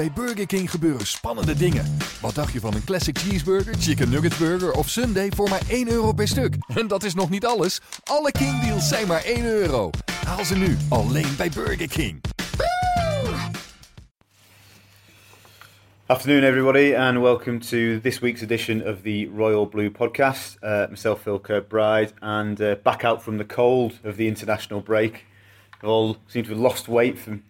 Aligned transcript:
bij 0.00 0.12
Burger 0.12 0.46
King 0.46 0.70
gebeuren 0.70 1.06
spannende 1.06 1.54
dingen. 1.54 1.96
Wat 2.20 2.34
dacht 2.34 2.52
je 2.52 2.60
van 2.60 2.74
een 2.74 2.84
classic 2.84 3.18
cheeseburger, 3.18 3.74
chicken 3.74 4.10
nugget 4.10 4.38
burger 4.38 4.72
of 4.72 4.88
sundae 4.88 5.28
voor 5.34 5.48
maar 5.48 5.62
1 5.68 5.90
euro 5.90 6.12
per 6.12 6.28
stuk? 6.28 6.54
En 6.80 6.88
dat 6.88 7.02
is 7.02 7.14
nog 7.14 7.30
niet 7.30 7.46
alles. 7.46 7.80
Alle 8.04 8.32
King 8.32 8.60
deals 8.60 8.88
zijn 8.88 9.06
maar 9.06 9.24
1 9.24 9.44
euro. 9.44 9.90
Haal 10.26 10.44
ze 10.44 10.56
nu 10.56 10.76
alleen 10.88 11.36
bij 11.36 11.50
Burger 11.54 11.88
King. 11.88 12.20
Afternoon, 16.06 16.42
everybody, 16.42 16.94
and 16.94 17.18
welcome 17.18 17.58
to 17.58 18.00
this 18.00 18.18
week's 18.18 18.42
edition 18.42 18.86
of 18.86 19.00
the 19.02 19.30
Royal 19.36 19.68
Blue 19.68 19.90
podcast. 19.90 20.56
Uh, 20.62 20.88
myself, 20.88 21.20
Phil 21.20 21.40
Kirkbride, 21.40 22.12
and 22.18 22.60
uh, 22.60 22.72
back 22.82 23.04
out 23.04 23.22
from 23.22 23.36
the 23.36 23.46
cold 23.46 23.92
of 24.04 24.16
the 24.16 24.26
international 24.26 24.82
break. 24.82 25.26
We 25.82 25.88
all 25.88 26.16
seem 26.26 26.42
to 26.44 26.50
have 26.50 26.62
lost 26.62 26.88
weight 26.88 27.18
from 27.18 27.42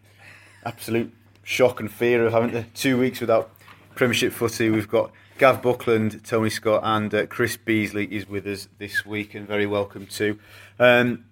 absolute 0.63 1.11
shock 1.51 1.81
and 1.81 1.91
fear 1.91 2.25
of 2.25 2.33
having 2.33 2.53
the 2.53 2.63
two 2.75 2.97
weeks 2.97 3.21
without 3.21 3.51
Premiership 3.97 4.33
footy. 4.33 4.71
We've 4.71 4.89
got 4.89 5.11
Gav 5.37 5.61
Buckland, 5.61 6.25
Tony 6.25 6.49
Scott, 6.49 6.83
and 6.85 7.13
uh, 7.13 7.27
Chris 7.27 7.57
Beasley 7.57 8.05
is 8.05 8.29
with 8.29 8.47
us 8.47 8.69
this 8.79 9.05
week, 9.05 9.35
and 9.35 9.49
very 9.49 9.67
welcome 9.67 10.07
too. 10.07 10.39
Um, 10.79 11.25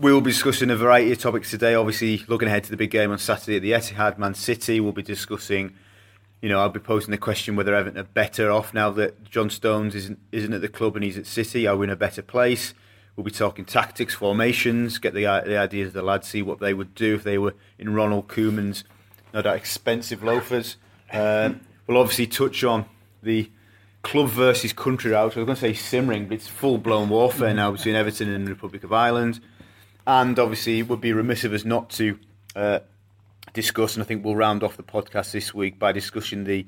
we 0.00 0.12
will 0.12 0.20
be 0.20 0.32
discussing 0.32 0.68
a 0.70 0.76
variety 0.76 1.12
of 1.12 1.20
topics 1.20 1.48
today. 1.48 1.76
Obviously, 1.76 2.24
looking 2.26 2.48
ahead 2.48 2.64
to 2.64 2.72
the 2.72 2.76
big 2.76 2.90
game 2.90 3.12
on 3.12 3.18
Saturday 3.18 3.56
at 3.56 3.62
the 3.62 3.70
Etihad, 3.70 4.18
Man 4.18 4.34
City. 4.34 4.80
We'll 4.80 4.90
be 4.90 5.02
discussing. 5.02 5.74
You 6.42 6.48
know, 6.48 6.58
I'll 6.58 6.68
be 6.68 6.80
posing 6.80 7.12
the 7.12 7.18
question 7.18 7.54
whether 7.54 7.74
Everton 7.74 8.00
are 8.00 8.02
better 8.04 8.50
off 8.50 8.74
now 8.74 8.90
that 8.90 9.24
John 9.30 9.48
Stones 9.48 9.94
isn't 9.94 10.18
isn't 10.32 10.52
at 10.54 10.60
the 10.60 10.68
club 10.68 10.96
and 10.96 11.04
he's 11.04 11.16
at 11.16 11.26
City. 11.26 11.68
Are 11.68 11.76
we 11.76 11.84
in 11.84 11.90
a 11.90 11.96
better 11.96 12.20
place? 12.20 12.74
We'll 13.14 13.24
be 13.24 13.30
talking 13.30 13.64
tactics, 13.64 14.12
formations, 14.12 14.98
get 14.98 15.14
the 15.14 15.22
the 15.46 15.56
ideas 15.56 15.88
of 15.88 15.94
the 15.94 16.02
lads, 16.02 16.26
see 16.26 16.42
what 16.42 16.58
they 16.58 16.74
would 16.74 16.96
do 16.96 17.14
if 17.14 17.22
they 17.22 17.38
were 17.38 17.54
in 17.78 17.94
Ronald 17.94 18.26
Koeman's 18.26 18.82
no 19.36 19.42
doubt 19.42 19.56
expensive 19.56 20.24
loafers. 20.24 20.78
Um, 21.12 21.60
we'll 21.86 21.98
obviously 21.98 22.26
touch 22.26 22.64
on 22.64 22.86
the 23.22 23.50
club 24.00 24.30
versus 24.30 24.72
country 24.72 25.10
route. 25.10 25.20
I 25.20 25.24
was 25.26 25.34
going 25.34 25.46
to 25.48 25.56
say 25.56 25.74
simmering, 25.74 26.26
but 26.26 26.36
it's 26.36 26.48
full 26.48 26.78
blown 26.78 27.10
warfare 27.10 27.52
now 27.52 27.70
between 27.70 27.96
Everton 27.96 28.30
and 28.30 28.46
the 28.46 28.50
Republic 28.50 28.82
of 28.82 28.94
Ireland. 28.94 29.40
And 30.06 30.38
obviously, 30.38 30.78
it 30.78 30.88
would 30.88 31.02
be 31.02 31.12
remiss 31.12 31.44
of 31.44 31.52
us 31.52 31.66
not 31.66 31.90
to 31.90 32.18
uh, 32.54 32.78
discuss, 33.52 33.94
and 33.94 34.02
I 34.02 34.06
think 34.06 34.24
we'll 34.24 34.36
round 34.36 34.62
off 34.62 34.78
the 34.78 34.82
podcast 34.82 35.32
this 35.32 35.52
week 35.52 35.78
by 35.78 35.92
discussing 35.92 36.44
the 36.44 36.66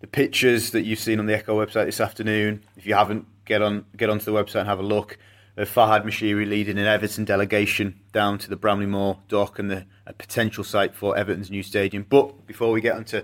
the 0.00 0.06
pictures 0.06 0.70
that 0.72 0.82
you've 0.82 0.98
seen 0.98 1.20
on 1.20 1.26
the 1.26 1.34
Echo 1.34 1.64
website 1.64 1.86
this 1.86 2.00
afternoon. 2.00 2.64
If 2.76 2.86
you 2.86 2.94
haven't, 2.94 3.26
get 3.46 3.62
on 3.62 3.86
get 3.96 4.10
onto 4.10 4.26
the 4.26 4.32
website 4.32 4.60
and 4.60 4.68
have 4.68 4.78
a 4.78 4.82
look. 4.82 5.16
Uh, 5.58 5.62
Farhad 5.62 6.04
Moshiri 6.04 6.48
leading 6.48 6.78
an 6.78 6.86
Everton 6.86 7.24
delegation 7.24 7.98
down 8.12 8.38
to 8.38 8.48
the 8.48 8.56
Bramley-Moore 8.56 9.18
dock 9.28 9.58
and 9.58 9.70
the 9.70 9.86
a 10.06 10.12
potential 10.12 10.64
site 10.64 10.94
for 10.94 11.16
Everton's 11.16 11.50
new 11.50 11.62
stadium. 11.62 12.04
But 12.08 12.46
before 12.46 12.72
we 12.72 12.80
get 12.80 12.96
onto 12.96 13.22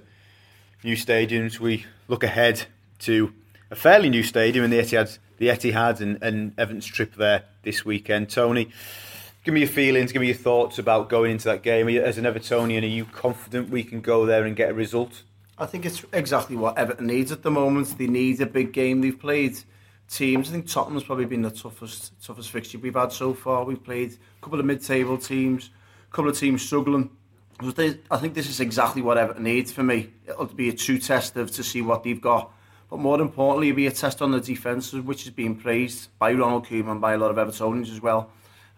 new 0.84 0.96
stadiums, 0.96 1.58
we 1.58 1.84
look 2.08 2.22
ahead 2.22 2.66
to 3.00 3.32
a 3.70 3.74
fairly 3.74 4.08
new 4.08 4.22
stadium 4.22 4.64
in 4.64 4.70
the 4.70 4.78
Etihad, 4.78 5.18
the 5.38 5.48
Etihad 5.48 6.00
and, 6.00 6.22
and 6.22 6.52
Everton's 6.58 6.86
trip 6.86 7.14
there 7.16 7.44
this 7.62 7.84
weekend. 7.84 8.30
Tony, 8.30 8.70
give 9.44 9.52
me 9.52 9.60
your 9.60 9.68
feelings, 9.68 10.12
give 10.12 10.20
me 10.20 10.28
your 10.28 10.36
thoughts 10.36 10.78
about 10.78 11.08
going 11.08 11.32
into 11.32 11.44
that 11.44 11.62
game. 11.62 11.88
As 11.88 12.18
an 12.18 12.24
Evertonian, 12.24 12.82
are 12.82 12.86
you 12.86 13.04
confident 13.04 13.70
we 13.70 13.82
can 13.82 14.00
go 14.00 14.26
there 14.26 14.44
and 14.44 14.54
get 14.54 14.70
a 14.70 14.74
result? 14.74 15.22
I 15.58 15.66
think 15.66 15.86
it's 15.86 16.04
exactly 16.12 16.54
what 16.54 16.78
Everton 16.78 17.06
needs 17.06 17.32
at 17.32 17.42
the 17.42 17.50
moment. 17.50 17.98
They 17.98 18.06
need 18.06 18.40
a 18.40 18.46
big 18.46 18.72
game. 18.72 19.00
They've 19.00 19.18
played 19.18 19.58
teams. 20.08 20.48
I 20.48 20.52
think 20.52 20.68
Tottenham's 20.68 21.04
probably 21.04 21.24
been 21.24 21.42
the 21.42 21.50
toughest 21.50 22.12
toughest 22.22 22.50
fixture 22.50 22.78
we've 22.78 22.94
had 22.94 23.12
so 23.12 23.34
far. 23.34 23.64
We've 23.64 23.82
played 23.82 24.12
a 24.12 24.42
couple 24.42 24.60
of 24.60 24.66
mid-table 24.66 25.18
teams, 25.18 25.70
a 26.10 26.14
couple 26.14 26.30
of 26.30 26.38
teams 26.38 26.62
struggling. 26.62 27.10
I 27.60 28.18
think 28.18 28.34
this 28.34 28.50
is 28.50 28.60
exactly 28.60 29.00
what 29.00 29.16
Everton 29.16 29.44
needs 29.44 29.72
for 29.72 29.82
me. 29.82 30.10
It'll 30.28 30.44
be 30.44 30.68
a 30.68 30.74
true 30.74 30.98
test 30.98 31.36
of 31.36 31.50
to 31.52 31.62
see 31.62 31.80
what 31.80 32.02
they've 32.02 32.20
got. 32.20 32.52
But 32.90 32.98
more 32.98 33.20
importantly, 33.20 33.68
it'll 33.68 33.76
be 33.76 33.86
a 33.86 33.92
test 33.92 34.20
on 34.20 34.30
the 34.30 34.40
defence, 34.40 34.92
which 34.92 35.24
is 35.24 35.30
being 35.30 35.56
praised 35.56 36.10
by 36.18 36.32
Ronald 36.32 36.66
Koeman 36.66 36.92
and 36.92 37.00
by 37.00 37.14
a 37.14 37.18
lot 37.18 37.30
of 37.30 37.36
Evertonians 37.36 37.90
as 37.90 38.00
well. 38.00 38.30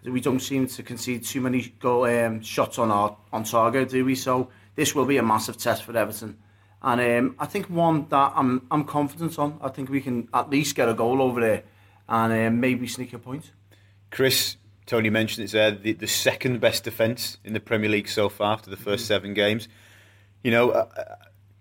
We 0.04 0.20
don't 0.20 0.40
seem 0.40 0.68
to 0.68 0.82
concede 0.82 1.24
too 1.24 1.40
many 1.40 1.74
goal 1.80 2.04
um, 2.04 2.40
shots 2.40 2.78
on 2.78 2.90
our 2.90 3.16
on 3.32 3.42
target, 3.42 3.90
do 3.90 4.04
we? 4.04 4.14
So 4.14 4.48
this 4.76 4.94
will 4.94 5.04
be 5.04 5.16
a 5.16 5.22
massive 5.22 5.58
test 5.58 5.82
for 5.82 5.94
Everton. 5.96 6.38
And 6.82 7.00
um, 7.00 7.36
I 7.38 7.46
think 7.46 7.66
one 7.66 8.06
that 8.10 8.32
I'm 8.36 8.66
I'm 8.70 8.84
confident 8.84 9.38
on. 9.38 9.58
I 9.60 9.68
think 9.68 9.90
we 9.90 10.00
can 10.00 10.28
at 10.32 10.48
least 10.50 10.76
get 10.76 10.88
a 10.88 10.94
goal 10.94 11.20
over 11.20 11.40
there, 11.40 11.64
and 12.08 12.32
um, 12.32 12.60
maybe 12.60 12.86
sneak 12.86 13.12
a 13.12 13.18
point. 13.18 13.50
Chris, 14.10 14.56
Tony 14.86 15.10
mentioned 15.10 15.44
it's 15.44 15.52
there 15.52 15.72
the, 15.72 15.92
the 15.92 16.06
second 16.06 16.60
best 16.60 16.84
defence 16.84 17.38
in 17.44 17.52
the 17.52 17.60
Premier 17.60 17.90
League 17.90 18.08
so 18.08 18.28
far 18.28 18.52
after 18.54 18.70
the 18.70 18.76
1st 18.76 18.82
mm-hmm. 18.82 18.96
seven 18.96 19.34
games. 19.34 19.68
You 20.42 20.52
know, 20.52 20.70
uh, 20.70 20.88
uh, 20.96 21.14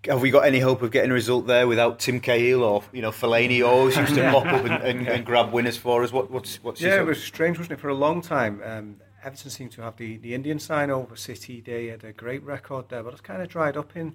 have 0.06 0.22
we 0.22 0.30
got 0.30 0.46
any 0.46 0.60
hope 0.60 0.82
of 0.82 0.92
getting 0.92 1.10
a 1.10 1.14
result 1.14 1.46
there 1.46 1.66
without 1.66 1.98
Tim 1.98 2.20
Cahill 2.20 2.62
or 2.62 2.84
you 2.92 3.02
know 3.02 3.10
Fellaini 3.10 3.66
always 3.66 3.96
used 3.96 4.14
to 4.14 4.30
mop 4.32 4.46
up 4.46 4.64
and, 4.64 4.82
and, 4.82 5.08
and, 5.08 5.26
grab 5.26 5.52
winners 5.52 5.76
for 5.76 6.04
us? 6.04 6.12
What, 6.12 6.30
what's 6.30 6.62
what's 6.62 6.80
yeah, 6.80 7.00
it 7.00 7.06
was 7.06 7.22
strange, 7.22 7.58
wasn't 7.58 7.78
it? 7.78 7.80
For 7.80 7.88
a 7.88 7.94
long 7.94 8.22
time, 8.22 8.62
um, 8.64 8.96
Everton 9.22 9.50
seemed 9.50 9.72
to 9.72 9.82
have 9.82 9.96
the, 9.96 10.16
the 10.18 10.34
Indian 10.34 10.58
sign 10.58 10.90
over 10.90 11.16
City. 11.16 11.60
They 11.60 11.88
had 11.88 12.04
a 12.04 12.12
great 12.12 12.42
record 12.44 12.88
there, 12.88 13.02
but 13.02 13.12
it's 13.12 13.20
kind 13.20 13.42
of 13.42 13.48
dried 13.48 13.76
up 13.76 13.96
in 13.96 14.14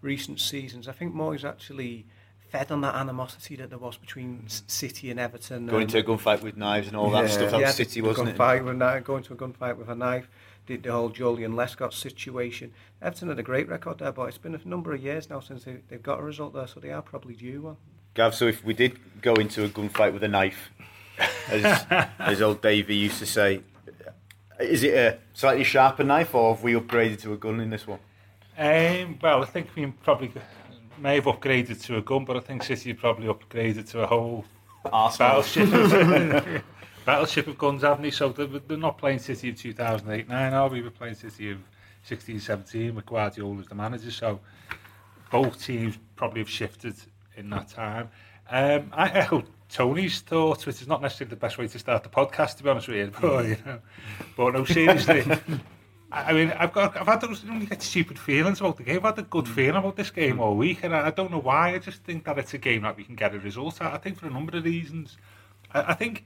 recent 0.00 0.40
seasons. 0.40 0.88
I 0.88 0.92
think 0.92 1.14
Moyes 1.14 1.44
actually 1.44 2.06
fed 2.48 2.72
on 2.72 2.80
that 2.80 2.94
animosity 2.94 3.56
that 3.56 3.70
there 3.70 3.78
was 3.78 3.96
between 3.96 4.44
City 4.48 5.10
and 5.10 5.20
Everton. 5.20 5.66
Going 5.66 5.82
and, 5.82 5.90
to 5.90 5.98
a 5.98 6.02
gunfight 6.02 6.42
with 6.42 6.56
knives 6.56 6.88
and 6.88 6.96
all 6.96 7.10
that 7.10 7.30
stuff. 7.30 7.50
That 7.50 7.60
yeah, 7.60 7.70
City, 7.70 8.00
wasn't 8.00 8.28
it? 8.28 8.38
With, 8.38 9.04
going 9.04 9.22
to 9.24 9.32
a 9.32 9.36
gunfight 9.36 9.76
with 9.76 9.88
a 9.88 9.94
knife. 9.94 10.28
The, 10.66 10.76
the 10.76 10.92
whole 10.92 11.10
Joleon 11.10 11.54
Lescott 11.54 11.94
situation. 11.94 12.72
Everton 13.00 13.28
had 13.28 13.38
a 13.38 13.42
great 13.42 13.68
record 13.68 13.98
there, 13.98 14.12
but 14.12 14.24
it's 14.24 14.38
been 14.38 14.54
a 14.54 14.68
number 14.68 14.92
of 14.92 15.02
years 15.02 15.30
now 15.30 15.40
since 15.40 15.64
they, 15.64 15.78
they've 15.88 16.02
got 16.02 16.20
a 16.20 16.22
result 16.22 16.52
there, 16.52 16.66
so 16.66 16.78
they 16.78 16.90
are 16.90 17.00
probably 17.00 17.34
due 17.34 17.62
one. 17.62 17.76
Gav, 18.12 18.34
so 18.34 18.46
if 18.46 18.62
we 18.64 18.74
did 18.74 18.98
go 19.22 19.34
into 19.34 19.64
a 19.64 19.68
gunfight 19.68 20.12
with 20.12 20.22
a 20.22 20.28
knife, 20.28 20.70
as, 21.48 21.86
as 22.18 22.42
old 22.42 22.60
Davey 22.60 22.96
used 22.96 23.18
to 23.20 23.26
say, 23.26 23.62
is 24.60 24.82
it 24.82 24.94
a 24.94 25.18
slightly 25.32 25.64
sharper 25.64 26.04
knife, 26.04 26.34
or 26.34 26.54
have 26.54 26.62
we 26.62 26.74
upgraded 26.74 27.20
to 27.22 27.32
a 27.32 27.36
gun 27.36 27.60
in 27.60 27.70
this 27.70 27.86
one? 27.86 28.00
Um, 28.58 29.18
well, 29.22 29.42
I 29.42 29.46
think 29.46 29.68
we 29.76 29.86
probably 29.86 30.32
may 30.98 31.14
have 31.16 31.24
upgraded 31.24 31.80
to 31.84 31.98
a 31.98 32.02
gun, 32.02 32.24
but 32.24 32.36
I 32.36 32.40
think 32.40 32.64
City 32.64 32.92
probably 32.92 33.28
upgraded 33.28 33.88
to 33.90 34.02
a 34.02 34.06
whole 34.06 34.44
battleship. 34.84 35.72
Of, 35.72 36.62
battleship 37.06 37.46
of 37.46 37.56
guns, 37.56 37.82
haven't 37.82 38.02
they? 38.02 38.10
So 38.10 38.30
they're, 38.30 38.46
they're 38.46 38.76
not 38.76 38.98
playing 38.98 39.20
City 39.20 39.50
of 39.50 39.56
2008 39.56 40.28
9, 40.28 40.52
are 40.52 40.68
we? 40.68 40.82
We're 40.82 40.90
playing 40.90 41.14
City 41.14 41.52
of 41.52 41.58
16 42.02 42.40
17 42.40 42.94
with 42.96 43.06
Guardiola 43.06 43.60
as 43.60 43.66
the 43.68 43.76
manager. 43.76 44.10
So 44.10 44.40
both 45.30 45.64
teams 45.64 45.96
probably 46.16 46.40
have 46.40 46.50
shifted 46.50 46.96
in 47.36 47.50
that 47.50 47.68
time. 47.68 48.10
Um, 48.50 48.90
I 48.92 49.08
echo 49.10 49.44
Tony's 49.68 50.20
thoughts, 50.20 50.66
which 50.66 50.80
is 50.80 50.88
not 50.88 51.00
necessarily 51.00 51.30
the 51.30 51.36
best 51.36 51.58
way 51.58 51.68
to 51.68 51.78
start 51.78 52.02
the 52.02 52.08
podcast, 52.08 52.56
to 52.56 52.64
be 52.64 52.70
honest 52.70 52.88
with 52.88 52.96
you. 52.96 53.12
But, 53.20 53.46
you 53.46 53.56
know, 53.64 53.78
but 54.36 54.54
no, 54.54 54.64
seriously. 54.64 55.24
I 56.10 56.32
mean, 56.32 56.52
I've 56.52 56.72
got, 56.72 56.96
I've 56.96 57.06
had 57.06 57.20
those 57.20 57.44
you 57.44 57.66
get 57.66 57.82
stupid 57.82 58.18
feelings 58.18 58.60
about 58.60 58.78
the 58.78 58.82
game. 58.82 58.98
I've 58.98 59.16
had 59.16 59.18
a 59.18 59.28
good 59.28 59.44
mm. 59.44 59.54
feeling 59.54 59.76
about 59.76 59.96
this 59.96 60.10
game 60.10 60.40
all 60.40 60.56
week, 60.56 60.82
and 60.82 60.94
I, 60.94 61.08
I 61.08 61.10
don't 61.10 61.30
know 61.30 61.40
why. 61.40 61.74
I 61.74 61.78
just 61.78 62.02
think 62.02 62.24
that 62.24 62.38
it's 62.38 62.54
a 62.54 62.58
game 62.58 62.82
that 62.82 62.96
we 62.96 63.04
can 63.04 63.14
get 63.14 63.34
a 63.34 63.38
result 63.38 63.82
at. 63.82 63.92
I 63.92 63.98
think 63.98 64.18
for 64.18 64.26
a 64.26 64.30
number 64.30 64.56
of 64.56 64.64
reasons. 64.64 65.18
I, 65.72 65.92
I 65.92 65.94
think 65.94 66.24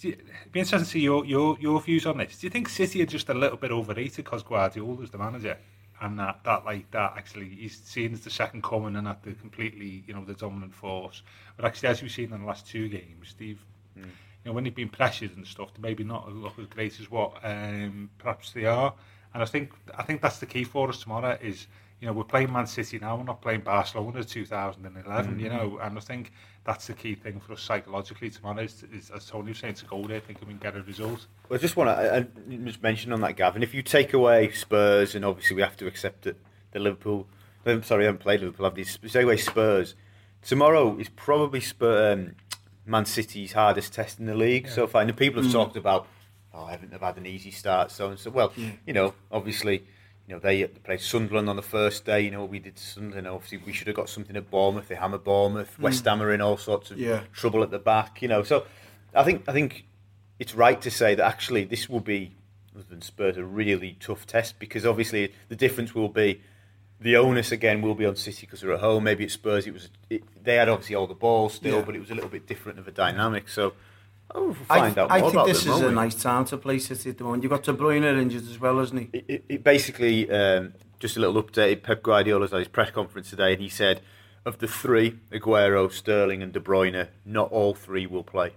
you, 0.00 0.12
it'd 0.12 0.52
be 0.52 0.60
interesting 0.60 0.80
to 0.80 0.84
see 0.84 1.00
your, 1.00 1.24
your 1.24 1.56
your 1.60 1.80
views 1.80 2.06
on 2.06 2.18
this. 2.18 2.38
Do 2.38 2.46
you 2.46 2.50
think 2.50 2.68
City 2.68 3.00
are 3.02 3.06
just 3.06 3.28
a 3.28 3.34
little 3.34 3.56
bit 3.56 3.70
overrated 3.70 4.24
because 4.24 4.42
Guardiola 4.42 5.02
is 5.02 5.10
the 5.10 5.18
manager, 5.18 5.56
and 6.00 6.18
that 6.18 6.40
that 6.42 6.64
like 6.64 6.90
that 6.90 7.12
actually 7.16 7.50
he's 7.50 7.78
seen 7.78 8.14
as 8.14 8.22
the 8.22 8.30
second 8.30 8.64
coming 8.64 8.96
and 8.96 9.06
that 9.06 9.22
the 9.22 9.32
completely 9.34 10.02
you 10.08 10.14
know 10.14 10.24
the 10.24 10.34
dominant 10.34 10.74
force. 10.74 11.22
But 11.56 11.66
actually, 11.66 11.90
as 11.90 12.02
we've 12.02 12.10
seen 12.10 12.32
in 12.32 12.40
the 12.40 12.46
last 12.46 12.66
two 12.66 12.88
games, 12.88 13.28
Steve. 13.28 13.64
Mm 13.96 14.06
you 14.44 14.50
know, 14.50 14.54
when 14.54 14.64
they've 14.64 14.74
been 14.74 14.88
pressured 14.88 15.36
and 15.36 15.46
stuff, 15.46 15.72
they 15.74 15.80
maybe 15.80 16.04
not 16.04 16.32
look 16.32 16.58
as 16.58 16.66
great 16.66 16.98
as 17.00 17.10
what 17.10 17.34
um, 17.42 18.10
perhaps 18.18 18.52
they 18.52 18.64
are. 18.64 18.94
And 19.34 19.42
I 19.42 19.46
think 19.46 19.72
I 19.96 20.02
think 20.02 20.22
that's 20.22 20.38
the 20.38 20.46
key 20.46 20.64
for 20.64 20.88
us 20.88 21.02
tomorrow 21.02 21.38
is, 21.40 21.66
you 22.00 22.06
know, 22.06 22.12
we're 22.12 22.24
playing 22.24 22.52
Man 22.52 22.66
City 22.66 22.98
now, 22.98 23.16
we're 23.16 23.24
not 23.24 23.42
playing 23.42 23.60
Barcelona 23.60 24.24
2011, 24.24 25.30
mm-hmm. 25.30 25.40
you 25.40 25.48
know, 25.48 25.78
and 25.82 25.96
I 25.96 26.00
think 26.00 26.32
that's 26.64 26.86
the 26.86 26.94
key 26.94 27.14
thing 27.14 27.40
for 27.40 27.52
us 27.52 27.62
psychologically 27.62 28.30
tomorrow 28.30 28.62
is, 28.62 28.84
is 28.92 29.10
as 29.10 29.26
Tony 29.26 29.50
was 29.50 29.58
saying, 29.58 29.74
to 29.74 29.84
go 29.84 30.02
there 30.06 30.20
think 30.20 30.40
we 30.40 30.46
can 30.46 30.58
get 30.58 30.76
a 30.76 30.82
result. 30.82 31.26
Well, 31.48 31.58
I 31.58 31.60
just 31.60 31.76
want 31.76 31.90
to 31.90 32.26
just 32.64 32.82
mention 32.82 33.12
on 33.12 33.20
that, 33.20 33.36
Gavin, 33.36 33.62
if 33.62 33.74
you 33.74 33.82
take 33.82 34.14
away 34.14 34.50
Spurs, 34.50 35.14
and 35.14 35.24
obviously 35.24 35.56
we 35.56 35.62
have 35.62 35.76
to 35.76 35.86
accept 35.86 36.22
that 36.22 36.36
the 36.72 36.80
Liverpool, 36.80 37.26
I'm 37.66 37.82
sorry, 37.82 38.04
I 38.04 38.06
haven't 38.06 38.22
played 38.22 38.40
Liverpool, 38.40 38.64
have 38.64 38.74
these, 38.74 38.98
take 38.98 39.24
away 39.24 39.36
Spurs, 39.36 39.94
tomorrow 40.42 40.98
is 40.98 41.08
probably 41.08 41.60
Spurs, 41.60 42.14
um, 42.18 42.34
Man 42.86 43.04
City's 43.04 43.52
hardest 43.52 43.92
test 43.92 44.18
in 44.18 44.26
the 44.26 44.34
league 44.34 44.66
yeah. 44.66 44.72
so 44.72 44.86
far. 44.86 45.02
And 45.02 45.16
people 45.16 45.42
have 45.42 45.50
mm. 45.50 45.54
talked 45.54 45.76
about, 45.76 46.06
oh, 46.54 46.64
I 46.64 46.72
haven't 46.72 46.92
have 46.92 47.02
had 47.02 47.16
an 47.16 47.26
easy 47.26 47.50
start, 47.50 47.90
so 47.90 48.10
and 48.10 48.18
so. 48.18 48.30
Well, 48.30 48.52
yeah. 48.56 48.70
you 48.86 48.92
know, 48.92 49.14
obviously, 49.30 49.84
you 50.26 50.34
know, 50.34 50.38
they 50.38 50.64
played 50.64 51.00
Sunderland 51.00 51.48
on 51.48 51.56
the 51.56 51.62
first 51.62 52.04
day. 52.04 52.20
You 52.20 52.30
know, 52.30 52.44
we 52.44 52.58
did 52.58 52.78
Sunderland. 52.78 53.26
Obviously, 53.26 53.58
we 53.58 53.72
should 53.72 53.86
have 53.86 53.96
got 53.96 54.08
something 54.08 54.36
at 54.36 54.50
Bournemouth. 54.50 54.88
They 54.88 54.94
hammer 54.94 55.18
Bournemouth. 55.18 55.76
Mm. 55.78 55.82
West 55.82 56.04
Ham 56.04 56.22
are 56.22 56.32
in 56.32 56.40
all 56.40 56.56
sorts 56.56 56.90
of 56.90 56.98
yeah. 56.98 57.22
trouble 57.32 57.62
at 57.62 57.70
the 57.70 57.78
back. 57.78 58.22
You 58.22 58.28
know, 58.28 58.42
so 58.42 58.64
I 59.14 59.24
think 59.24 59.48
I 59.48 59.52
think 59.52 59.86
it's 60.38 60.54
right 60.54 60.80
to 60.80 60.90
say 60.90 61.14
that 61.14 61.24
actually 61.24 61.64
this 61.64 61.88
will 61.88 62.00
be, 62.00 62.32
other 62.74 62.84
than 62.88 63.02
Spurs, 63.02 63.36
a 63.36 63.44
really 63.44 63.96
tough 64.00 64.26
test 64.26 64.58
because 64.58 64.86
obviously 64.86 65.32
the 65.48 65.56
difference 65.56 65.94
will 65.94 66.08
be 66.08 66.40
the 67.00 67.16
onus 67.16 67.50
again 67.52 67.80
will 67.82 67.94
be 67.94 68.04
on 68.06 68.16
City 68.16 68.42
because 68.46 68.60
they're 68.60 68.72
at 68.74 68.80
home. 68.80 69.04
Maybe 69.04 69.24
at 69.24 69.30
Spurs, 69.30 69.66
it 69.66 69.72
was 69.72 69.88
it, 70.10 70.22
they 70.44 70.56
had 70.56 70.68
obviously 70.68 70.94
all 70.96 71.06
the 71.06 71.14
ball 71.14 71.48
still, 71.48 71.76
Yeah. 71.78 71.82
but 71.84 71.96
it 71.96 72.00
was 72.00 72.10
a 72.10 72.14
little 72.14 72.30
bit 72.30 72.46
different 72.46 72.78
of 72.78 72.86
a 72.86 72.90
dynamic. 72.90 73.48
So 73.48 73.72
oh, 74.34 74.48
we'll 74.48 74.56
I, 74.68 74.78
find 74.80 74.98
out 74.98 75.10
I 75.10 75.20
think 75.22 75.46
this 75.46 75.64
them, 75.64 75.74
is 75.74 75.80
a 75.80 75.88
we? 75.88 75.94
nice 75.94 76.14
time 76.14 76.44
to 76.46 76.56
play 76.58 76.78
City 76.78 77.10
at 77.10 77.18
the 77.18 77.24
moment. 77.24 77.42
You've 77.42 77.50
got 77.50 77.62
De 77.62 77.72
Bruyne 77.72 78.04
injured 78.20 78.42
as 78.42 78.58
well, 78.60 78.78
hasn't 78.78 79.00
he? 79.00 79.18
It, 79.18 79.24
it, 79.28 79.44
it 79.48 79.64
basically 79.64 80.30
um, 80.30 80.74
just 80.98 81.16
a 81.16 81.20
little 81.20 81.42
update. 81.42 81.82
Pep 81.82 82.02
Guardiola's 82.02 82.52
at 82.52 82.58
his 82.58 82.68
press 82.68 82.90
conference 82.90 83.30
today, 83.30 83.52
and 83.54 83.62
he 83.62 83.68
said 83.68 84.00
of 84.46 84.58
the 84.58 84.68
three, 84.68 85.18
Aguero, 85.32 85.90
Sterling, 85.92 86.42
and 86.42 86.52
De 86.52 86.60
Bruyne, 86.60 87.08
not 87.26 87.50
all 87.52 87.74
three 87.74 88.06
will 88.06 88.24
play. 88.24 88.52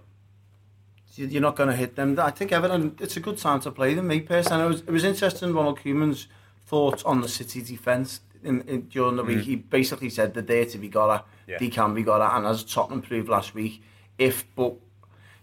You- 1.14 1.26
You're 1.26 1.42
not 1.42 1.56
going 1.56 1.68
to 1.70 1.76
hit 1.76 1.94
them. 1.96 2.18
I 2.18 2.30
think 2.30 2.52
Everton, 2.52 2.96
it's 3.00 3.16
a 3.16 3.20
good 3.20 3.38
time 3.38 3.60
to 3.60 3.70
play 3.70 3.94
them. 3.94 4.08
Me 4.08 4.20
personally, 4.20 4.64
it 4.64 4.68
was, 4.68 4.80
it 4.80 4.90
was 4.90 5.04
interesting. 5.04 5.52
Ronald 5.54 5.78
Koeman's 5.80 6.26
thoughts 6.66 7.02
on 7.04 7.20
the 7.20 7.28
City 7.28 7.60
defence 7.62 8.20
in, 8.44 8.60
in, 8.62 8.82
during 8.82 9.16
the 9.16 9.24
week. 9.24 9.40
He 9.44 9.56
basically 9.56 10.10
said 10.10 10.34
they're 10.34 10.42
there 10.42 10.64
to 10.66 10.78
be 10.78 10.88
got 10.88 11.10
at, 11.14 11.26
Yeah. 11.46 11.58
they 11.58 11.68
can 11.68 11.94
be 11.94 12.02
got 12.02 12.20
at, 12.20 12.36
and 12.36 12.46
as 12.46 12.64
Tottenham 12.64 13.02
proved 13.02 13.28
last 13.28 13.54
week, 13.54 13.82
if 14.18 14.44
but 14.54 14.74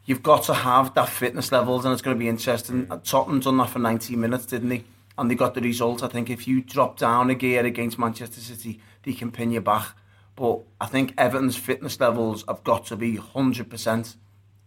you've 0.05 0.23
got 0.23 0.43
to 0.43 0.53
have 0.53 0.93
that 0.95 1.09
fitness 1.09 1.51
levels, 1.51 1.85
and 1.85 1.93
it's 1.93 2.01
going 2.01 2.15
to 2.15 2.19
be 2.19 2.27
interesting. 2.29 2.87
Uh, 2.89 2.97
Tottenham 3.03 3.39
done 3.39 3.57
that 3.57 3.69
for 3.69 3.79
90 3.79 4.15
minutes, 4.15 4.45
didn't 4.45 4.69
they? 4.69 4.83
And 5.17 5.29
they 5.29 5.35
got 5.35 5.53
the 5.53 5.61
result. 5.61 6.03
I 6.03 6.07
think 6.07 6.29
if 6.29 6.47
you 6.47 6.61
drop 6.61 6.97
down 6.97 7.29
a 7.29 7.35
gear 7.35 7.65
against 7.65 7.99
Manchester 7.99 8.39
City, 8.41 8.79
they 9.03 9.13
can 9.13 9.31
pin 9.31 9.51
you 9.51 9.61
back. 9.61 9.89
But 10.35 10.61
I 10.79 10.85
think 10.87 11.13
Everton's 11.17 11.57
fitness 11.57 11.99
levels 11.99 12.43
have 12.47 12.63
got 12.63 12.85
to 12.87 12.95
be 12.95 13.17
100% 13.17 14.15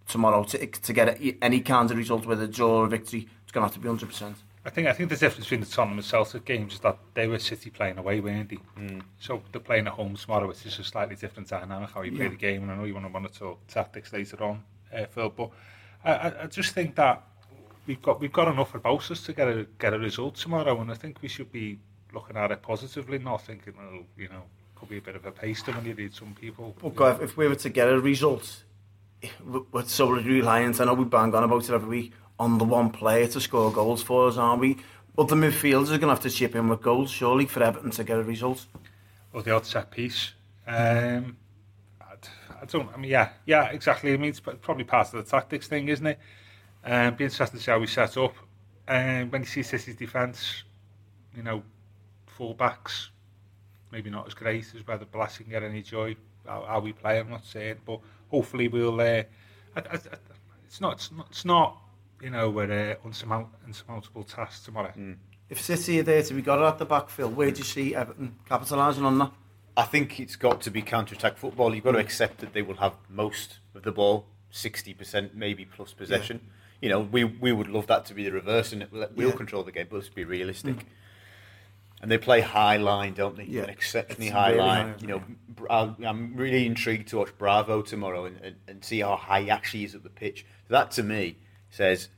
tomorrow 0.06 0.44
to, 0.44 0.66
to 0.66 0.92
get 0.92 1.18
any 1.40 1.60
kind 1.60 1.90
of 1.90 1.96
result, 1.96 2.26
whether 2.26 2.44
a 2.44 2.48
draw 2.48 2.80
or 2.82 2.86
victory. 2.86 3.26
It's 3.42 3.52
going 3.52 3.66
to 3.68 3.74
have 3.74 3.74
to 3.74 3.80
be 3.80 3.88
100%. 3.88 4.34
I 4.66 4.70
think 4.70 4.88
I 4.88 4.92
think 4.94 5.10
the 5.10 5.16
difference 5.16 5.44
between 5.44 5.60
the 5.60 5.66
Tottenham 5.66 5.98
and 5.98 6.04
Celtic 6.06 6.44
games 6.46 6.74
is 6.74 6.80
that 6.80 6.96
they 7.12 7.26
were 7.26 7.38
City 7.38 7.68
playing 7.70 7.98
away, 7.98 8.20
weren't 8.20 8.48
they? 8.48 8.58
So 9.20 9.42
they're 9.52 9.60
playing 9.60 9.86
at 9.86 9.92
home 9.92 10.16
tomorrow, 10.16 10.48
which 10.48 10.64
is 10.64 10.78
a 10.78 10.84
slightly 10.84 11.16
different 11.16 11.48
dynamic 11.48 11.90
how 11.90 12.00
you 12.02 12.12
play 12.12 12.28
the 12.28 12.36
game. 12.36 12.62
And 12.62 12.72
I 12.72 12.76
know 12.76 12.84
you 12.84 12.94
want 12.94 13.04
to 13.06 13.10
monitor 13.10 13.52
tactics 13.68 14.12
later 14.12 14.42
on, 14.42 14.62
uh, 14.94 15.04
Phil, 15.06 15.28
but 15.28 15.50
I, 16.04 16.12
I, 16.12 16.42
I 16.44 16.46
just 16.46 16.72
think 16.72 16.94
that 16.96 17.22
we've 17.86 18.00
got 18.00 18.20
we've 18.20 18.32
got 18.32 18.48
enough 18.48 18.74
about 18.74 19.10
us 19.10 19.22
to 19.24 19.32
get 19.34 19.48
a 19.48 19.66
get 19.78 19.92
a 19.92 19.98
result 19.98 20.36
tomorrow, 20.36 20.80
and 20.80 20.90
I 20.90 20.94
think 20.94 21.18
we 21.20 21.28
should 21.28 21.52
be 21.52 21.78
looking 22.14 22.36
at 22.38 22.50
it 22.50 22.62
positively, 22.62 23.18
not 23.18 23.42
thinking, 23.42 23.74
well, 23.76 24.02
you 24.16 24.28
know, 24.28 24.44
could 24.76 24.88
be 24.88 24.96
a 24.98 25.02
bit 25.02 25.16
of 25.16 25.26
a 25.26 25.32
paster 25.32 25.72
when 25.72 25.84
you 25.84 25.92
read 25.94 26.14
some 26.14 26.34
people. 26.40 26.74
But 26.80 26.94
God, 26.96 27.22
if 27.22 27.36
we 27.36 27.48
were 27.48 27.56
to 27.56 27.68
get 27.68 27.88
a 27.88 28.00
result, 28.00 28.62
we- 29.44 29.60
we're 29.72 29.84
so 29.84 30.10
reliant, 30.10 30.80
I 30.80 30.84
know 30.86 30.94
we 30.94 31.04
bang 31.04 31.34
on 31.34 31.42
about 31.44 31.64
it 31.64 31.70
every 31.70 31.88
week, 31.88 32.12
on 32.38 32.58
the 32.58 32.64
one 32.64 32.90
player 32.90 33.26
to 33.28 33.40
score 33.40 33.72
goals 33.72 34.02
for 34.02 34.28
us, 34.28 34.36
aren't 34.36 34.60
we? 34.60 34.78
But 35.16 35.28
the 35.28 35.36
midfielders 35.36 35.86
are 35.86 35.98
going 35.98 36.00
to 36.00 36.08
have 36.08 36.20
to 36.20 36.30
chip 36.30 36.56
in 36.56 36.68
with 36.68 36.82
goals, 36.82 37.10
surely, 37.10 37.46
for 37.46 37.62
Everton 37.62 37.90
to 37.92 38.04
get 38.04 38.18
a 38.18 38.22
result. 38.22 38.66
or 39.32 39.42
the 39.42 39.52
odd 39.54 39.66
set 39.66 39.90
piece. 39.90 40.32
Um, 40.66 41.36
I, 42.00 42.66
don't. 42.66 42.88
I 42.92 42.96
mean, 42.96 43.10
yeah, 43.10 43.30
yeah, 43.46 43.66
exactly. 43.66 44.12
I 44.12 44.16
mean, 44.16 44.30
it's 44.30 44.40
probably 44.40 44.84
part 44.84 45.12
of 45.12 45.24
the 45.24 45.30
tactics 45.30 45.68
thing, 45.68 45.88
isn't 45.88 46.06
it? 46.06 46.18
Um, 46.84 47.14
be 47.14 47.24
interesting 47.24 47.58
to 47.58 47.64
see 47.64 47.70
how 47.70 47.78
we 47.78 47.86
set 47.86 48.16
up. 48.16 48.34
And 48.88 49.30
when 49.30 49.42
you 49.42 49.46
see 49.46 49.62
City's 49.62 49.96
defence, 49.96 50.64
you 51.36 51.42
know, 51.42 51.62
full 52.26 52.54
backs, 52.54 53.10
maybe 53.92 54.10
not 54.10 54.26
as 54.26 54.34
great 54.34 54.66
as 54.74 54.86
whether 54.86 55.04
Blas 55.04 55.38
can 55.38 55.48
get 55.48 55.62
any 55.62 55.82
joy. 55.82 56.16
How, 56.46 56.64
how 56.66 56.80
we 56.80 56.92
play, 56.92 57.18
I'm 57.20 57.30
not 57.30 57.44
saying, 57.44 57.76
but 57.86 58.00
hopefully 58.30 58.68
we'll. 58.68 59.00
Uh, 59.00 59.04
I, 59.04 59.80
I, 59.80 59.94
I, 59.94 59.98
it's 60.66 60.80
not. 60.80 60.94
It's 60.94 61.12
not. 61.12 61.26
It's 61.30 61.44
not. 61.44 61.78
You 62.24 62.30
know, 62.30 62.48
we're 62.48 62.72
uh, 63.02 63.06
unsurmount, 63.06 63.48
unsurmountable 63.66 64.24
task 64.24 64.64
tomorrow. 64.64 64.94
If 65.50 65.60
City 65.60 66.00
are 66.00 66.02
there 66.02 66.22
to 66.22 66.32
be 66.32 66.40
got 66.40 66.62
at 66.62 66.78
the 66.78 66.86
backfield, 66.86 67.36
where 67.36 67.50
do 67.50 67.58
you 67.58 67.64
see 67.64 67.94
Everton 67.94 68.34
capitalising 68.48 69.02
on 69.04 69.18
that? 69.18 69.30
I 69.76 69.82
think 69.82 70.18
it's 70.18 70.34
got 70.34 70.62
to 70.62 70.70
be 70.70 70.80
counter-attack 70.80 71.36
football. 71.36 71.74
You've 71.74 71.84
got 71.84 71.92
to 71.92 71.98
accept 71.98 72.38
that 72.38 72.54
they 72.54 72.62
will 72.62 72.76
have 72.76 72.94
most 73.10 73.58
of 73.74 73.82
the 73.82 73.92
ball, 73.92 74.24
sixty 74.50 74.94
percent, 74.94 75.34
maybe 75.34 75.66
plus 75.66 75.92
possession. 75.92 76.40
You 76.80 76.88
know, 76.88 77.00
we 77.00 77.24
we 77.24 77.52
would 77.52 77.68
love 77.68 77.88
that 77.88 78.06
to 78.06 78.14
be 78.14 78.24
the 78.24 78.32
reverse, 78.32 78.72
and 78.72 78.86
we'll, 78.90 79.06
we'll 79.14 79.28
Yeah. 79.28 79.34
control 79.36 79.62
the 79.62 79.72
game. 79.72 79.88
But 79.90 79.96
let's 79.96 80.08
be 80.08 80.24
realistic. 80.24 80.86
And 82.00 82.10
they 82.10 82.16
play 82.18 82.40
high 82.40 82.78
line, 82.78 83.12
don't 83.12 83.36
they? 83.36 83.44
Yeah. 83.44 83.64
An 83.64 83.70
exceptionally 83.70 84.28
It's 84.28 84.34
high 84.34 84.50
really 84.52 84.60
line. 84.62 84.86
high, 84.92 84.94
you 85.00 85.06
know, 85.08 85.22
Br- 85.48 85.66
I'll- 85.70 85.96
I'm 86.04 86.34
really 86.36 86.64
intrigued 86.66 87.08
to 87.08 87.18
watch 87.18 87.36
Bravo 87.38 87.82
tomorrow 87.82 88.24
and, 88.26 88.38
and, 88.42 88.56
and 88.68 88.84
see 88.84 89.00
how 89.00 89.16
high 89.16 89.42
he 89.42 89.50
actually 89.50 89.84
is 89.84 89.94
at 89.94 90.02
the 90.02 90.10
pitch. 90.10 90.44
That 90.68 90.90
to 90.92 91.02
me 91.02 91.36
says 91.70 92.08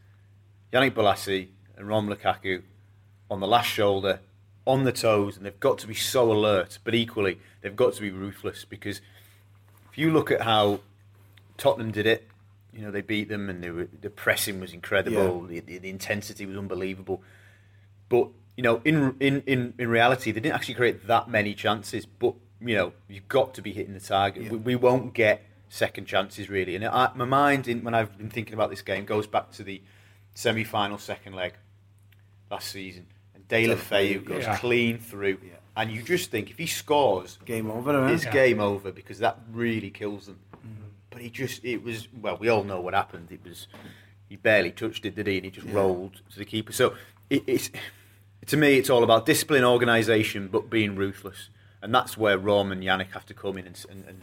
Yannick 0.77 0.93
Bolasie 0.93 1.49
and 1.79 1.89
Rom 1.89 2.07
Lukaku 2.07 2.63
on 3.31 3.41
the 3.41 3.47
last 3.47 3.69
shoulder, 3.69 4.21
on 4.67 4.85
the 4.85 4.93
toes, 4.93 5.37
and 5.37 5.47
they've 5.47 5.59
got 5.59 5.79
to 5.79 5.87
be 5.87 5.95
so 5.95 6.31
alert. 6.31 6.79
But 6.85 6.95
equally, 6.95 7.39
they've 7.63 7.75
got 7.75 7.95
to 7.95 8.03
be 8.03 8.11
ruthless 8.11 8.67
because 8.67 9.01
if 9.91 9.97
you 9.97 10.13
look 10.13 10.31
at 10.31 10.43
how 10.43 10.81
Tottenham 11.57 11.93
did 11.93 12.07
it, 12.07 12.29
you 12.75 12.83
know 12.83 12.91
they 12.91 13.01
beat 13.01 13.31
them, 13.31 13.49
and 13.49 13.65
they 13.65 13.71
were, 13.71 13.89
the 14.03 14.11
pressing 14.11 14.61
was 14.61 14.75
incredible. 14.75 15.45
The, 15.47 15.61
the, 15.61 15.79
the 15.79 15.89
intensity 15.89 16.45
was 16.45 16.59
unbelievable. 16.59 17.23
But 18.11 18.29
you 18.55 18.63
know, 18.63 18.83
in, 18.85 19.17
in 19.19 19.43
in 19.47 19.73
in 19.79 19.89
reality, 19.89 20.31
they 20.31 20.41
didn't 20.41 20.57
actually 20.57 20.75
create 20.75 21.07
that 21.07 21.31
many 21.31 21.55
chances. 21.55 22.05
But 22.05 22.35
you 22.61 22.77
know, 22.77 22.93
you've 23.09 23.29
got 23.29 23.55
to 23.55 23.63
be 23.63 23.73
hitting 23.73 23.95
the 23.95 24.01
target. 24.01 24.43
Yeah. 24.43 24.51
We, 24.51 24.59
we 24.59 24.77
won't 24.77 25.15
get 25.15 25.43
second 25.71 26.05
chances 26.05 26.51
really. 26.51 26.77
And 26.77 26.85
I, 26.85 27.11
my 27.15 27.25
mind, 27.25 27.67
in, 27.67 27.83
when 27.83 27.95
I've 27.95 28.19
been 28.19 28.29
thinking 28.29 28.53
about 28.53 28.69
this 28.69 28.83
game, 28.83 29.07
goes 29.07 29.27
back 29.27 29.53
to 29.53 29.63
the 29.63 29.81
semi-final 30.37 30.99
second 30.99 31.35
leg 31.35 31.55
last 32.51 32.69
season, 32.69 33.07
and 33.35 33.49
Deulofeu 33.49 34.23
goes 34.25 34.45
Yeah. 34.45 34.57
clean 34.59 34.99
through, 34.99 35.39
Yeah. 35.43 35.55
and 35.77 35.91
you 35.91 36.03
just 36.03 36.31
think 36.31 36.51
if 36.51 36.59
he 36.59 36.67
scores, 36.67 37.39
Game 37.47 37.71
over, 37.71 37.91
isn't 38.05 38.15
it's? 38.15 38.25
Yeah. 38.25 38.33
game 38.33 38.61
over 38.61 38.93
because 38.93 39.19
that 39.21 39.39
really 39.51 39.91
kills 39.91 40.27
them. 40.27 40.39
Mm-hmm. 40.55 40.85
But 41.11 41.23
he 41.23 41.31
just, 41.31 41.65
it 41.65 41.83
was, 41.83 42.07
well, 42.13 42.37
we 42.37 42.49
all 42.49 42.65
know 42.65 42.81
what 42.81 42.93
happened. 42.95 43.33
It 43.33 43.41
was, 43.45 43.67
he 44.29 44.37
barely 44.37 44.71
touched 44.71 45.07
it, 45.07 45.17
did 45.17 45.27
he? 45.27 45.37
And 45.37 45.47
he 45.47 45.51
just 45.51 45.67
Yeah. 45.67 45.75
rolled 45.75 46.21
to 46.33 46.39
the 46.39 46.45
keeper. 46.45 46.73
So 46.73 46.95
it, 47.31 47.43
it's, 47.47 47.71
to 48.47 48.57
me, 48.59 48.77
it's 48.79 48.91
all 48.91 49.03
about 49.03 49.25
discipline, 49.27 49.65
organisation, 49.65 50.49
but 50.49 50.69
being 50.69 50.95
ruthless. 50.97 51.49
And 51.83 51.95
that's 51.95 52.17
where 52.19 52.37
Rom 52.39 52.71
and 52.73 52.83
Yannick 52.83 53.13
have 53.13 53.25
to 53.27 53.35
come 53.35 53.57
in 53.57 53.67
and, 53.67 53.85
and, 53.91 54.05
and 54.07 54.23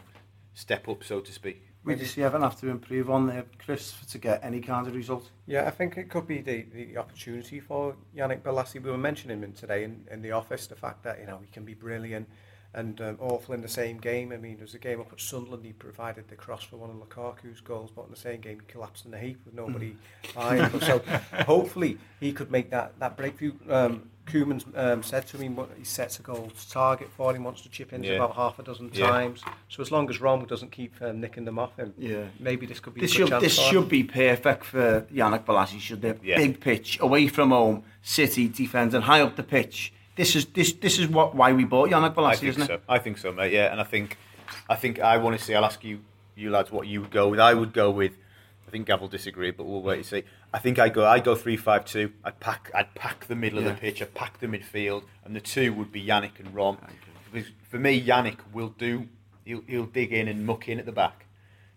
step 0.54 0.88
up, 0.88 1.04
so 1.04 1.20
to 1.22 1.32
speak. 1.32 1.64
We 1.86 1.96
just 1.96 2.18
Everton 2.18 2.44
have 2.44 2.60
to 2.62 2.70
improve 2.70 3.10
on 3.10 3.28
there, 3.28 3.46
Chris, 3.58 3.94
to 4.12 4.18
get 4.18 4.42
any 4.42 4.62
kind 4.62 4.88
of 4.88 4.96
result. 4.96 5.30
Yeah, 5.48 5.68
I 5.68 5.70
think 5.70 5.98
it 5.98 6.10
could 6.10 6.26
be 6.26 6.40
the, 6.40 6.66
the 6.74 6.98
opportunity 6.98 7.60
for 7.60 7.96
Yannick 8.16 8.42
Bolasie. 8.42 8.82
We 8.82 8.90
were 8.90 8.98
mentioning 8.98 9.44
him 9.44 9.52
today 9.52 9.84
in, 9.84 10.06
in 10.10 10.22
the 10.22 10.32
office, 10.32 10.68
the 10.68 10.76
fact 10.76 11.04
that, 11.04 11.20
you 11.20 11.26
know, 11.26 11.40
he 11.42 11.48
can 11.52 11.66
be 11.66 11.74
brilliant 11.74 12.28
and 12.74 13.00
um, 13.02 13.18
awful 13.20 13.54
in 13.54 13.62
the 13.62 13.68
same 13.68 13.98
game. 13.98 14.32
I 14.32 14.38
mean, 14.38 14.56
there 14.58 14.66
was 14.66 14.74
a 14.74 14.80
game 14.80 15.00
up 15.00 15.12
at 15.14 15.20
Sunderland, 15.22 15.64
he 15.66 15.74
provided 15.74 16.28
the 16.28 16.36
cross 16.36 16.64
for 16.64 16.78
one 16.78 16.90
of 16.90 16.96
Lukaku's 16.96 17.62
goals, 17.62 17.92
but 17.96 18.06
in 18.06 18.12
the 18.12 18.18
same 18.18 18.42
game 18.42 18.60
he 18.60 18.66
collapsed 18.72 19.06
in 19.06 19.14
a 19.14 19.20
heap 19.20 19.40
with 19.46 19.54
nobody 19.54 19.96
eyeing 20.36 20.70
him. 20.70 20.82
So 20.82 21.00
hopefully 21.46 21.98
he 22.20 22.32
could 22.34 22.52
make 22.52 22.72
that, 22.72 22.98
that 23.00 23.16
breakthrough. 23.18 23.54
Um, 23.70 24.10
Koeman's 24.26 24.66
um, 24.76 25.04
said 25.04 25.28
to 25.28 25.38
him 25.38 25.60
he 25.78 25.84
sets 25.84 26.18
a 26.18 26.22
goal 26.24 26.50
to 26.58 26.70
target 26.70 27.10
for 27.16 27.36
him, 27.36 27.44
wants 27.44 27.62
to 27.64 27.70
chip 27.70 27.92
in 27.92 28.04
Yeah. 28.04 28.14
about 28.14 28.36
half 28.36 28.58
a 28.58 28.64
dozen 28.64 28.90
Yeah. 28.94 29.08
times. 29.08 29.44
So 29.68 29.82
as 29.82 29.92
long 29.92 30.10
as 30.10 30.22
Rom 30.22 30.46
doesn't 30.46 30.72
keep 30.72 30.94
um, 31.02 31.20
nicking 31.20 31.44
them 31.46 31.60
off 31.60 31.76
him, 31.76 31.94
Yeah. 31.98 32.24
maybe 32.40 32.66
this 32.66 32.80
could 32.80 32.94
be 32.94 33.02
This 33.02 33.12
should 33.12 33.30
this 33.42 33.60
for 33.60 33.76
him. 33.80 33.88
be 33.90 34.04
perfect 34.04 34.64
for 34.64 35.02
Yannick 35.14 35.44
Bolasie. 35.44 35.80
Should 35.80 36.02
they? 36.02 36.14
Yeah. 36.24 36.38
Big 36.38 36.62
pitch, 36.62 37.00
away 37.02 37.28
from 37.28 37.50
home, 37.52 37.84
City 38.02 38.48
defending 38.48 39.02
high 39.02 39.20
up 39.22 39.36
the 39.36 39.44
pitch. 39.44 39.92
This 40.16 40.36
is 40.36 40.46
this 40.46 40.74
this 40.74 41.00
is 41.00 41.08
what 41.08 41.36
why 41.36 41.54
we 41.54 41.66
bought 41.66 41.90
Yannick 41.90 42.16
think 42.40 42.44
isn't 42.44 42.68
so. 42.68 42.74
it? 42.76 42.84
I 42.88 43.00
think 43.00 43.18
so, 43.18 43.32
mate. 43.32 43.52
Yeah, 43.52 43.72
and 43.72 43.82
I 43.82 43.84
think, 43.84 44.18
I 44.70 44.76
think 44.76 45.00
I 45.00 45.18
want 45.18 45.38
to 45.38 45.44
see. 45.44 45.56
I'll 45.56 45.66
ask 45.66 45.84
you, 45.84 46.02
you 46.36 46.52
lads, 46.52 46.72
what 46.72 46.88
you 46.88 47.02
would 47.02 47.12
go 47.12 47.30
with. 47.30 47.40
I 47.40 47.54
would 47.54 47.74
go 47.74 47.90
with. 47.90 48.14
I 48.68 48.72
think 48.72 48.88
Gav 48.88 49.02
will 49.02 49.08
disagree, 49.08 49.52
but 49.52 49.66
we'll 49.66 49.82
wait 49.82 49.98
and 49.98 50.06
see. 50.06 50.24
I 50.54 50.60
think 50.60 50.80
I 50.80 50.90
go. 50.90 51.06
I 51.06 51.20
go 51.20 51.36
three 51.36 51.58
five 51.58 51.86
two. 51.86 52.12
I'd 52.24 52.40
pack. 52.40 52.70
I'd 52.76 52.94
pack 52.94 53.26
the 53.26 53.36
middle 53.36 53.60
of 53.60 53.66
the 53.66 53.74
pitch. 53.74 54.02
I'd 54.02 54.14
pack 54.14 54.40
the 54.40 54.48
midfield, 54.48 55.04
and 55.26 55.36
the 55.36 55.42
two 55.42 55.74
would 55.74 55.92
be 55.92 56.04
Yannick 56.04 56.40
and 56.40 56.54
Rom. 56.54 56.78
Because 57.32 57.50
for 57.70 57.80
me, 57.80 58.04
Yannick 58.04 58.38
will 58.52 58.70
do. 58.70 59.08
He'll, 59.46 59.64
he'll 59.68 59.86
dig 59.86 60.14
in 60.14 60.28
and 60.28 60.46
muck 60.46 60.70
in 60.70 60.80
at 60.80 60.86
the 60.86 60.92
back, 60.92 61.26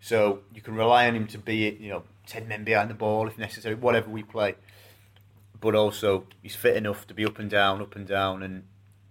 so 0.01 0.41
you 0.55 0.61
can 0.61 0.75
rely 0.75 1.09
on 1.09 1.17
him 1.17 1.27
to 1.29 1.39
be, 1.39 1.77
you 1.81 1.89
know, 1.89 2.05
ten 2.27 2.47
men 2.47 2.65
behind 2.65 2.91
the 2.91 2.95
ball 2.95 3.27
if 3.27 3.39
necessary, 3.39 3.75
whatever 3.75 4.09
we 4.11 4.23
play. 4.23 4.55
But 5.61 5.75
also, 5.75 6.27
he's 6.43 6.55
fit 6.55 6.77
enough 6.77 7.07
to 7.07 7.15
be 7.15 7.25
up 7.25 7.39
and 7.39 7.49
down, 7.51 7.81
up 7.81 7.97
and 7.97 8.07
down, 8.07 8.43
and 8.43 8.65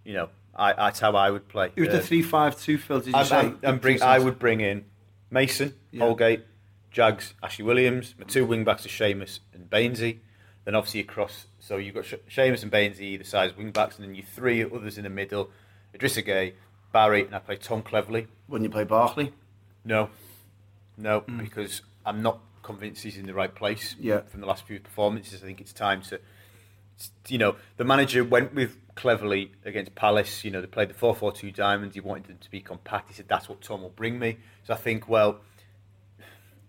you 0.04 0.14
know, 0.14 0.30
I, 0.56 0.74
that's 0.74 1.00
how 1.00 1.16
I 1.16 1.32
would 1.32 1.48
play. 1.48 1.72
Who's 1.76 1.90
Uh, 1.90 1.94
the 1.94 2.02
three 2.02 2.22
five 2.22 2.60
two? 2.60 2.78
Phil, 2.78 3.00
did 3.00 3.08
you 3.08 3.16
I'm, 3.16 3.26
say? 3.26 3.38
I'm, 3.40 3.60
I'm 3.64 3.78
bring, 3.80 4.02
I 4.02 4.20
would 4.20 4.38
bring 4.40 4.62
in 4.62 4.86
Mason, 5.32 5.74
Yeah. 5.92 6.06
Holgate, 6.06 6.46
Jags, 6.92 7.34
Ashley 7.42 7.66
Williams. 7.66 8.14
My 8.20 8.26
two 8.26 8.46
wing 8.46 8.64
backs 8.64 8.86
are 8.86 8.90
Seamus 8.90 9.40
and 9.54 9.70
Bainesy. 9.70 10.20
Then 10.66 10.74
obviously 10.76 11.00
across, 11.02 11.46
so 11.60 11.78
you've 11.78 11.94
got 11.96 12.06
Sh- 12.06 12.14
Seamus 12.30 12.64
and 12.64 12.72
Bainesy 12.72 13.02
either 13.02 13.24
side 13.24 13.52
as 13.52 13.58
wing 13.58 13.72
backs, 13.72 13.98
and 13.98 14.08
then 14.08 14.16
you 14.16 14.24
three 14.24 14.64
others 14.64 14.98
in 14.98 15.04
the 15.04 15.10
middle: 15.10 15.50
Idrissa 15.98 16.26
Gueye, 16.26 16.54
Barry, 16.92 17.24
and 17.26 17.36
I 17.36 17.40
play 17.40 17.56
Tom 17.58 17.82
Cleverley. 17.84 18.28
Wouldn't 18.48 18.68
you 18.68 18.72
play 18.72 18.84
Barkley? 18.84 19.34
No, 19.84 20.10
no, 20.98 21.22
because 21.22 21.82
I'm 22.06 22.22
not 22.22 22.40
convinced 22.64 23.04
he's 23.04 23.18
in 23.18 23.28
the 23.28 23.34
right 23.34 23.54
place. 23.54 23.96
Yeah. 24.00 24.22
From 24.22 24.42
the 24.42 24.48
last 24.48 24.66
few 24.66 24.80
performances, 24.80 25.44
I 25.44 25.46
think 25.46 25.62
it's 25.62 25.74
time 25.74 26.02
to 26.04 26.20
you 27.28 27.38
know, 27.38 27.56
the 27.78 27.84
manager 27.84 28.24
went 28.24 28.54
with 28.54 28.78
Cleverley 28.96 29.50
against 29.66 29.96
Palace. 29.96 30.44
You 30.44 30.52
know, 30.52 30.62
they 30.62 30.68
played 30.68 30.90
the 30.90 30.94
4 30.94 31.16
4 31.16 31.32
2 31.32 31.52
diamonds. 31.52 31.96
He 31.96 32.02
wanted 32.02 32.26
them 32.26 32.38
to 32.42 32.52
be 32.52 32.62
compact. 32.62 33.10
He 33.10 33.14
said, 33.16 33.28
that's 33.28 33.50
what 33.50 33.62
Tom 33.62 33.82
will 33.82 33.90
bring 33.90 34.20
me. 34.20 34.38
So 34.64 34.74
I 34.74 34.78
think, 34.78 35.08
well, 35.08 35.42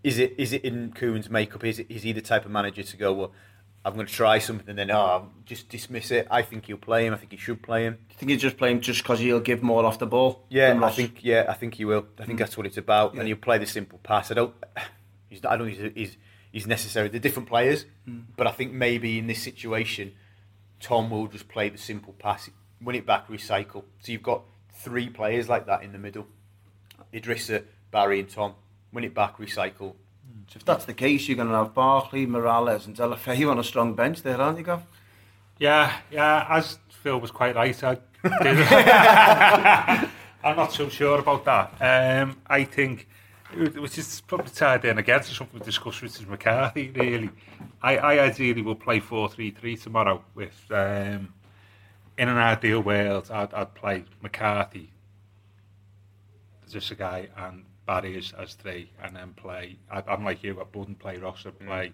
is 0.03 0.19
it 0.19 0.35
is 0.37 0.53
it 0.53 0.63
in 0.63 0.91
Coon's 0.93 1.29
makeup? 1.29 1.63
Is, 1.63 1.79
it, 1.79 1.87
is 1.89 2.03
he 2.03 2.13
the 2.13 2.21
type 2.21 2.45
of 2.45 2.51
manager 2.51 2.83
to 2.83 2.97
go, 2.97 3.13
well, 3.13 3.31
I'm 3.83 3.93
going 3.93 4.05
to 4.05 4.13
try 4.13 4.39
something 4.39 4.69
and 4.69 4.77
then, 4.77 4.91
oh, 4.91 5.29
just 5.45 5.69
dismiss 5.69 6.11
it? 6.11 6.27
I 6.29 6.41
think 6.41 6.65
he'll 6.65 6.77
play 6.77 7.05
him. 7.05 7.13
I 7.13 7.17
think 7.17 7.31
he 7.31 7.37
should 7.37 7.63
play 7.63 7.83
him. 7.83 7.93
Do 7.93 7.99
you 8.09 8.15
think 8.17 8.29
he'll 8.31 8.39
just 8.39 8.57
play 8.57 8.71
him 8.71 8.81
just 8.81 9.01
because 9.01 9.19
he'll 9.19 9.39
give 9.39 9.63
more 9.63 9.85
off 9.85 9.97
the 9.97 10.05
ball? 10.05 10.45
Yeah, 10.49 10.77
I 10.83 10.91
think 10.91 11.23
yeah, 11.23 11.45
I 11.47 11.53
think 11.53 11.75
he 11.75 11.85
will. 11.85 12.05
I 12.19 12.25
think 12.25 12.37
mm. 12.37 12.39
that's 12.39 12.57
what 12.57 12.65
it's 12.65 12.77
about. 12.77 13.13
Yeah. 13.13 13.21
And 13.21 13.27
he'll 13.27 13.37
play 13.37 13.57
the 13.57 13.65
simple 13.65 13.99
pass. 14.03 14.29
I 14.31 14.33
don't. 14.35 14.53
He's, 15.29 15.43
not, 15.43 15.51
I 15.51 15.57
don't 15.57 15.75
think 15.75 15.97
he's, 15.97 16.15
he's 16.57 16.67
necessary. 16.67 17.07
They're 17.07 17.19
different 17.19 17.47
players, 17.47 17.85
mm. 18.09 18.23
but 18.35 18.47
I 18.47 18.51
think 18.51 18.73
maybe 18.73 19.19
in 19.19 19.27
this 19.27 19.41
situation, 19.41 20.13
Tom 20.79 21.11
will 21.11 21.27
just 21.27 21.47
play 21.47 21.69
the 21.69 21.77
simple 21.77 22.13
pass, 22.13 22.49
win 22.81 22.95
it 22.95 23.05
back, 23.05 23.27
recycle. 23.27 23.83
So 23.99 24.11
you've 24.11 24.23
got 24.23 24.41
three 24.73 25.07
players 25.07 25.47
like 25.47 25.67
that 25.67 25.83
in 25.83 25.91
the 25.91 25.99
middle: 25.99 26.25
Idrissa, 27.13 27.63
Barry, 27.91 28.19
and 28.19 28.29
Tom. 28.29 28.55
Win 28.91 29.03
it 29.03 29.13
back, 29.13 29.37
recycle. 29.37 29.93
So 30.47 30.55
if 30.55 30.65
that's 30.65 30.85
the 30.85 30.93
case, 30.93 31.27
you're 31.27 31.35
going 31.35 31.49
to 31.49 31.55
have 31.55 31.73
Barkley, 31.73 32.25
Morales, 32.25 32.87
and 32.87 32.95
Deulofeu 32.95 33.51
on 33.51 33.59
a 33.59 33.63
strong 33.63 33.93
bench 33.93 34.23
there, 34.23 34.41
aren't 34.41 34.57
you, 34.57 34.63
Gav? 34.63 34.83
Yeah, 35.59 35.93
yeah. 36.09 36.47
As 36.49 36.79
Phil 36.89 37.19
was 37.19 37.31
quite 37.31 37.55
right, 37.55 37.83
I 37.83 37.97
I'm 40.43 40.55
not 40.55 40.71
so 40.73 40.89
sure 40.89 41.19
about 41.19 41.45
that. 41.45 42.21
Um, 42.21 42.37
I 42.47 42.63
think, 42.63 43.07
which 43.55 43.97
is 43.97 44.21
probably 44.21 44.51
tied 44.51 44.85
in 44.85 44.97
again 44.97 45.21
to 45.21 45.33
something 45.33 45.59
we 45.59 45.65
discussed 45.65 46.01
with 46.01 46.27
McCarthy, 46.27 46.89
really. 46.91 47.29
I, 47.81 47.97
I 47.97 48.19
ideally 48.25 48.61
will 48.61 48.75
play 48.75 48.99
4-3-3 48.99 49.81
tomorrow 49.81 50.23
with, 50.35 50.65
um, 50.69 51.33
in 52.17 52.29
an 52.29 52.37
ideal 52.37 52.81
world, 52.81 53.29
I'd, 53.31 53.53
I'd 53.53 53.73
play 53.75 54.03
McCarthy, 54.21 54.91
just 56.69 56.91
a 56.91 56.95
guy, 56.95 57.29
and 57.37 57.63
Barry 57.85 58.17
as, 58.17 58.33
as 58.37 58.53
three, 58.55 58.91
and 59.01 59.15
then 59.15 59.33
play. 59.33 59.77
I, 59.89 60.03
I'm 60.07 60.25
like 60.25 60.43
you. 60.43 60.59
I 60.59 60.77
wouldn't 60.77 60.99
play 60.99 61.17
Ross. 61.17 61.45
I'd 61.45 61.57
play 61.57 61.93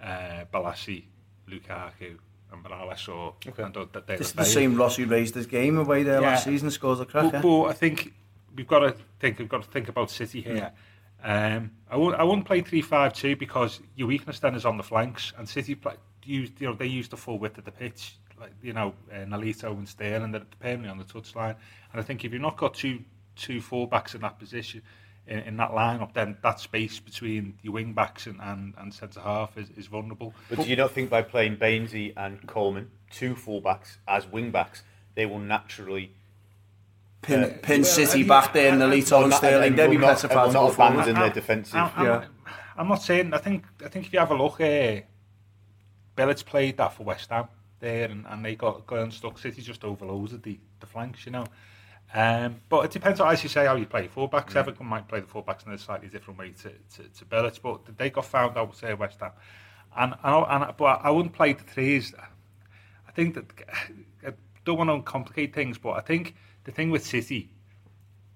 uh, 0.00 0.44
Bolasie, 0.54 1.04
Lukaku, 1.50 2.16
and 2.52 2.62
Morales. 2.62 3.08
Or 3.08 3.34
okay. 3.46 3.62
and, 3.64 3.76
uh, 3.76 3.86
this 4.06 4.28
is 4.28 4.32
the 4.32 4.44
same 4.44 4.76
Ross 4.76 4.96
who 4.96 5.06
raised 5.06 5.34
his 5.34 5.46
game 5.46 5.78
away 5.78 6.04
there 6.04 6.20
yeah. 6.20 6.28
last 6.28 6.44
season. 6.44 6.70
Scores 6.70 7.00
a 7.00 7.04
cracker. 7.04 7.30
But, 7.30 7.42
but 7.42 7.64
I 7.64 7.72
think 7.72 8.14
we've 8.56 8.66
got 8.66 8.80
to 8.80 8.96
think. 9.20 9.38
We've 9.38 9.48
got 9.48 9.62
to 9.62 9.70
think 9.70 9.88
about 9.88 10.10
City 10.10 10.40
here. 10.40 10.72
Um, 11.22 11.72
I 11.90 11.96
won't. 11.96 12.16
I 12.16 12.24
wouldn't 12.24 12.46
play 12.46 12.60
three 12.60 12.82
five 12.82 13.12
two 13.12 13.36
because 13.36 13.80
your 13.94 14.08
weakness 14.08 14.38
then 14.38 14.54
is 14.54 14.64
on 14.64 14.76
the 14.76 14.82
flanks, 14.82 15.32
and 15.38 15.48
City 15.48 15.74
play. 15.74 15.94
You 16.24 16.48
know, 16.60 16.74
they 16.74 16.86
use 16.86 17.08
the 17.08 17.16
full 17.16 17.38
width 17.38 17.56
of 17.58 17.64
the 17.64 17.70
pitch, 17.70 18.16
like 18.40 18.52
you 18.62 18.72
know, 18.72 18.94
uh, 19.12 19.18
Nolito 19.18 19.70
and 19.70 19.88
Sterling, 19.88 20.32
they're 20.32 20.42
permanently 20.60 20.88
on 20.88 20.98
the 20.98 21.04
touchline. 21.04 21.56
And 21.92 22.00
I 22.00 22.02
think 22.02 22.24
if 22.24 22.32
you've 22.32 22.42
not 22.42 22.56
got 22.56 22.74
two 22.74 23.00
two 23.34 23.60
fullbacks 23.60 24.14
in 24.14 24.22
that 24.22 24.38
position, 24.38 24.82
in, 25.26 25.40
in 25.40 25.56
that 25.58 25.70
lineup, 25.70 26.14
then 26.14 26.36
that 26.42 26.60
space 26.60 26.98
between 26.98 27.58
your 27.62 27.74
wing 27.74 27.92
backs 27.92 28.26
and, 28.26 28.40
and, 28.40 28.74
and 28.78 28.92
centre 28.92 29.20
half 29.20 29.56
is, 29.58 29.68
is 29.76 29.86
vulnerable. 29.86 30.34
But 30.48 30.62
do 30.62 30.64
you 30.64 30.76
not 30.76 30.92
think 30.92 31.10
by 31.10 31.22
playing 31.22 31.56
Bainesy 31.56 32.12
and 32.16 32.46
Coleman, 32.46 32.90
two 33.10 33.34
fullbacks 33.34 33.98
as 34.08 34.26
wing 34.26 34.50
backs, 34.50 34.82
they 35.14 35.26
will 35.26 35.38
naturally 35.38 36.12
pin, 37.22 37.44
uh, 37.44 37.58
pin 37.62 37.82
well, 37.82 37.90
City 37.90 38.22
back 38.22 38.52
there 38.52 38.72
in 38.72 38.78
the 38.78 38.86
lead 38.86 39.10
and 39.12 39.32
Sterling? 39.32 39.76
They'll 39.76 39.90
be 39.90 39.98
petrified. 39.98 40.52
Not 40.52 40.74
abandon 40.74 41.14
their 41.14 41.30
defensive. 41.30 41.74
I'm, 41.74 42.04
yeah. 42.04 42.24
I'm 42.76 42.88
not 42.88 43.02
saying. 43.02 43.32
I 43.32 43.38
think. 43.38 43.64
I 43.84 43.88
think 43.88 44.06
if 44.06 44.12
you 44.12 44.18
have 44.18 44.30
a 44.30 44.34
look, 44.34 44.60
uh, 44.60 45.00
Bilic 46.16 46.44
played 46.44 46.76
that 46.76 46.94
for 46.94 47.04
West 47.04 47.30
Ham 47.30 47.48
there, 47.80 48.10
and, 48.10 48.26
and 48.26 48.44
they 48.44 48.54
got 48.54 48.86
got 48.86 49.00
unstuck. 49.00 49.38
City 49.38 49.62
just 49.62 49.84
overloaded 49.84 50.42
the 50.42 50.58
the 50.80 50.86
flanks, 50.86 51.26
you 51.26 51.32
know. 51.32 51.46
Um, 52.14 52.60
but 52.68 52.84
it 52.84 52.92
depends, 52.92 53.18
on, 53.18 53.32
as 53.32 53.42
you 53.42 53.48
say, 53.48 53.66
how 53.66 53.74
you 53.74 53.84
play 53.84 54.08
fullbacks. 54.08 54.50
Mm. 54.50 54.56
Everton 54.56 54.86
might 54.86 55.08
play 55.08 55.20
the 55.20 55.26
fullbacks 55.26 55.66
in 55.66 55.72
a 55.72 55.78
slightly 55.78 56.08
different 56.08 56.38
way 56.38 56.50
to, 56.50 56.70
to, 56.70 57.08
to 57.18 57.24
Bilic, 57.24 57.60
but 57.60 57.98
they 57.98 58.10
got 58.10 58.24
found 58.24 58.56
out, 58.56 58.76
say, 58.76 58.94
West 58.94 59.18
Ham. 59.20 59.32
And, 59.96 60.14
and, 60.22 60.46
and, 60.48 60.76
but 60.76 61.00
I 61.02 61.10
wouldn't 61.10 61.34
play 61.34 61.52
the 61.52 61.64
threes. 61.64 62.14
I 63.08 63.10
think 63.10 63.34
that, 63.34 63.46
I 64.24 64.32
don't 64.64 64.78
want 64.78 64.88
to 64.88 65.02
complicate 65.02 65.52
things, 65.52 65.78
but 65.78 65.90
I 65.90 66.00
think 66.00 66.36
the 66.66 66.72
thing 66.72 66.90
with 66.90 67.06
City 67.06 67.48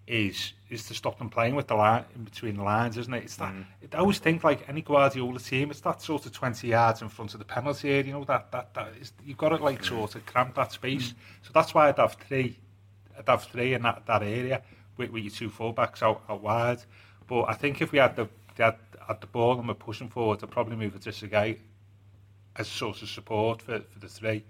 is 0.07 0.55
is 0.71 0.87
to 0.87 0.95
stop 0.95 1.19
them 1.19 1.29
playing 1.29 1.55
with 1.57 1.67
the 1.67 1.75
line 1.75 2.05
in 2.15 2.25
between 2.25 2.57
the 2.57 2.63
lines, 2.63 2.97
isn't 2.97 3.13
it? 3.13 3.25
It's 3.25 3.37
that 3.37 3.53
mm. 3.53 3.65
I 3.93 3.99
always 3.99 4.19
think 4.19 4.43
like 4.43 4.67
any 4.69 4.83
Guardiola 4.83 5.39
team, 5.41 5.71
it's 5.71 5.81
that 5.81 6.01
sort 6.01 6.25
of 6.27 6.33
twenty 6.33 6.69
yards 6.69 7.03
in 7.03 7.09
front 7.09 7.35
of 7.35 7.39
the 7.39 7.45
penalty 7.45 7.91
area. 7.91 8.05
You 8.05 8.13
know 8.13 8.25
that 8.25 8.51
that 8.53 8.73
that 8.75 8.89
is 9.01 9.13
you've 9.25 9.37
got 9.37 9.51
to 9.51 9.57
like 9.57 9.85
sort 9.85 10.15
of 10.15 10.25
cramp 10.27 10.55
that 10.55 10.73
space. 10.73 11.11
Mm. 11.11 11.15
So 11.43 11.51
that's 11.53 11.75
why 11.75 11.89
I'd 11.89 11.99
have 11.99 12.15
three 12.15 12.57
I'd 13.19 13.29
have 13.29 13.45
three 13.45 13.75
in 13.75 13.83
that, 13.83 14.07
that 14.07 14.23
area 14.23 14.63
with, 14.97 15.11
with 15.11 15.25
your 15.25 15.33
two 15.33 15.51
fullbacks 15.51 16.03
out, 16.03 16.23
out 16.29 16.43
wide. 16.43 16.81
But 17.29 17.43
I 17.45 17.55
think 17.55 17.83
if 17.83 17.93
we 17.93 17.99
had 17.99 18.17
the 18.17 18.29
had, 18.57 18.77
had 19.07 19.21
the 19.21 19.27
ball 19.27 19.59
and 19.59 19.69
we're 19.69 19.75
pushing 19.75 20.09
forward, 20.09 20.41
I'd 20.43 20.51
probably 20.51 20.77
move 20.77 20.95
it 20.95 21.03
to 21.03 21.13
Sergei 21.13 21.59
as 22.57 22.67
a 22.67 22.71
source 22.71 23.03
of 23.03 23.09
support 23.09 23.63
for, 23.63 23.81
for 23.81 23.99
the 23.99 24.09
three. 24.09 24.45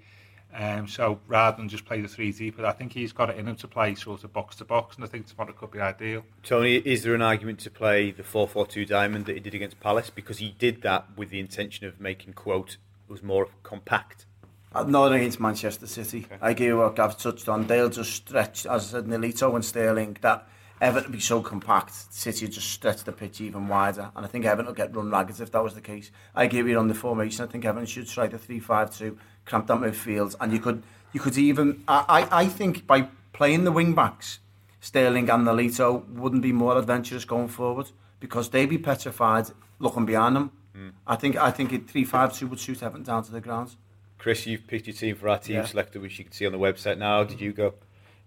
Um, 0.53 0.89
so 0.89 1.21
rather 1.29 1.57
than 1.57 1.69
just 1.69 1.85
play 1.85 2.01
the 2.01 2.09
three 2.09 2.33
deep, 2.33 2.57
but 2.57 2.65
I 2.65 2.73
think 2.73 2.93
he's 2.93 3.13
got 3.13 3.31
it 3.31 3.37
in 3.37 3.47
him 3.47 3.57
to 3.57 3.69
play 3.69 3.95
sort 3.95 4.25
of 4.25 4.33
box 4.33 4.57
to 4.57 4.65
box, 4.65 4.97
and 4.97 5.05
I 5.05 5.09
think 5.09 5.27
tomorrow 5.27 5.53
could 5.53 5.71
be 5.71 5.81
ideal. 5.81 6.25
Tony, 6.43 6.77
is 6.77 7.03
there 7.03 7.15
an 7.15 7.23
argument 7.23 7.61
to 7.61 7.71
play 7.71 8.11
the 8.11 8.25
4 8.25 8.49
4 8.49 8.67
2 8.67 8.85
diamond 8.85 9.27
that 9.27 9.35
he 9.35 9.41
did 9.41 9.55
against 9.55 9.79
Palace? 9.81 10.11
Because 10.11 10.39
he 10.39 10.55
did 10.59 10.83
that 10.83 11.07
with 11.17 11.31
the 11.31 11.41
intention 11.41 11.87
of 11.87 12.01
making, 12.01 12.33
quote, 12.33 12.79
was 13.09 13.23
more 13.23 13.49
compact. 13.63 14.27
Not 14.73 15.13
against 15.13 15.41
Manchester 15.41 15.87
City. 15.87 16.27
Okay. 16.27 16.39
I 16.41 16.51
agree 16.51 16.73
what 16.73 16.95
Gav 16.95 17.19
touched 17.19 17.49
on. 17.49 17.67
They'll 17.67 17.89
just 17.89 18.13
stretch, 18.13 18.67
as 18.67 18.95
I 18.95 18.99
said, 18.99 19.07
Nolito 19.07 19.53
and 19.55 19.65
Sterling, 19.65 20.17
that 20.21 20.47
Everton 20.81 21.13
be 21.13 21.21
so 21.21 21.43
compact, 21.43 21.93
City 21.93 22.49
just 22.49 22.71
stretch 22.71 23.05
the 23.05 23.13
pitch 23.13 23.41
even 23.41 23.69
wider. 23.69 24.11
And 24.17 24.25
I 24.25 24.29
think 24.29 24.47
Everton 24.47 24.67
will 24.67 24.73
get 24.73 24.95
run 24.95 25.11
ragged 25.11 25.41
if 25.41 25.51
that 25.51 25.63
was 25.63 25.75
the 25.75 25.81
case. 25.81 26.11
I 26.35 26.45
agree 26.45 26.63
with 26.63 26.71
you 26.71 26.79
on 26.79 26.89
the 26.89 26.95
formation. 26.95 27.45
I 27.45 27.49
think 27.49 27.65
Everton 27.67 27.87
should 27.87 28.09
try 28.09 28.29
the 28.29 28.39
3-5-2, 28.39 29.19
cramp 29.45 29.67
that 29.67 29.79
midfield. 29.79 30.35
And 30.41 30.53
you 30.53 30.59
could 30.59 30.83
you 31.13 31.21
could 31.21 31.37
even... 31.37 31.83
I, 31.89 32.29
I 32.31 32.47
think 32.47 32.87
by 32.87 33.09
playing 33.33 33.65
the 33.65 33.73
wing-backs, 33.73 34.39
Sterling 34.81 35.29
and 35.29 35.47
Nolito 35.47 36.09
wouldn't 36.09 36.43
be 36.43 36.53
more 36.53 36.79
adventurous 36.79 37.25
going 37.25 37.49
forward 37.49 37.91
because 38.19 38.49
they'd 38.51 38.67
be 38.67 38.79
petrified 38.79 39.47
looking 39.79 40.07
behind 40.07 40.37
them. 40.37 40.53
Mm. 40.77 40.93
I 41.07 41.17
think 41.17 41.37
I 41.37 41.51
think 41.51 41.71
3-5-2 41.73 42.49
would 42.49 42.61
suit 42.61 42.83
Everton 42.83 43.03
down 43.03 43.25
to 43.25 43.33
the 43.33 43.41
ground. 43.41 43.77
Chris, 44.19 44.47
you've 44.47 44.67
picked 44.67 44.87
your 44.87 44.95
team 44.95 45.17
for 45.17 45.29
our 45.29 45.39
team 45.39 45.57
yeah. 45.57 45.65
selector, 45.65 45.99
which 46.01 46.19
you 46.19 46.25
can 46.25 46.33
see 46.33 46.47
on 46.47 46.53
the 46.53 46.59
website 46.59 46.99
now. 46.99 47.25
Did 47.25 47.41
you 47.41 47.53
go? 47.53 47.75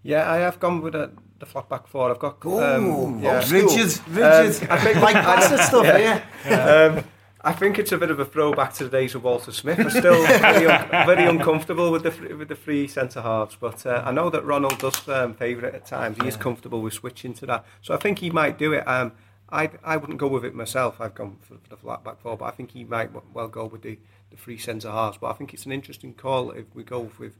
Yeah, 0.02 0.30
I 0.30 0.36
have 0.38 0.60
gone 0.60 0.82
with 0.82 0.94
a, 0.94 1.10
the 1.38 1.46
flat 1.46 1.68
back 1.68 1.86
four. 1.86 2.10
I've 2.10 2.18
got 2.18 2.44
um, 2.44 3.20
yeah. 3.20 3.38
rigid, 3.50 3.98
rigid. 4.08 4.62
Um, 4.62 4.68
I 4.70 4.78
think 4.80 4.96
like 5.00 5.14
Bassett 5.26 5.60
stuff 5.60 5.84
yeah. 5.86 6.22
yeah. 6.46 6.98
Um, 6.98 7.04
I 7.46 7.52
think 7.52 7.78
it's 7.78 7.92
a 7.92 7.98
bit 7.98 8.10
of 8.10 8.18
a 8.18 8.24
throwback 8.24 8.72
to 8.74 8.84
the 8.84 8.90
days 8.90 9.14
of 9.14 9.22
Walter 9.22 9.52
Smith. 9.52 9.78
I'm 9.78 9.90
still 9.90 10.26
very, 10.26 10.66
un- 10.66 10.88
very 11.06 11.24
uncomfortable 11.28 11.92
with 11.92 12.02
the 12.02 12.34
with 12.34 12.48
the 12.48 12.56
three 12.56 12.88
centre 12.88 13.20
halves, 13.20 13.56
but 13.60 13.84
uh, 13.84 14.02
I 14.02 14.12
know 14.12 14.30
that 14.30 14.44
Ronald 14.46 14.78
does 14.78 15.06
um, 15.08 15.34
favour 15.34 15.66
it 15.66 15.74
at 15.74 15.84
times. 15.84 16.16
He 16.22 16.26
is 16.26 16.36
comfortable 16.36 16.80
with 16.80 16.94
switching 16.94 17.34
to 17.34 17.46
that, 17.46 17.66
so 17.82 17.92
I 17.92 17.98
think 17.98 18.20
he 18.20 18.30
might 18.30 18.56
do 18.56 18.72
it. 18.72 18.88
Um, 18.88 19.12
I 19.52 19.70
I 19.84 19.98
wouldn't 19.98 20.18
go 20.18 20.26
with 20.26 20.44
it 20.46 20.54
myself. 20.54 21.02
I've 21.02 21.14
gone 21.14 21.36
for, 21.42 21.58
for 21.58 21.68
the 21.68 21.76
flat 21.76 22.02
back 22.02 22.18
four, 22.20 22.38
but 22.38 22.46
I 22.46 22.50
think 22.52 22.70
he 22.70 22.82
might 22.84 23.10
well 23.34 23.48
go 23.48 23.66
with 23.66 23.82
the 23.82 23.98
the 24.30 24.38
three 24.38 24.56
centre 24.56 24.90
halves. 24.90 25.18
But 25.18 25.26
I 25.28 25.34
think 25.34 25.52
it's 25.52 25.66
an 25.66 25.72
interesting 25.72 26.14
call 26.14 26.50
if 26.50 26.64
we 26.74 26.82
go 26.82 27.10
with 27.18 27.34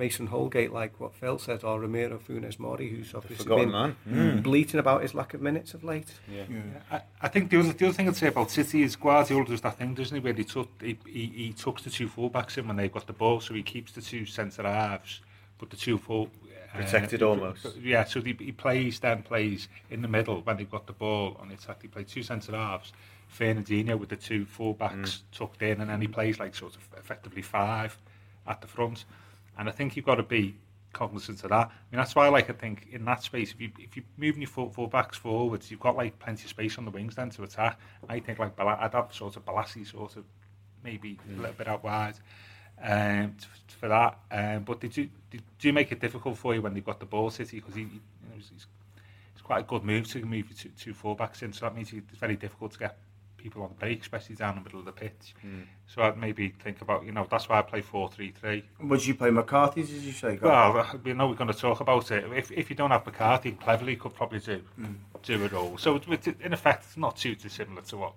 Mason 0.00 0.28
Holgate, 0.28 0.72
like 0.72 0.98
what 0.98 1.14
Phil 1.14 1.38
said, 1.38 1.62
or 1.62 1.78
Ramiro 1.78 2.18
Funes 2.18 2.58
Mori, 2.58 2.88
who's 2.88 3.14
obviously 3.14 3.54
been 3.54 3.70
man. 3.70 3.96
Mm. 4.08 4.42
bleating 4.42 4.80
about 4.80 5.02
his 5.02 5.14
lack 5.14 5.34
of 5.34 5.42
minutes 5.42 5.74
of 5.74 5.84
late. 5.84 6.08
Yeah. 6.26 6.44
yeah. 6.48 6.60
I, 6.90 7.02
I, 7.20 7.28
think 7.28 7.50
the 7.50 7.60
other, 7.60 7.74
the 7.74 7.84
other 7.84 7.94
thing 7.94 8.08
I'd 8.08 8.16
say 8.16 8.28
about 8.28 8.50
City 8.50 8.82
is 8.82 8.96
Guardiola 8.96 9.44
does 9.44 9.60
that 9.60 9.76
thing, 9.76 9.94
doesn't 9.94 10.16
he, 10.16 10.20
where 10.20 10.32
he, 10.32 10.42
took, 10.42 10.68
he, 10.82 10.96
he, 11.06 11.26
he 11.26 11.52
tucks 11.52 11.82
the 11.82 11.90
two 11.90 12.08
fullbacks 12.08 12.56
in 12.56 12.66
when 12.66 12.76
they've 12.78 12.92
got 12.92 13.06
the 13.06 13.12
ball, 13.12 13.40
so 13.40 13.52
he 13.52 13.62
keeps 13.62 13.92
the 13.92 14.00
two 14.00 14.24
centre 14.24 14.62
halves, 14.62 15.20
but 15.58 15.68
the 15.68 15.76
two 15.76 15.98
full... 15.98 16.30
Uh, 16.72 16.78
Protected 16.78 17.22
uh, 17.22 17.28
almost. 17.28 17.66
Yeah, 17.82 18.04
so 18.04 18.22
he, 18.22 18.34
he 18.38 18.52
plays, 18.52 19.00
then 19.00 19.22
plays 19.22 19.68
in 19.90 20.00
the 20.00 20.08
middle 20.08 20.40
when 20.40 20.56
they've 20.56 20.70
got 20.70 20.86
the 20.86 20.92
ball 20.94 21.36
on 21.40 21.48
the 21.48 21.54
attack. 21.54 21.82
He 21.82 21.88
plays 21.88 22.06
two 22.06 22.22
centre 22.22 22.52
halves, 22.52 22.92
Fernandinho 23.38 23.98
with 23.98 24.08
the 24.08 24.16
two 24.16 24.46
full-backs 24.46 25.10
mm. 25.10 25.36
tucked 25.36 25.62
in, 25.62 25.80
and 25.80 25.90
then 25.90 26.00
he 26.00 26.08
plays 26.08 26.40
like 26.40 26.54
sort 26.54 26.76
of 26.76 26.88
effectively 26.96 27.42
five 27.42 27.98
at 28.46 28.62
the 28.62 28.66
front. 28.66 29.04
And 29.60 29.68
I 29.68 29.72
think 29.72 29.94
you've 29.94 30.06
got 30.06 30.14
to 30.16 30.22
be 30.22 30.56
cognizant 30.94 31.44
of 31.44 31.50
that. 31.50 31.68
I 31.68 31.72
mean, 31.92 31.98
that's 31.98 32.16
why, 32.16 32.26
like, 32.28 32.48
I 32.48 32.54
think 32.54 32.88
in 32.90 33.04
that 33.04 33.22
space, 33.22 33.52
if 33.52 33.60
you 33.60 33.70
if 33.78 33.94
you're 33.94 34.06
moving 34.16 34.40
your 34.40 34.48
full, 34.48 34.70
full 34.70 34.86
backs 34.86 35.18
forwards, 35.18 35.70
you've 35.70 35.80
got 35.80 35.96
like 35.96 36.18
plenty 36.18 36.44
of 36.44 36.48
space 36.48 36.78
on 36.78 36.86
the 36.86 36.90
wings 36.90 37.14
then 37.14 37.28
to 37.30 37.42
attack. 37.42 37.78
I 38.08 38.20
think 38.20 38.38
like 38.38 38.58
I'd 38.58 38.94
have 38.94 39.14
sort 39.14 39.36
of 39.36 39.44
Bolasie 39.44 39.86
sort 39.86 40.16
of 40.16 40.24
maybe 40.82 41.18
mm. 41.30 41.38
a 41.38 41.40
little 41.42 41.54
bit 41.54 41.68
out 41.68 41.84
wide 41.84 42.14
um, 42.82 43.36
for 43.68 43.88
that. 43.88 44.18
Um, 44.32 44.64
but 44.64 44.80
they 44.80 44.88
do, 44.88 45.08
they 45.30 45.40
do 45.58 45.72
make 45.72 45.92
it 45.92 46.00
difficult 46.00 46.38
for 46.38 46.54
you 46.54 46.62
when 46.62 46.72
they've 46.72 46.84
got 46.84 46.98
the 46.98 47.06
ball, 47.06 47.30
City, 47.30 47.60
because 47.60 47.74
he, 47.74 47.82
you 47.82 48.00
know, 48.30 48.42
quite 49.50 49.60
a 49.60 49.64
good 49.64 49.82
move 49.84 50.06
to 50.06 50.24
move 50.24 50.46
two, 50.56 50.70
two 50.78 50.94
full 50.94 51.16
backs 51.16 51.42
in. 51.42 51.52
So 51.52 51.66
that 51.66 51.74
means 51.74 51.92
it's 51.92 52.18
very 52.18 52.36
difficult 52.36 52.72
to 52.72 52.78
get 52.78 52.96
people 53.42 53.62
on 53.62 53.70
the 53.70 53.74
break, 53.74 54.00
especially 54.02 54.36
down 54.36 54.56
the 54.56 54.60
middle 54.60 54.80
of 54.80 54.86
the 54.86 54.92
pitch. 54.92 55.34
Mm. 55.44 55.64
So 55.86 56.02
I'd 56.02 56.16
maybe 56.16 56.50
think 56.62 56.80
about, 56.80 57.04
you 57.04 57.12
know, 57.12 57.26
that's 57.30 57.48
why 57.48 57.58
I 57.58 57.62
play 57.62 57.82
4-3-3. 57.82 58.62
Would 58.82 59.06
you 59.06 59.14
play 59.14 59.30
McCarthy, 59.30 59.82
did 59.82 60.02
you 60.02 60.12
say? 60.12 60.38
Well, 60.40 61.00
we 61.02 61.12
know 61.14 61.28
we're 61.28 61.34
going 61.34 61.52
to 61.52 61.58
talk 61.58 61.80
about 61.80 62.10
it. 62.10 62.24
If, 62.32 62.52
if 62.52 62.70
you 62.70 62.76
don't 62.76 62.90
have 62.90 63.04
McCarthy, 63.04 63.52
Cleverley 63.52 63.98
could 63.98 64.14
probably 64.14 64.40
do, 64.40 64.62
mm. 64.78 64.94
do 65.22 65.44
it 65.44 65.52
all. 65.52 65.78
So 65.78 66.00
in 66.40 66.52
effect, 66.52 66.84
it's 66.86 66.96
not 66.96 67.16
too 67.16 67.34
dissimilar 67.34 67.82
to 67.82 67.96
what 67.96 68.12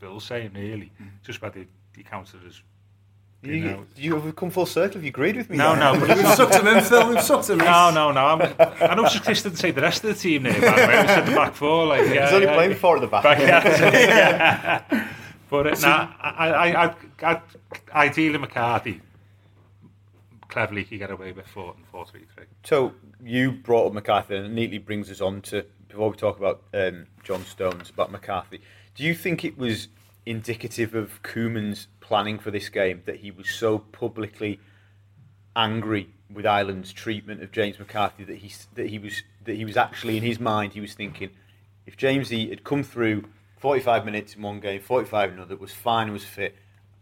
Bill's 0.00 0.24
saying, 0.24 0.52
really. 0.54 0.92
Mm. 1.00 1.10
Just 1.22 1.42
whether 1.42 1.64
he 1.96 2.02
counts 2.02 2.34
it 2.34 2.40
as 2.46 2.62
you, 3.42 3.54
you, 3.54 3.64
know, 3.64 3.84
you 3.96 4.20
have 4.20 4.36
come 4.36 4.50
full 4.50 4.66
circle. 4.66 4.94
Have 4.94 5.04
you 5.04 5.08
agreed 5.08 5.36
with 5.36 5.50
me? 5.50 5.56
No, 5.56 5.74
no. 5.74 5.94
We've 5.94 6.26
sucked 6.34 6.54
him 6.54 6.66
in, 6.68 6.84
Phil. 6.84 7.08
We've 7.08 7.22
sucked 7.22 7.50
him 7.50 7.60
in. 7.60 7.66
No, 7.66 7.90
no, 7.90 8.12
no. 8.12 8.26
I'm, 8.26 8.40
I 8.80 8.94
know 8.94 9.08
Chris 9.08 9.42
didn't 9.42 9.58
say 9.58 9.72
the 9.72 9.82
rest 9.82 10.04
of 10.04 10.14
the 10.14 10.20
team 10.20 10.44
there, 10.44 10.60
by 10.60 10.80
the 10.80 10.86
way. 10.86 11.02
We 11.02 11.08
said 11.08 11.26
the 11.26 11.34
back 11.34 11.54
four. 11.54 11.86
Like, 11.86 12.06
yeah, 12.08 12.26
He's 12.26 12.34
only 12.34 12.46
yeah, 12.46 12.54
playing 12.54 12.74
four 12.76 12.96
at 12.96 13.00
the 13.00 13.08
back. 13.08 13.24
back 13.24 13.38
yeah. 13.40 14.84
yeah. 14.90 15.08
But 15.50 15.66
uh, 15.66 15.86
nah, 15.86 16.08
I, 16.18 16.48
I, 16.48 16.86
I, 16.86 16.94
I, 17.22 17.40
ideally 17.92 18.38
McCarthy, 18.38 19.02
Cleverley 20.48 20.86
he 20.86 20.96
get 20.96 21.10
away 21.10 21.32
with 21.32 21.46
four 21.46 21.74
and 21.76 21.86
four 21.88 22.06
three 22.06 22.24
three. 22.34 22.46
So 22.64 22.94
you 23.22 23.52
brought 23.52 23.88
up 23.88 23.92
McCarthy, 23.92 24.36
and 24.36 24.46
it 24.46 24.52
neatly 24.52 24.78
brings 24.78 25.10
us 25.10 25.20
on 25.20 25.42
to 25.42 25.66
before 25.88 26.08
we 26.08 26.16
talk 26.16 26.38
about 26.38 26.62
um, 26.72 27.06
John 27.22 27.44
Stones 27.44 27.90
about 27.90 28.10
McCarthy. 28.10 28.62
Do 28.94 29.04
you 29.04 29.14
think 29.14 29.44
it 29.44 29.58
was 29.58 29.88
indicative 30.24 30.94
of 30.94 31.22
Koeman's 31.22 31.88
planning 32.00 32.38
for 32.38 32.50
this 32.50 32.68
game 32.68 33.02
that 33.06 33.16
he 33.16 33.30
was 33.30 33.50
so 33.50 33.78
publicly 33.78 34.60
angry 35.56 36.10
with 36.32 36.46
Ireland's 36.46 36.92
treatment 36.92 37.42
of 37.42 37.52
James 37.52 37.78
McCarthy 37.78 38.24
that 38.24 38.36
he 38.36 38.52
that 38.74 38.88
he 38.88 38.98
was 38.98 39.22
that 39.44 39.54
he 39.54 39.64
was 39.64 39.76
actually 39.76 40.16
in 40.16 40.22
his 40.22 40.40
mind 40.40 40.72
he 40.72 40.80
was 40.80 40.94
thinking 40.94 41.30
if 41.86 41.96
Jamesy 41.96 42.48
had 42.48 42.64
come 42.64 42.82
through 42.82 43.24
45 43.58 44.04
minutes 44.04 44.34
in 44.34 44.42
one 44.42 44.60
game, 44.60 44.80
45 44.80 45.30
in 45.30 45.36
another, 45.36 45.56
was 45.56 45.72
fine, 45.72 46.12
was 46.12 46.24
fit, 46.24 46.56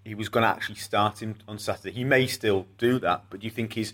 he 0.05 0.15
was 0.15 0.29
going 0.29 0.43
to 0.43 0.49
actually 0.49 0.77
start 0.77 1.23
him 1.23 1.37
on 1.47 1.59
Saturday. 1.59 1.93
He 1.93 2.05
may 2.05 2.27
still 2.27 2.67
do 2.79 2.99
that, 3.01 3.25
but 3.31 3.41
do 3.41 3.47
you 3.47 3.51
think 3.51 3.75
his 3.75 3.93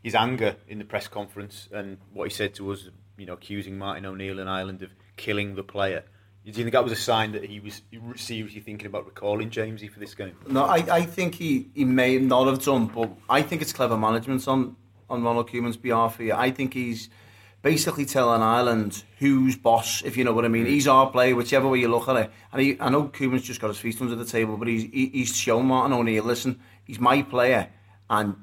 his 0.00 0.14
anger 0.14 0.54
in 0.68 0.78
the 0.78 0.84
press 0.84 1.08
conference 1.08 1.68
and 1.72 1.98
what 2.12 2.28
he 2.28 2.32
said 2.32 2.54
to 2.54 2.70
us, 2.70 2.88
you 3.16 3.26
know, 3.26 3.32
accusing 3.32 3.76
Martin 3.76 4.06
O'Neill 4.06 4.38
and 4.38 4.48
Ireland 4.48 4.80
of 4.80 4.90
killing 5.16 5.56
the 5.56 5.64
player, 5.64 6.04
do 6.52 6.58
you 6.58 6.64
think 6.64 6.72
that 6.72 6.82
was 6.82 6.92
a 6.92 6.96
sign 6.96 7.32
that 7.32 7.44
he 7.44 7.60
was 7.60 7.82
seriously 8.16 8.60
thinking 8.60 8.86
about 8.86 9.04
recalling 9.04 9.50
Jamesy 9.50 9.90
for 9.90 10.00
this 10.00 10.14
game? 10.14 10.34
No, 10.48 10.64
I, 10.64 10.76
I 10.90 11.02
think 11.02 11.34
he, 11.34 11.68
he 11.74 11.84
may 11.84 12.18
not 12.18 12.46
have 12.46 12.64
done, 12.64 12.86
but 12.86 13.10
I 13.28 13.42
think 13.42 13.60
it's 13.60 13.72
clever 13.72 13.98
management 13.98 14.48
on, 14.48 14.74
on 15.10 15.22
Ronald 15.22 15.50
Koeman's 15.50 15.76
behalf 15.76 16.16
here. 16.16 16.34
I 16.34 16.50
think 16.50 16.72
he's 16.72 17.10
basically 17.60 18.06
telling 18.06 18.40
Ireland 18.40 19.04
who's 19.18 19.56
boss, 19.56 20.02
if 20.02 20.16
you 20.16 20.24
know 20.24 20.32
what 20.32 20.46
I 20.46 20.48
mean. 20.48 20.64
He's 20.64 20.88
our 20.88 21.10
player, 21.10 21.36
whichever 21.36 21.68
way 21.68 21.80
you 21.80 21.88
look 21.88 22.08
at 22.08 22.16
it. 22.16 22.30
And 22.50 22.62
he, 22.62 22.80
I 22.80 22.88
know 22.88 23.08
Koeman's 23.08 23.42
just 23.42 23.60
got 23.60 23.68
his 23.68 23.78
feet 23.78 24.00
under 24.00 24.16
the 24.16 24.24
table, 24.24 24.56
but 24.56 24.68
he's, 24.68 24.84
he, 24.84 25.10
he's 25.12 25.36
shown 25.36 25.66
Martin 25.66 25.92
O'Neill, 25.92 26.24
listen, 26.24 26.58
he's 26.84 26.98
my 26.98 27.20
player, 27.20 27.68
and 28.08 28.36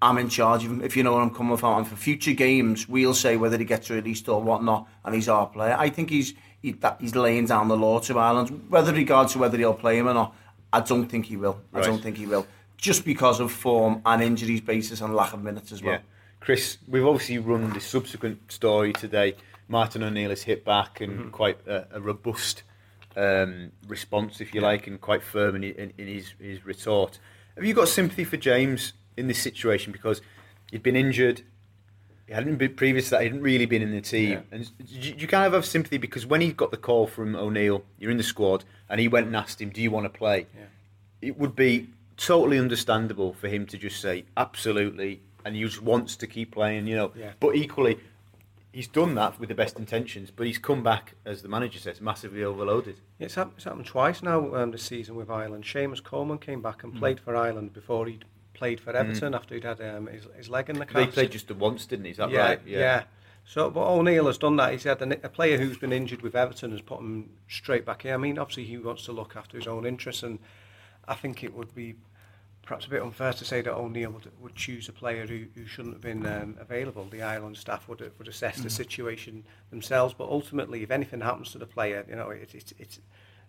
I'm 0.00 0.18
in 0.18 0.28
charge 0.28 0.64
of 0.64 0.72
him, 0.72 0.82
if 0.82 0.96
you 0.96 1.04
know 1.04 1.12
what 1.12 1.22
I'm 1.22 1.30
coming 1.30 1.56
from. 1.56 1.78
And 1.78 1.86
for 1.86 1.94
future 1.94 2.32
games, 2.32 2.88
we'll 2.88 3.14
say 3.14 3.36
whether 3.36 3.56
he 3.56 3.64
gets 3.64 3.88
released 3.88 4.28
or 4.28 4.42
whatnot, 4.42 4.88
and 5.04 5.14
he's 5.14 5.28
our 5.28 5.46
player. 5.46 5.76
I 5.78 5.90
think 5.90 6.10
he's 6.10 6.34
he, 6.62 6.72
that 6.72 6.98
he's 7.00 7.14
laying 7.14 7.46
down 7.46 7.68
the 7.68 7.76
law 7.76 7.98
to 8.00 8.18
Ireland. 8.18 8.66
Whether 8.68 8.92
regards 8.92 9.32
to 9.32 9.38
whether 9.38 9.58
he'll 9.58 9.74
play 9.74 9.98
him 9.98 10.08
or 10.08 10.14
not, 10.14 10.34
I 10.72 10.80
don't 10.80 11.08
think 11.08 11.26
he 11.26 11.36
will. 11.36 11.60
Right. 11.72 11.84
I 11.84 11.86
don't 11.86 12.02
think 12.02 12.16
he 12.16 12.26
will. 12.26 12.46
Just 12.76 13.04
because 13.04 13.40
of 13.40 13.52
form 13.52 14.00
and 14.06 14.22
injuries 14.22 14.60
basis 14.60 15.00
and 15.00 15.14
lack 15.14 15.32
of 15.32 15.42
minutes 15.42 15.72
as 15.72 15.82
well. 15.82 15.94
Yeah. 15.94 16.00
Chris, 16.40 16.78
we've 16.88 17.06
obviously 17.06 17.38
run 17.38 17.72
the 17.72 17.80
subsequent 17.80 18.50
story 18.50 18.92
today. 18.92 19.36
Martin 19.68 20.02
O'Neill 20.02 20.30
has 20.30 20.42
hit 20.42 20.64
back 20.64 21.00
and 21.00 21.12
mm-hmm. 21.12 21.28
quite 21.30 21.58
a, 21.68 21.86
a 21.92 22.00
robust 22.00 22.64
um, 23.16 23.70
response, 23.86 24.40
if 24.40 24.52
you 24.54 24.60
yeah. 24.60 24.66
like, 24.66 24.86
and 24.86 25.00
quite 25.00 25.22
firm 25.22 25.56
in, 25.56 25.64
in, 25.64 25.92
in 25.98 26.08
his, 26.08 26.34
his 26.40 26.64
retort. 26.64 27.18
Have 27.54 27.64
you 27.64 27.74
got 27.74 27.88
sympathy 27.88 28.24
for 28.24 28.36
James 28.36 28.94
in 29.16 29.28
this 29.28 29.40
situation 29.40 29.92
because 29.92 30.20
he'd 30.70 30.82
been 30.82 30.96
injured? 30.96 31.42
He 32.26 32.32
hadn't 32.32 32.56
been 32.56 32.74
previous 32.74 33.06
to 33.06 33.10
that. 33.12 33.20
He 33.22 33.28
hadn't 33.28 33.42
really 33.42 33.66
been 33.66 33.82
in 33.82 33.90
the 33.90 34.00
team, 34.00 34.30
yeah. 34.30 34.40
and 34.50 34.70
you, 34.86 35.14
you, 35.18 35.26
kind 35.26 35.46
of 35.46 35.52
have 35.52 35.66
sympathy 35.66 35.98
because 35.98 36.24
when 36.24 36.40
he 36.40 36.52
got 36.52 36.70
the 36.70 36.76
call 36.76 37.06
from 37.06 37.34
O'Neill, 37.34 37.84
you're 37.98 38.10
in 38.10 38.16
the 38.16 38.22
squad, 38.22 38.64
and 38.88 39.00
he 39.00 39.08
went 39.08 39.26
and 39.26 39.36
asked 39.36 39.60
him, 39.60 39.70
"Do 39.70 39.82
you 39.82 39.90
want 39.90 40.04
to 40.04 40.10
play?" 40.10 40.46
Yeah. 40.54 40.64
It 41.20 41.38
would 41.38 41.56
be 41.56 41.88
totally 42.16 42.58
understandable 42.58 43.32
for 43.32 43.48
him 43.48 43.66
to 43.66 43.78
just 43.78 44.00
say, 44.00 44.24
"Absolutely," 44.36 45.20
and 45.44 45.56
he 45.56 45.62
just 45.62 45.82
wants 45.82 46.16
to 46.16 46.26
keep 46.26 46.52
playing, 46.52 46.86
you 46.86 46.96
know. 46.96 47.12
Yeah. 47.16 47.32
But 47.40 47.56
equally, 47.56 47.98
he's 48.72 48.88
done 48.88 49.14
that 49.16 49.38
with 49.38 49.48
the 49.48 49.54
best 49.54 49.78
intentions, 49.78 50.30
but 50.30 50.46
he's 50.46 50.58
come 50.58 50.82
back, 50.82 51.14
as 51.24 51.42
the 51.42 51.48
manager 51.48 51.78
says, 51.78 52.00
massively 52.00 52.42
overloaded. 52.42 52.96
It's, 53.18 53.34
happened, 53.34 53.54
it's 53.56 53.64
happened 53.64 53.86
twice 53.86 54.22
now 54.22 54.54
um, 54.54 54.70
this 54.70 54.82
season 54.82 55.14
with 55.14 55.30
Ireland. 55.30 55.64
Seamus 55.64 56.02
Coleman 56.02 56.38
came 56.38 56.62
back 56.62 56.82
and 56.82 56.94
mm. 56.94 56.98
played 56.98 57.20
for 57.20 57.36
Ireland 57.36 57.72
before 57.72 58.06
he'd 58.06 58.24
played 58.62 58.78
for 58.78 58.94
Everton 58.94 59.32
mm. 59.32 59.36
after 59.36 59.56
he'd 59.56 59.64
had 59.64 59.80
um, 59.80 60.06
his, 60.06 60.28
his 60.36 60.48
leg 60.48 60.70
in 60.70 60.78
the 60.78 60.86
cast. 60.86 60.94
They 60.94 61.06
played 61.06 61.32
just 61.32 61.48
the 61.48 61.54
once, 61.54 61.84
didn't 61.84 62.04
he? 62.04 62.12
Is 62.12 62.18
that 62.18 62.30
yeah, 62.30 62.46
right? 62.46 62.60
Yeah. 62.64 62.78
yeah. 62.78 63.02
So, 63.44 63.70
but 63.70 63.80
O'Neill 63.80 64.26
has 64.26 64.38
done 64.38 64.54
that. 64.58 64.70
He's 64.70 64.84
had 64.84 65.02
a, 65.02 65.26
a, 65.26 65.28
player 65.28 65.58
who's 65.58 65.76
been 65.78 65.92
injured 65.92 66.22
with 66.22 66.36
Everton 66.36 66.70
has 66.70 66.80
put 66.80 67.00
him 67.00 67.30
straight 67.48 67.84
back 67.84 68.02
here. 68.02 68.14
I 68.14 68.18
mean, 68.18 68.38
obviously 68.38 68.62
he 68.62 68.78
wants 68.78 69.04
to 69.06 69.12
look 69.12 69.34
after 69.34 69.56
his 69.56 69.66
own 69.66 69.84
interests, 69.84 70.22
and 70.22 70.38
I 71.08 71.14
think 71.14 71.42
it 71.42 71.52
would 71.54 71.74
be 71.74 71.96
perhaps 72.62 72.86
a 72.86 72.90
bit 72.90 73.02
unfair 73.02 73.32
to 73.32 73.44
say 73.44 73.62
that 73.62 73.74
O'Neill 73.74 74.12
would, 74.12 74.30
would 74.40 74.54
choose 74.54 74.88
a 74.88 74.92
player 74.92 75.26
who, 75.26 75.46
who 75.56 75.66
shouldn't 75.66 75.94
have 75.94 76.00
been 76.00 76.24
um, 76.24 76.56
available. 76.60 77.08
The 77.10 77.22
Ireland 77.22 77.56
staff 77.56 77.88
would 77.88 78.12
would 78.16 78.28
assess 78.28 78.60
mm. 78.60 78.62
the 78.62 78.70
situation 78.70 79.42
themselves, 79.70 80.14
but 80.16 80.28
ultimately, 80.28 80.84
if 80.84 80.92
anything 80.92 81.20
happens 81.20 81.50
to 81.50 81.58
the 81.58 81.66
player, 81.66 82.06
you 82.08 82.14
know, 82.14 82.30
it, 82.30 82.54
it, 82.54 82.72
it's 82.78 83.00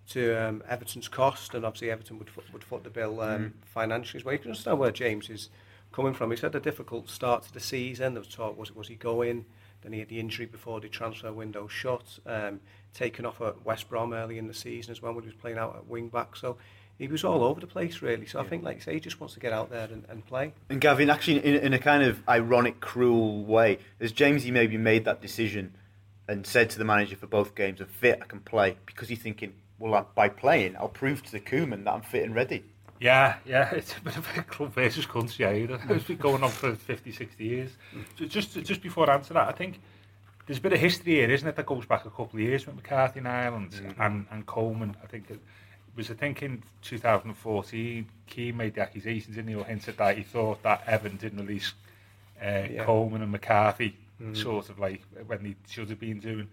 to 0.09 0.35
um, 0.35 0.63
Everton's 0.67 1.07
cost, 1.07 1.53
and 1.53 1.65
obviously 1.65 1.91
Everton 1.91 2.19
would 2.19 2.29
would 2.51 2.63
foot 2.63 2.83
the 2.83 2.89
bill 2.89 3.21
um, 3.21 3.41
mm. 3.41 3.51
financially 3.65 4.19
as 4.19 4.25
well. 4.25 4.33
You 4.33 4.39
can 4.39 4.51
understand 4.51 4.79
where 4.79 4.91
James 4.91 5.29
is 5.29 5.49
coming 5.91 6.13
from. 6.13 6.31
He's 6.31 6.41
had 6.41 6.55
a 6.55 6.59
difficult 6.59 7.09
start 7.09 7.43
to 7.43 7.53
the 7.53 7.59
season. 7.59 8.13
There 8.13 8.21
was 8.21 8.33
talk, 8.33 8.57
was, 8.57 8.75
was 8.75 8.87
he 8.87 8.95
going? 8.95 9.45
Then 9.81 9.93
he 9.93 9.99
had 9.99 10.09
the 10.09 10.19
injury 10.19 10.45
before 10.45 10.79
the 10.79 10.89
transfer 10.89 11.31
window 11.31 11.67
shut. 11.67 12.19
Um, 12.25 12.61
taken 12.93 13.25
off 13.25 13.41
at 13.41 13.65
West 13.65 13.89
Brom 13.89 14.13
early 14.13 14.37
in 14.37 14.47
the 14.47 14.53
season 14.53 14.91
as 14.91 15.01
well 15.01 15.13
when 15.13 15.23
he 15.23 15.29
was 15.29 15.35
playing 15.35 15.57
out 15.57 15.75
at 15.75 15.87
wing 15.87 16.09
back. 16.09 16.35
So 16.35 16.57
he 16.97 17.07
was 17.07 17.23
all 17.23 17.43
over 17.43 17.59
the 17.59 17.67
place 17.67 18.01
really. 18.01 18.25
So 18.25 18.39
yeah. 18.39 18.45
I 18.45 18.47
think, 18.47 18.63
like 18.63 18.77
I 18.77 18.79
say, 18.79 18.93
he 18.93 18.99
just 18.99 19.19
wants 19.19 19.33
to 19.33 19.39
get 19.39 19.51
out 19.51 19.69
there 19.69 19.87
and, 19.91 20.05
and 20.09 20.25
play. 20.25 20.53
And 20.69 20.79
Gavin, 20.79 21.09
actually, 21.09 21.43
in, 21.45 21.55
in 21.55 21.73
a 21.73 21.79
kind 21.79 22.03
of 22.03 22.21
ironic, 22.27 22.79
cruel 22.79 23.43
way, 23.43 23.79
has 23.99 24.13
Jamesy 24.13 24.51
maybe 24.51 24.77
made 24.77 25.05
that 25.05 25.21
decision 25.21 25.75
and 26.27 26.45
said 26.45 26.69
to 26.69 26.77
the 26.77 26.85
manager 26.85 27.15
for 27.15 27.27
both 27.27 27.55
games, 27.55 27.81
"I'm 27.81 27.87
fit, 27.87 28.19
I 28.21 28.25
can 28.25 28.39
play," 28.39 28.77
because 28.85 29.09
he's 29.09 29.19
thinking, 29.19 29.53
well, 29.89 30.07
by 30.15 30.29
playing, 30.29 30.75
I'll 30.77 30.87
prove 30.87 31.23
to 31.23 31.31
the 31.31 31.39
Koeman 31.39 31.83
that 31.85 31.93
I'm 31.93 32.01
fit 32.01 32.23
and 32.23 32.33
ready. 32.33 32.63
Yeah, 32.99 33.35
yeah, 33.45 33.69
it's 33.73 33.97
a 33.97 34.01
bit 34.01 34.17
of 34.17 34.27
a 34.37 34.43
club 34.43 34.73
versus 34.73 35.05
country. 35.05 35.45
Eh? 35.45 35.77
It's 35.89 36.05
been 36.05 36.17
going 36.17 36.43
on 36.43 36.51
for 36.51 36.73
50, 36.73 37.11
60 37.11 37.43
years. 37.43 37.71
So 38.17 38.25
just 38.25 38.53
just 38.63 38.81
before 38.81 39.09
I 39.09 39.15
answer 39.15 39.33
that, 39.33 39.47
I 39.47 39.51
think 39.51 39.79
there's 40.45 40.59
a 40.59 40.61
bit 40.61 40.73
of 40.73 40.79
history 40.79 41.13
here, 41.13 41.29
isn't 41.29 41.47
it, 41.47 41.55
that 41.55 41.65
goes 41.65 41.85
back 41.85 42.05
a 42.05 42.09
couple 42.09 42.33
of 42.33 42.39
years 42.39 42.65
with 42.65 42.75
McCarthy 42.75 43.19
in 43.19 43.27
Ireland 43.27 43.71
mm. 43.71 43.93
and, 43.99 44.25
and 44.31 44.45
Coleman. 44.45 44.95
I 45.03 45.07
think 45.07 45.29
it 45.29 45.39
was, 45.95 46.11
I 46.11 46.15
think, 46.15 46.43
in 46.43 46.63
2014, 46.81 48.05
Keane 48.27 48.57
made 48.57 48.75
the 48.75 48.81
accusations, 48.81 49.37
in 49.37 49.45
the 49.45 49.55
or 49.55 49.65
hinted 49.65 49.97
that 49.97 50.17
he 50.17 50.23
thought 50.23 50.61
that 50.63 50.83
Evan 50.87 51.17
didn't 51.17 51.39
release 51.39 51.73
uh, 52.41 52.67
yeah. 52.71 52.83
Coleman 52.85 53.21
and 53.21 53.31
McCarthy, 53.31 53.95
mm. 54.21 54.35
sort 54.35 54.69
of 54.69 54.79
like 54.79 55.01
when 55.27 55.43
he 55.45 55.55
should 55.67 55.89
have 55.89 55.99
been 55.99 56.19
doing. 56.19 56.47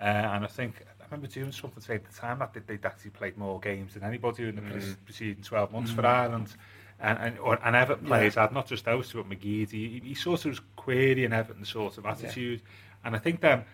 Uh, 0.00 0.04
and 0.04 0.44
I 0.44 0.48
think 0.48 0.76
remember 1.10 1.26
doing 1.26 1.52
something 1.52 1.82
saying 1.82 2.00
at 2.04 2.12
the 2.12 2.18
time 2.18 2.38
that 2.38 2.66
they'd 2.66 2.84
actually 2.84 3.10
played 3.10 3.36
more 3.36 3.58
games 3.60 3.94
than 3.94 4.04
anybody 4.04 4.48
in 4.48 4.56
the 4.56 4.62
mm. 4.62 4.96
preceding 5.04 5.42
12 5.42 5.72
months 5.72 5.90
mm. 5.90 5.96
for 5.96 6.06
Ireland. 6.06 6.54
And, 7.02 7.18
and, 7.18 7.38
or, 7.38 7.58
and 7.64 7.74
Everton 7.74 8.06
players 8.06 8.36
yeah. 8.36 8.42
had 8.42 8.52
not 8.52 8.66
just 8.66 8.84
those 8.84 9.08
two, 9.08 9.22
but 9.22 9.30
McGeady. 9.30 9.70
He, 9.70 10.02
he 10.04 10.14
sort 10.14 10.44
of 10.44 10.50
was 10.50 10.60
querying 10.76 11.32
Everton's 11.32 11.70
sort 11.70 11.96
of 11.96 12.04
attitude. 12.04 12.60
Yeah. 12.60 13.06
And 13.06 13.16
I 13.16 13.18
think 13.18 13.40
then 13.40 13.64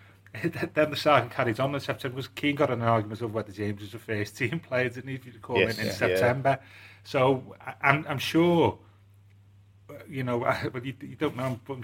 then 0.73 0.89
the 0.91 0.95
saga 0.95 1.29
carried 1.29 1.59
on 1.59 1.73
in 1.73 1.79
September 1.79 2.15
because 2.15 2.29
Keane 2.29 2.55
got 2.55 2.69
an 2.69 2.81
argument 2.81 3.21
over 3.21 3.33
whether 3.33 3.51
James 3.51 3.81
was 3.81 3.93
a 3.93 3.99
first 3.99 4.37
team 4.37 4.59
player, 4.67 4.89
didn't 4.89 5.09
he, 5.09 5.15
if 5.15 5.25
you 5.25 5.33
recall, 5.33 5.59
yes, 5.59 5.75
in, 5.75 5.81
in 5.81 5.87
yeah, 5.87 5.93
September. 5.93 6.49
Yeah. 6.59 6.67
So 7.03 7.55
I'm, 7.81 8.05
I'm 8.07 8.19
sure, 8.19 8.77
you 10.09 10.23
know, 10.23 10.39
but 10.73 10.85
you, 10.85 10.93
you 11.01 11.15
don't 11.15 11.35
know, 11.35 11.59
but 11.65 11.77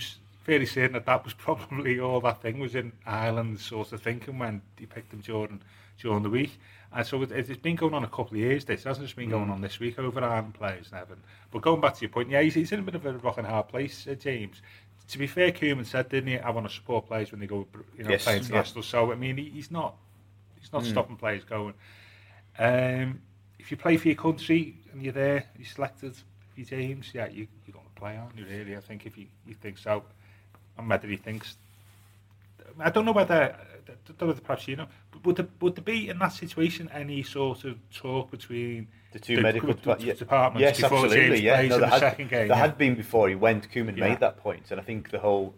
fairly 0.43 0.65
certain 0.65 0.93
that 0.93 1.05
that 1.05 1.23
was 1.23 1.33
probably 1.37 1.99
all 1.99 2.21
that 2.21 2.41
thing 2.41 2.59
was 2.59 2.75
in 2.75 2.91
Ireland 3.05 3.59
sort 3.59 3.91
of 3.91 4.01
thinking 4.01 4.39
when 4.39 4.61
he 4.77 4.85
picked 4.85 5.13
him 5.13 5.21
during 5.21 5.61
during 5.99 6.23
the 6.23 6.29
week. 6.29 6.59
And 6.95 7.05
so 7.05 7.21
it, 7.23 7.31
it's 7.31 7.57
been 7.57 7.75
going 7.75 7.93
on 7.93 8.03
a 8.03 8.07
couple 8.07 8.31
of 8.31 8.37
years. 8.37 8.65
This 8.65 8.83
hasn't 8.83 9.05
just 9.05 9.15
been 9.15 9.29
going 9.29 9.47
mm. 9.47 9.53
on 9.53 9.61
this 9.61 9.79
week 9.79 9.97
over 9.97 10.23
Ireland 10.23 10.53
players, 10.53 10.91
Evan. 10.93 11.17
But 11.51 11.63
going 11.63 11.81
back 11.81 11.95
to 11.95 12.01
your 12.01 12.09
point, 12.09 12.29
yeah, 12.29 12.41
he's, 12.41 12.53
he's 12.53 12.71
in 12.71 12.79
a 12.79 12.83
bit 12.83 12.95
of 12.95 13.05
a 13.05 13.13
rock 13.13 13.37
and 13.37 13.47
hard 13.47 13.67
place, 13.67 14.07
uh, 14.07 14.13
James. 14.13 14.61
To 15.09 15.17
be 15.17 15.27
fair, 15.27 15.51
Koeman 15.51 15.85
said, 15.85 16.09
didn't 16.09 16.29
he? 16.29 16.39
I 16.39 16.49
want 16.51 16.67
to 16.67 16.73
support 16.73 17.07
players 17.07 17.31
when 17.31 17.41
they 17.41 17.47
go, 17.47 17.67
you 17.97 18.03
know, 18.03 18.11
yes, 18.11 18.23
play 18.23 18.37
international. 18.37 18.83
Yeah. 18.83 18.89
So 18.89 19.11
I 19.11 19.15
mean, 19.15 19.37
he, 19.37 19.49
he's 19.49 19.71
not 19.71 19.95
he's 20.59 20.71
not 20.71 20.83
mm. 20.83 20.91
stopping 20.91 21.17
players 21.17 21.43
going. 21.43 21.73
Um, 22.59 23.21
if 23.59 23.71
you 23.71 23.77
play 23.77 23.97
for 23.97 24.07
your 24.07 24.15
country 24.15 24.77
and 24.91 25.01
you're 25.01 25.13
there, 25.13 25.45
you're 25.57 25.65
selected, 25.65 26.15
you 26.55 26.63
James, 26.63 27.11
yeah, 27.13 27.27
you, 27.27 27.47
you're 27.65 27.73
going 27.73 27.85
to 27.85 27.99
play, 27.99 28.17
aren't 28.17 28.37
you? 28.37 28.45
Really, 28.45 28.77
I 28.77 28.79
think 28.79 29.05
if 29.05 29.17
you, 29.17 29.25
you 29.47 29.55
think 29.55 29.77
so 29.77 30.03
and 30.77 30.89
whether 30.89 31.07
he 31.07 31.17
thinks. 31.17 31.57
I 32.79 32.89
don't 32.89 33.05
know 33.05 33.11
whether 33.11 33.55
don't 34.17 34.29
know 34.29 34.33
perhaps 34.35 34.67
you 34.67 34.75
know, 34.75 34.87
but 35.11 35.25
would 35.25 35.35
there, 35.37 35.47
would 35.61 35.75
there 35.75 35.83
be 35.83 36.09
in 36.09 36.19
that 36.19 36.33
situation 36.33 36.89
any 36.93 37.23
sort 37.23 37.63
of 37.63 37.77
talk 37.91 38.31
between 38.31 38.87
the 39.11 39.19
two 39.19 39.37
the, 39.37 39.41
medical 39.41 39.73
the, 39.73 39.95
the, 39.95 40.13
departments 40.13 40.61
yes, 40.61 40.81
before 40.81 41.05
absolutely, 41.05 41.37
James 41.37 41.41
yeah. 41.41 41.55
plays 41.55 41.69
no, 41.69 41.75
in 41.75 41.81
the 41.81 41.87
had, 41.87 41.99
second 41.99 42.29
game? 42.29 42.47
There 42.47 42.57
yeah. 42.57 42.61
had 42.61 42.77
been 42.77 42.95
before 42.95 43.29
he 43.29 43.35
went. 43.35 43.71
Koeman 43.71 43.97
yeah. 43.97 44.09
made 44.09 44.19
that 44.19 44.37
point, 44.37 44.71
and 44.71 44.79
I 44.79 44.83
think 44.83 45.11
the 45.11 45.19
whole 45.19 45.53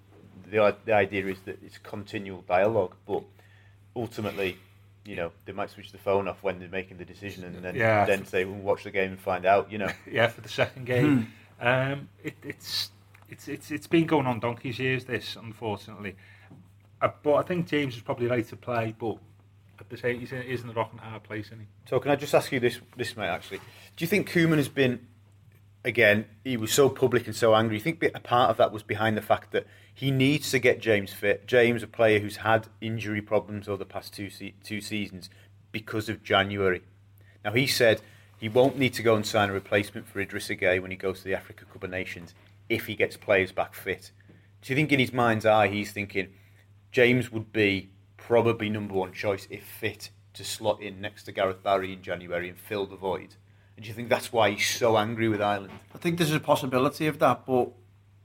the 0.49 0.75
the 0.85 0.93
idea 0.93 1.27
is 1.27 1.39
that 1.45 1.59
it's 1.63 1.77
continual 1.79 2.43
dialogue, 2.47 2.95
but 3.05 3.23
ultimately. 3.95 4.57
You 5.07 5.15
know, 5.15 5.31
they 5.45 5.51
might 5.53 5.69
switch 5.69 5.91
the 5.91 5.99
phone 5.99 6.27
off 6.27 6.41
when 6.41 6.57
they're 6.57 6.67
making 6.67 6.97
the 6.97 7.05
decision, 7.05 7.43
and 7.43 7.63
then 7.63 7.75
yeah. 7.75 8.05
then 8.05 8.25
say, 8.25 8.43
"We'll 8.43 8.55
watch 8.55 8.85
the 8.85 8.89
game 8.89 9.11
and 9.11 9.19
find 9.19 9.45
out." 9.45 9.71
You 9.71 9.77
know, 9.77 9.91
yeah, 10.11 10.25
for 10.29 10.41
the 10.41 10.49
second 10.49 10.87
game, 10.87 11.31
um, 11.61 12.09
it, 12.23 12.33
it's 12.41 12.89
it's 13.29 13.47
it's 13.47 13.71
it's 13.71 13.87
been 13.87 14.05
going 14.05 14.27
on 14.27 14.39
donkey's 14.39 14.79
years. 14.79 15.05
This, 15.05 15.35
unfortunately, 15.35 16.15
uh, 17.01 17.09
but 17.23 17.35
I 17.35 17.41
think 17.43 17.67
James 17.67 17.95
is 17.95 18.01
probably 18.01 18.27
right 18.27 18.47
to 18.47 18.55
play. 18.55 18.95
But 18.97 19.17
at 19.79 19.89
the 19.89 19.97
same, 19.97 20.19
he's 20.19 20.31
in, 20.31 20.43
he's 20.43 20.61
in 20.61 20.67
the 20.67 20.73
rock 20.73 20.91
and 20.91 20.99
hard 20.99 21.23
place, 21.23 21.47
isn't 21.47 21.59
he? 21.59 21.65
So 21.89 21.99
can 21.99 22.11
I 22.11 22.15
just 22.15 22.33
ask 22.33 22.51
you 22.51 22.59
this, 22.59 22.79
this 22.95 23.17
mate? 23.17 23.27
Actually, 23.27 23.57
do 23.57 24.03
you 24.03 24.07
think 24.07 24.29
Koeman 24.29 24.57
has 24.57 24.69
been? 24.69 25.07
Again, 25.83 26.25
he 26.43 26.57
was 26.57 26.71
so 26.71 26.89
public 26.89 27.27
and 27.27 27.35
so 27.35 27.53
angry. 27.53 27.75
You 27.75 27.81
think 27.81 28.03
a 28.03 28.19
part 28.19 28.49
of 28.49 28.57
that 28.57 28.71
was 28.71 28.81
behind 28.81 29.15
the 29.15 29.21
fact 29.21 29.51
that 29.51 29.67
he 29.93 30.09
needs 30.09 30.49
to 30.49 30.57
get 30.57 30.79
James 30.79 31.13
fit. 31.13 31.45
James, 31.45 31.83
a 31.83 31.87
player 31.87 32.17
who's 32.17 32.37
had 32.37 32.67
injury 32.81 33.21
problems 33.21 33.67
over 33.67 33.77
the 33.77 33.85
past 33.85 34.11
two 34.11 34.31
se- 34.31 34.55
two 34.63 34.81
seasons 34.81 35.29
because 35.71 36.09
of 36.09 36.23
January. 36.23 36.81
Now 37.43 37.51
he 37.51 37.67
said 37.67 38.01
he 38.39 38.49
won't 38.49 38.79
need 38.79 38.95
to 38.95 39.03
go 39.03 39.15
and 39.15 39.25
sign 39.25 39.51
a 39.51 39.53
replacement 39.53 40.07
for 40.07 40.25
Idrissa 40.25 40.59
Gueye 40.59 40.81
when 40.81 40.89
he 40.89 40.97
goes 40.97 41.19
to 41.19 41.25
the 41.25 41.35
Africa 41.35 41.65
Cup 41.65 41.83
of 41.83 41.91
Nations 41.91 42.33
if 42.69 42.87
he 42.87 42.95
gets 42.95 43.17
players 43.17 43.51
back 43.51 43.73
fit. 43.73 44.11
Do 44.61 44.73
you 44.73 44.75
think 44.75 44.91
in 44.91 44.99
his 44.99 45.13
mind's 45.13 45.45
eye 45.45 45.67
he's 45.67 45.91
thinking 45.91 46.29
James 46.91 47.31
would 47.31 47.51
be 47.51 47.91
probably 48.17 48.69
number 48.69 48.93
one 48.93 49.13
choice 49.13 49.47
if 49.49 49.63
fit 49.63 50.09
to 50.33 50.43
slot 50.43 50.81
in 50.81 51.01
next 51.01 51.23
to 51.23 51.31
Gareth 51.31 51.63
Barry 51.63 51.93
in 51.93 52.01
January 52.01 52.49
and 52.49 52.57
fill 52.57 52.85
the 52.85 52.95
void? 52.95 53.35
And 53.75 53.83
do 53.83 53.89
you 53.89 53.93
think 53.93 54.09
that's 54.09 54.31
why 54.31 54.51
he's 54.51 54.67
so 54.67 54.97
angry 54.97 55.27
with 55.27 55.41
Ireland? 55.41 55.73
I 55.93 55.97
think 55.97 56.17
there's 56.17 56.31
a 56.31 56.39
possibility 56.39 57.07
of 57.07 57.19
that, 57.19 57.45
but 57.45 57.71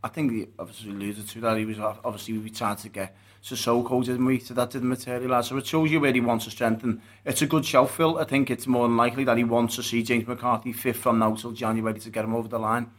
I 0.03 0.09
think 0.09 0.33
he 0.33 0.47
obviously 0.59 0.91
alluded 0.91 1.29
to 1.29 1.41
that. 1.41 1.59
He 1.59 1.65
was 1.65 1.79
obviously 1.79 2.39
we 2.39 2.51
tried 2.51 2.79
to 2.79 2.89
get 2.89 3.17
Sissoko, 3.43 4.05
didn't 4.05 4.25
we? 4.25 4.39
So 4.39 4.55
that 4.55 4.71
didn't 4.71 4.89
materialise. 4.89 5.49
So 5.49 5.57
it 5.57 5.67
shows 5.67 5.91
you 5.91 6.01
where 6.01 6.13
he 6.13 6.21
wants 6.21 6.45
to 6.45 6.51
strengthen. 6.51 7.03
It's 7.25 7.43
a 7.43 7.47
good 7.47 7.65
shelf 7.65 7.97
fill. 7.97 8.19
I 8.19 8.25
think 8.25 8.51
it's 8.51 8.67
more 8.67 8.87
than 8.87 8.97
likely 8.97 9.25
that 9.25 9.37
he 9.37 9.45
wants 9.45 9.77
to 9.77 9.83
see 9.83 10.03
James 10.03 10.27
McCarthy 10.27 10.73
fifth 10.73 10.99
from 10.99 11.19
now 11.19 11.35
till 11.35 11.53
January 11.53 11.99
to 12.01 12.11
get 12.11 12.25
him 12.25 12.35
over 12.35 12.49
the 12.49 12.59
line. 12.59 12.91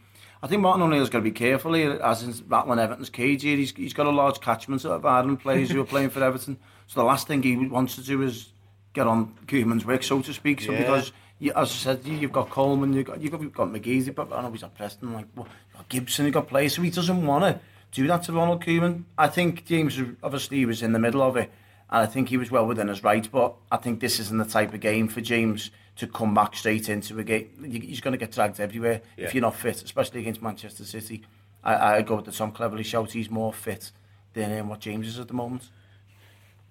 I 0.42 0.48
think 0.48 0.60
Martin 0.60 0.82
O'Neill's 0.82 1.08
got 1.08 1.18
to 1.18 1.22
be 1.22 1.30
careful 1.30 1.72
here, 1.74 1.92
as 2.02 2.24
in 2.24 2.34
rattling 2.48 2.80
Everton's 2.80 3.10
cage 3.10 3.42
here. 3.42 3.56
He's, 3.56 3.70
he's 3.70 3.92
got 3.92 4.06
a 4.06 4.10
large 4.10 4.40
catchment 4.40 4.84
of 4.84 5.06
Ireland 5.06 5.38
players 5.38 5.70
who 5.70 5.80
are 5.80 5.84
playing 5.84 6.10
for 6.10 6.22
Everton. 6.22 6.58
So 6.88 7.00
the 7.00 7.06
last 7.06 7.28
thing 7.28 7.44
he 7.44 7.56
wants 7.56 7.94
to 7.94 8.02
do 8.02 8.22
is 8.22 8.48
get 8.92 9.06
on 9.06 9.36
Koeman's 9.46 9.84
work, 9.84 10.02
so 10.02 10.20
to 10.20 10.34
speak. 10.34 10.60
So 10.60 10.72
yeah. 10.72 10.78
because, 10.78 11.12
you, 11.38 11.52
as 11.52 11.70
I 11.70 11.74
said, 11.74 12.04
you've 12.04 12.32
got 12.32 12.50
Coleman, 12.50 12.92
you've 12.92 13.06
got, 13.06 13.20
you've 13.20 13.30
got, 13.30 13.40
you've 13.40 13.52
got 13.52 13.68
McGeady, 13.68 14.12
but 14.12 14.32
I 14.32 14.42
know 14.42 14.50
he's 14.50 14.64
at 14.64 14.74
Preston, 14.76 15.12
like, 15.12 15.26
well, 15.36 15.46
Gibson, 15.88 16.24
you've 16.24 16.34
got 16.34 16.48
players, 16.48 16.74
so 16.74 16.82
he 16.82 16.90
doesn't 16.90 17.24
want 17.24 17.44
to 17.44 17.60
do 17.92 18.08
that 18.08 18.24
to 18.24 18.32
Ronald 18.32 18.64
Koeman. 18.64 19.04
I 19.16 19.28
think 19.28 19.64
James, 19.64 20.00
obviously, 20.24 20.64
was 20.64 20.82
in 20.82 20.92
the 20.92 20.98
middle 20.98 21.22
of 21.22 21.36
it, 21.36 21.52
and 21.88 22.02
I 22.02 22.06
think 22.06 22.30
he 22.30 22.36
was 22.36 22.50
well 22.50 22.66
within 22.66 22.88
his 22.88 23.04
rights, 23.04 23.28
but 23.28 23.54
I 23.70 23.76
think 23.76 24.00
this 24.00 24.18
isn't 24.18 24.38
the 24.38 24.44
type 24.44 24.74
of 24.74 24.80
game 24.80 25.06
for 25.06 25.20
James 25.20 25.70
to 25.96 26.06
come 26.06 26.34
back 26.34 26.56
straight 26.56 26.88
into 26.88 27.18
a 27.18 27.24
game. 27.24 27.50
He's 27.64 28.00
going 28.00 28.12
to 28.12 28.18
get 28.18 28.32
dragged 28.32 28.60
everywhere 28.60 29.02
yeah. 29.16 29.26
if 29.26 29.34
you're 29.34 29.42
not 29.42 29.56
fit, 29.56 29.82
especially 29.82 30.20
against 30.20 30.42
Manchester 30.42 30.84
City. 30.84 31.22
I, 31.62 31.96
I 31.96 32.02
go 32.02 32.16
with 32.16 32.24
the 32.24 32.32
Tom 32.32 32.52
Cleverley 32.52 32.84
shout. 32.84 33.12
He's 33.12 33.30
more 33.30 33.52
fit 33.52 33.92
than 34.32 34.58
um, 34.58 34.68
what 34.68 34.80
James 34.80 35.06
is 35.06 35.18
at 35.18 35.28
the 35.28 35.34
moment. 35.34 35.68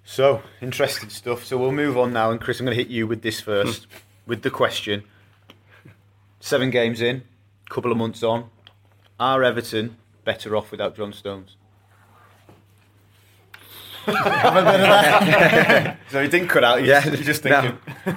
So, 0.04 0.42
interesting 0.62 1.10
stuff. 1.10 1.46
So 1.46 1.58
we'll 1.58 1.72
move 1.72 1.98
on 1.98 2.12
now. 2.12 2.32
And 2.32 2.42
Chris, 2.42 2.60
I'm 2.60 2.66
going 2.66 2.76
to 2.76 2.84
hit 2.84 2.92
you 2.92 3.06
with 3.06 3.22
this 3.22 3.40
first, 3.40 3.86
with 4.26 4.42
the 4.42 4.50
question. 4.50 5.04
Seven 6.40 6.72
games 6.72 7.02
in, 7.02 7.24
a 7.68 7.74
couple 7.74 7.92
of 7.92 7.98
months 7.98 8.24
on. 8.24 8.50
Are 9.20 9.44
Everton 9.44 9.98
better 10.26 10.56
off 10.56 10.72
without 10.72 10.96
John 10.96 11.14
Stones? 11.14 11.56
so 16.10 16.24
he 16.24 16.28
didn't 16.28 16.48
cut 16.48 16.64
out. 16.64 16.84
Yeah, 16.84 17.06
you're 17.06 17.18
just 17.18 17.44
thinking. 17.44 17.78
No 18.08 18.16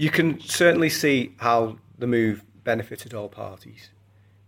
you 0.00 0.08
can 0.08 0.40
certainly 0.40 0.88
see 0.88 1.34
how 1.40 1.76
the 1.98 2.06
move 2.06 2.42
benefited 2.64 3.12
all 3.12 3.28
parties. 3.28 3.90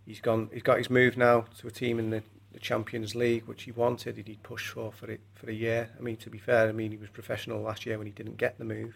He's 0.03 0.19
gone. 0.19 0.49
He's 0.51 0.63
got 0.63 0.79
his 0.79 0.89
move 0.89 1.15
now 1.15 1.45
to 1.59 1.67
a 1.67 1.71
team 1.71 1.99
in 1.99 2.09
the, 2.09 2.23
the 2.53 2.59
Champions 2.59 3.13
League, 3.13 3.43
which 3.45 3.61
he 3.61 3.71
wanted. 3.71 4.17
He'd 4.17 4.41
pushed 4.41 4.69
for 4.69 4.91
for 4.91 5.11
it 5.11 5.21
for 5.35 5.51
a 5.51 5.53
year. 5.53 5.91
I 5.95 6.01
mean, 6.01 6.17
to 6.17 6.31
be 6.31 6.39
fair, 6.39 6.67
I 6.67 6.71
mean 6.71 6.89
he 6.89 6.97
was 6.97 7.11
professional 7.11 7.61
last 7.61 7.85
year 7.85 7.99
when 7.99 8.07
he 8.07 8.13
didn't 8.13 8.37
get 8.37 8.57
the 8.57 8.65
move, 8.65 8.95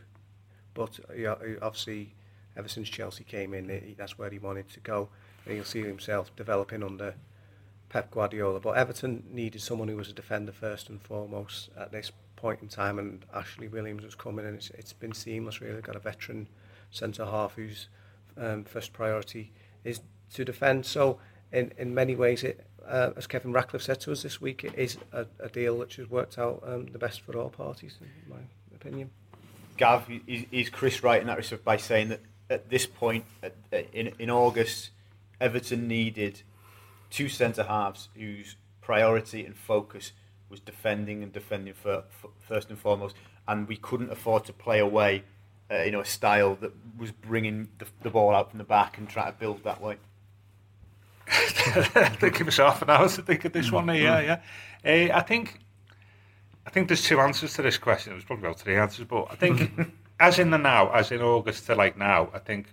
but 0.74 1.00
obviously, 1.62 2.16
ever 2.58 2.68
since 2.68 2.90
Chelsea 2.90 3.24
came 3.24 3.54
in, 3.54 3.70
he, 3.70 3.94
that's 3.96 4.18
where 4.18 4.32
he 4.32 4.40
wanted 4.40 4.68
to 4.72 4.80
go. 4.80 5.10
And 5.46 5.54
he'll 5.54 5.64
see 5.64 5.84
himself 5.84 6.36
developing 6.36 6.82
under 6.82 7.14
Pep 7.90 8.10
Guardiola. 8.10 8.62
But 8.62 8.78
Everton 8.78 9.26
needed 9.30 9.62
someone 9.62 9.90
who 9.90 9.96
was 9.96 10.10
a 10.10 10.14
defender 10.14 10.54
first 10.54 10.90
and 10.90 11.00
foremost 11.00 11.70
at 11.78 11.92
this 11.92 12.12
point 12.38 12.62
in 12.62 12.70
time, 12.70 12.98
and 12.98 13.26
Ashley 13.34 13.68
Williams 13.68 14.06
was 14.06 14.16
coming, 14.16 14.46
and 14.46 14.56
it's, 14.56 14.70
it's 14.70 14.94
been 14.94 15.12
seamless. 15.12 15.60
Really, 15.60 15.82
got 15.82 15.98
a 15.98 16.00
veteran 16.00 16.48
centre 16.90 17.26
half 17.26 17.56
whose 17.56 17.90
um, 18.38 18.64
first 18.64 18.94
priority 18.94 19.52
is 19.84 20.00
to 20.34 20.46
defend. 20.46 20.86
So, 20.86 21.20
in 21.52 21.74
in 21.78 21.94
many 21.94 22.16
ways, 22.16 22.44
it 22.44 22.66
uh, 22.88 23.12
as 23.18 23.28
Kevin 23.28 23.52
Ratcliffe 23.52 23.84
said 23.84 24.00
to 24.02 24.14
us 24.14 24.24
this 24.24 24.40
week, 24.40 24.64
it 24.64 24.74
is 24.76 24.98
a, 25.12 25.26
a 25.40 25.50
deal 25.50 25.76
which 25.76 25.98
has 25.98 26.10
worked 26.10 26.38
out 26.38 26.64
um, 26.66 26.86
the 26.88 27.00
best 27.00 27.22
for 27.22 27.38
all 27.38 27.50
parties, 27.50 27.98
in 28.00 28.08
my 28.30 28.40
opinion. 28.74 29.10
Gav, 29.76 30.10
is, 30.26 30.46
is 30.52 30.70
Chris 30.70 31.04
right 31.04 31.20
in 31.20 31.28
that 31.28 31.38
respect 31.38 31.66
by 31.66 31.78
saying 31.78 32.10
that 32.10 32.22
at 32.50 32.70
this 32.70 32.86
point, 32.86 33.26
at, 33.44 33.54
in 33.94 34.14
in 34.20 34.30
August, 34.30 34.92
Everton 35.42 35.88
needed 35.88 36.42
two 37.10 37.30
centre 37.30 37.64
halves 37.64 38.10
whose 38.16 38.56
priority 38.82 39.46
and 39.46 39.56
focus 39.56 40.14
was 40.50 40.60
defending 40.60 41.24
and 41.24 41.34
defending 41.34 41.74
for, 41.74 42.04
for, 42.10 42.30
first 42.40 42.70
and 42.70 42.80
foremost, 42.80 43.16
and 43.48 43.68
we 43.68 43.78
couldn't 43.78 44.12
afford 44.12 44.46
to 44.46 44.54
play 44.54 44.80
away, 44.80 45.24
uh, 45.72 45.84
you 45.84 45.92
know, 45.92 46.00
a 46.00 46.06
style 46.06 46.56
that 46.56 46.72
was 46.98 47.12
bringing 47.12 47.68
the, 47.80 47.86
the 48.02 48.10
ball 48.10 48.34
out 48.34 48.50
from 48.50 48.58
the 48.58 48.64
back 48.64 48.98
and 48.98 49.10
try 49.10 49.26
to 49.26 49.38
build 49.38 49.64
that 49.64 49.82
way. 49.82 49.98
I 51.30 52.10
think 52.20 52.40
it 52.40 52.46
was 52.46 52.58
half 52.58 52.82
an 52.82 52.90
hour 52.90 53.10
to 53.10 53.22
think 53.22 53.44
of 53.46 53.52
this 53.52 53.72
one. 53.72 53.88
Yeah, 53.88 54.40
yeah. 54.84 55.10
Uh, 55.12 55.18
I 55.18 55.22
think, 55.22 55.60
I 56.66 56.70
think 56.70 56.88
there's 56.88 57.04
two 57.04 57.20
answers 57.20 57.54
to 57.56 57.62
this 57.62 57.78
question. 57.78 58.14
It 58.14 58.16
was 58.16 58.24
probably 58.24 58.46
about 58.46 58.60
three 58.60 58.78
answers, 58.78 59.06
but 59.06 59.28
I 59.30 59.36
think, 59.36 59.72
as 60.20 60.40
in 60.40 60.52
the 60.52 60.58
now, 60.58 60.90
as 60.92 61.12
in 61.12 61.22
August 61.22 61.66
to 61.66 61.76
like 61.76 61.98
now, 61.98 62.30
I 62.34 62.40
think 62.40 62.68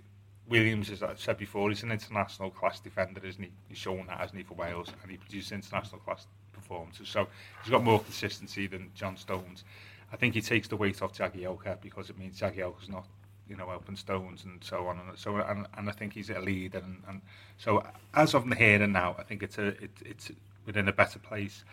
Williams, 0.49 0.91
as 0.91 1.03
I 1.03 1.15
said 1.17 1.39
before, 1.39 1.69
he's 1.71 1.83
an 1.83 1.91
international 1.91 2.51
class 2.51 2.79
defender, 2.79 3.21
isn't 3.25 3.43
he? 3.43 3.51
He's 3.69 3.79
shown 3.79 4.07
that, 4.07 4.19
hasn't 4.19 4.39
he, 4.39 4.45
for 4.45 4.55
Wales, 4.55 4.93
and 5.03 5.11
he 5.11 5.17
produces 5.17 5.51
international 5.51 6.01
class 6.01 6.27
performances. 6.65 7.09
So 7.09 7.29
he's 7.63 7.71
got 7.71 7.85
more 7.85 8.01
consistency 8.01 8.67
than 8.67 8.91
John 8.95 9.17
Stones. 9.17 9.65
I 10.13 10.17
think 10.17 10.35
he 10.35 10.41
takes 10.41 10.69
the 10.69 10.77
weight 10.77 11.03
off 11.03 11.17
Jagielka 11.17 11.81
because 11.81 12.11
it 12.11 12.19
means 12.19 12.41
Jagielka's 12.41 12.89
not, 12.89 13.07
you 13.49 13.57
know, 13.57 13.71
open 13.71 13.97
Stones 13.97 14.45
and 14.45 14.63
so 14.63 14.87
on. 14.87 14.99
And 14.99 15.19
so 15.19 15.37
and, 15.37 15.67
and 15.77 15.89
I 15.89 15.93
think 15.93 16.13
he's 16.13 16.31
a 16.31 16.41
lead. 16.41 16.75
And, 16.75 17.03
and 17.09 17.21
so 17.59 17.85
as 18.15 18.35
of 18.35 18.51
here 18.55 18.83
and 18.83 18.93
now, 18.93 19.17
I 19.19 19.23
think 19.23 19.43
it's 19.43 19.59
a 19.59 19.69
it, 19.69 19.91
it's 20.05 20.31
within 20.67 20.89
a 20.89 20.93
better 20.93 21.19
place. 21.19 21.65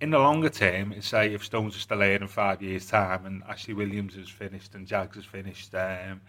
In 0.00 0.10
the 0.10 0.18
longer 0.18 0.48
term, 0.48 0.94
say 1.00 1.34
if 1.34 1.44
Stones 1.44 1.74
are 1.74 1.80
still 1.80 2.00
here 2.00 2.14
in 2.14 2.28
five 2.28 2.62
years' 2.62 2.86
time 2.86 3.26
and 3.26 3.42
Ashley 3.48 3.74
Williams 3.74 4.16
is 4.16 4.28
finished 4.28 4.74
and 4.74 4.86
Jags 4.86 5.16
is 5.16 5.24
finished, 5.24 5.74
um, 5.74 6.20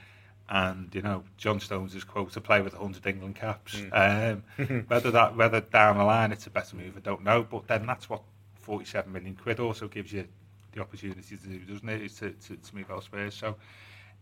and 0.50 0.94
you 0.94 1.02
know 1.02 1.24
John 1.38 1.60
Stones 1.60 1.94
is 1.94 2.04
quote 2.04 2.32
to 2.34 2.42
play 2.42 2.62
with 2.62 2.74
100 2.74 3.06
England 3.06 3.36
caps. 3.36 3.76
Mm. 3.76 4.44
Um, 4.60 4.86
whether 4.88 5.12
that 5.12 5.36
whether 5.36 5.62
down 5.62 5.98
the 5.98 6.04
line 6.04 6.32
it's 6.32 6.48
a 6.48 6.50
better 6.50 6.76
move, 6.76 6.98
I 6.98 7.02
don't 7.02 7.24
know. 7.24 7.44
But 7.44 7.68
then 7.68 7.86
that's 7.86 8.10
what 8.10 8.24
47 8.56 9.12
million 9.12 9.36
quid 9.36 9.60
also 9.60 9.88
gives 9.88 10.12
you 10.12 10.28
the 10.72 10.82
opportunity 10.82 11.38
to 11.38 11.48
do, 11.48 11.60
doesn't 11.60 11.90
it? 11.90 12.02
Is 12.02 12.16
to, 12.16 12.32
to, 12.32 12.56
to 12.56 12.76
move 12.76 12.90
elsewhere. 12.90 13.30
So 13.32 13.56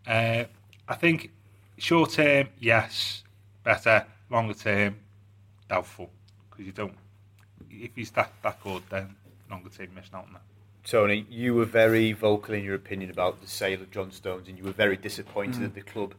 uh, 0.06 0.44
I 0.88 0.96
think 0.96 1.32
short 1.78 2.12
term, 2.12 2.50
yes, 2.60 3.24
better. 3.64 4.06
Longer 4.30 4.54
term, 4.54 4.98
doubtful 5.70 6.10
because 6.50 6.66
you 6.66 6.74
don't. 6.74 6.94
If 7.70 7.92
he's 7.96 8.12
that 8.12 8.34
that 8.44 8.62
good, 8.62 8.84
then 8.90 9.16
longer 9.50 9.70
term 9.70 9.88
missing 9.96 10.16
out 10.16 10.26
on 10.26 10.34
that. 10.34 10.42
Tony, 10.88 11.26
you 11.30 11.54
were 11.54 11.66
very 11.66 12.14
vocal 12.14 12.54
in 12.54 12.64
your 12.64 12.76
opinion 12.76 13.10
about 13.10 13.42
the 13.42 13.48
sale 13.48 13.82
of 13.82 13.92
John 13.92 14.10
Stones, 14.10 14.48
and 14.48 14.58
you 14.58 14.64
were 14.64 14.72
very 14.72 14.96
disappointed 14.96 15.56
mm. 15.56 15.62
that 15.64 15.76
the 15.76 15.82
club 15.82 16.16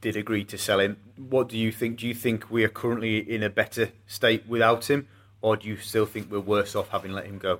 did 0.00 0.14
agree 0.14 0.44
to 0.44 0.56
sell 0.56 0.78
him. 0.78 0.96
What 1.16 1.48
do 1.48 1.58
you 1.58 1.72
think? 1.72 1.98
Do 1.98 2.06
you 2.06 2.14
think 2.14 2.48
we 2.48 2.62
are 2.62 2.68
currently 2.68 3.18
in 3.18 3.42
a 3.42 3.50
better 3.50 3.90
state 4.06 4.46
without 4.46 4.88
him, 4.88 5.08
or 5.42 5.56
do 5.56 5.66
you 5.66 5.76
still 5.76 6.06
think 6.06 6.30
we're 6.30 6.38
worse 6.38 6.76
off 6.76 6.90
having 6.90 7.12
let 7.12 7.26
him 7.26 7.38
go? 7.38 7.58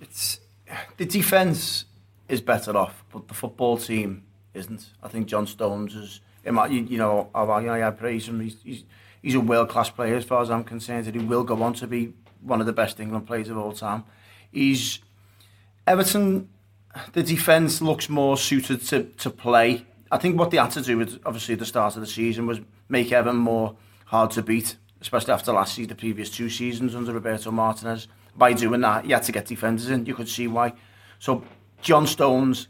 It's 0.00 0.40
the 0.96 1.04
defence 1.04 1.84
is 2.28 2.40
better 2.40 2.76
off, 2.76 3.04
but 3.12 3.28
the 3.28 3.34
football 3.34 3.76
team 3.76 4.24
isn't. 4.54 4.88
I 5.00 5.06
think 5.06 5.28
John 5.28 5.46
Stones 5.46 5.94
is. 5.94 6.20
You 6.44 6.98
know, 6.98 7.30
I, 7.32 7.86
I 7.86 7.90
praise 7.92 8.26
him. 8.26 8.40
He's, 8.40 8.56
he's, 8.64 8.84
he's 9.22 9.36
a 9.36 9.40
world 9.40 9.68
class 9.68 9.90
player 9.90 10.16
as 10.16 10.24
far 10.24 10.42
as 10.42 10.50
I'm 10.50 10.64
concerned, 10.64 11.06
and 11.06 11.14
he 11.14 11.24
will 11.24 11.44
go 11.44 11.62
on 11.62 11.74
to 11.74 11.86
be 11.86 12.14
one 12.40 12.58
of 12.58 12.66
the 12.66 12.72
best 12.72 12.98
England 12.98 13.28
players 13.28 13.48
of 13.48 13.56
all 13.56 13.72
time. 13.72 14.02
He's 14.50 14.98
Everton, 15.86 16.48
the 17.12 17.22
defence 17.22 17.82
looks 17.82 18.08
more 18.08 18.36
suited 18.36 18.82
to, 18.86 19.04
to 19.04 19.30
play. 19.30 19.86
I 20.10 20.18
think 20.18 20.38
what 20.38 20.50
they 20.50 20.58
had 20.58 20.70
to 20.72 20.82
do, 20.82 20.98
with, 20.98 21.20
obviously, 21.24 21.54
the 21.54 21.66
start 21.66 21.96
of 21.96 22.00
the 22.00 22.06
season 22.06 22.46
was 22.46 22.60
make 22.88 23.10
Everton 23.12 23.36
more 23.36 23.76
hard 24.06 24.30
to 24.32 24.42
beat, 24.42 24.76
especially 25.00 25.32
after 25.32 25.52
last 25.52 25.74
season, 25.74 25.88
the 25.88 25.94
previous 25.94 26.30
two 26.30 26.48
seasons 26.48 26.94
under 26.94 27.12
Roberto 27.12 27.50
Martinez. 27.50 28.08
By 28.36 28.52
doing 28.52 28.80
that, 28.82 29.06
you 29.06 29.14
had 29.14 29.24
to 29.24 29.32
get 29.32 29.46
defenders 29.46 29.88
in. 29.90 30.06
You 30.06 30.14
could 30.14 30.28
see 30.28 30.46
why. 30.46 30.74
So 31.18 31.44
John 31.80 32.06
Stones 32.06 32.68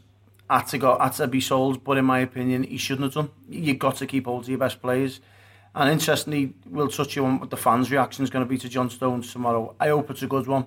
had 0.49 0.63
to 0.67 0.77
go, 0.77 0.97
had 0.99 1.13
to 1.13 1.27
be 1.27 1.41
sold, 1.41 1.83
but 1.83 1.97
in 1.97 2.05
my 2.05 2.19
opinion, 2.19 2.63
he 2.63 2.77
shouldn't 2.77 3.05
have 3.05 3.13
done. 3.13 3.29
You've 3.49 3.79
got 3.79 3.97
to 3.97 4.07
keep 4.07 4.25
hold 4.25 4.43
of 4.43 4.49
your 4.49 4.57
best 4.57 4.81
players. 4.81 5.21
And 5.75 5.89
interestingly, 5.89 6.53
we'll 6.69 6.87
touch 6.87 7.17
on 7.17 7.39
what 7.39 7.49
the 7.49 7.57
fans' 7.57 7.91
reaction 7.91 8.23
is 8.23 8.29
going 8.29 8.45
to 8.45 8.49
be 8.49 8.57
to 8.59 8.69
John 8.69 8.89
Stones 8.89 9.31
tomorrow. 9.31 9.75
I 9.79 9.89
hope 9.89 10.11
it's 10.11 10.21
a 10.21 10.27
good 10.27 10.47
one. 10.47 10.65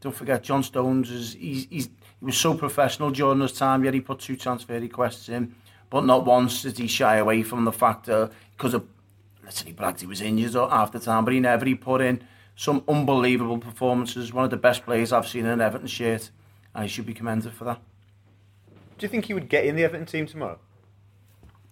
Don't 0.00 0.14
forget, 0.14 0.42
John 0.42 0.62
Stones 0.62 1.10
is 1.10 1.34
he's, 1.34 1.66
he's 1.70 1.86
he 2.20 2.24
was 2.24 2.36
so 2.36 2.54
professional 2.54 3.10
during 3.10 3.40
his 3.40 3.52
time. 3.52 3.84
Yet 3.84 3.94
he 3.94 4.00
put 4.00 4.20
two 4.20 4.36
transfer 4.36 4.78
requests 4.78 5.28
in, 5.28 5.54
but 5.90 6.04
not 6.04 6.24
once 6.24 6.62
did 6.62 6.78
he 6.78 6.86
shy 6.86 7.16
away 7.16 7.42
from 7.42 7.64
the 7.64 7.72
fact 7.72 8.06
that 8.06 8.30
because 8.56 8.74
of 8.74 8.86
literally 9.44 9.72
Bragg, 9.72 10.00
he 10.00 10.06
was 10.06 10.20
injured 10.20 10.52
the 10.52 11.00
time, 11.00 11.24
but 11.24 11.34
he 11.34 11.40
never 11.40 11.64
he 11.64 11.74
put 11.74 12.00
in 12.00 12.22
some 12.54 12.82
unbelievable 12.88 13.58
performances. 13.58 14.32
One 14.32 14.44
of 14.44 14.50
the 14.50 14.56
best 14.56 14.84
players 14.84 15.12
I've 15.12 15.28
seen 15.28 15.44
in 15.44 15.52
an 15.52 15.60
Everton 15.60 15.86
shirt, 15.86 16.30
and 16.74 16.84
he 16.84 16.88
should 16.88 17.06
be 17.06 17.14
commended 17.14 17.52
for 17.52 17.64
that. 17.64 17.80
Do 18.98 19.04
you 19.04 19.08
think 19.08 19.26
he 19.26 19.34
would 19.34 19.48
get 19.48 19.64
in 19.64 19.76
the 19.76 19.84
Everton 19.84 20.06
team 20.06 20.26
tomorrow? 20.26 20.58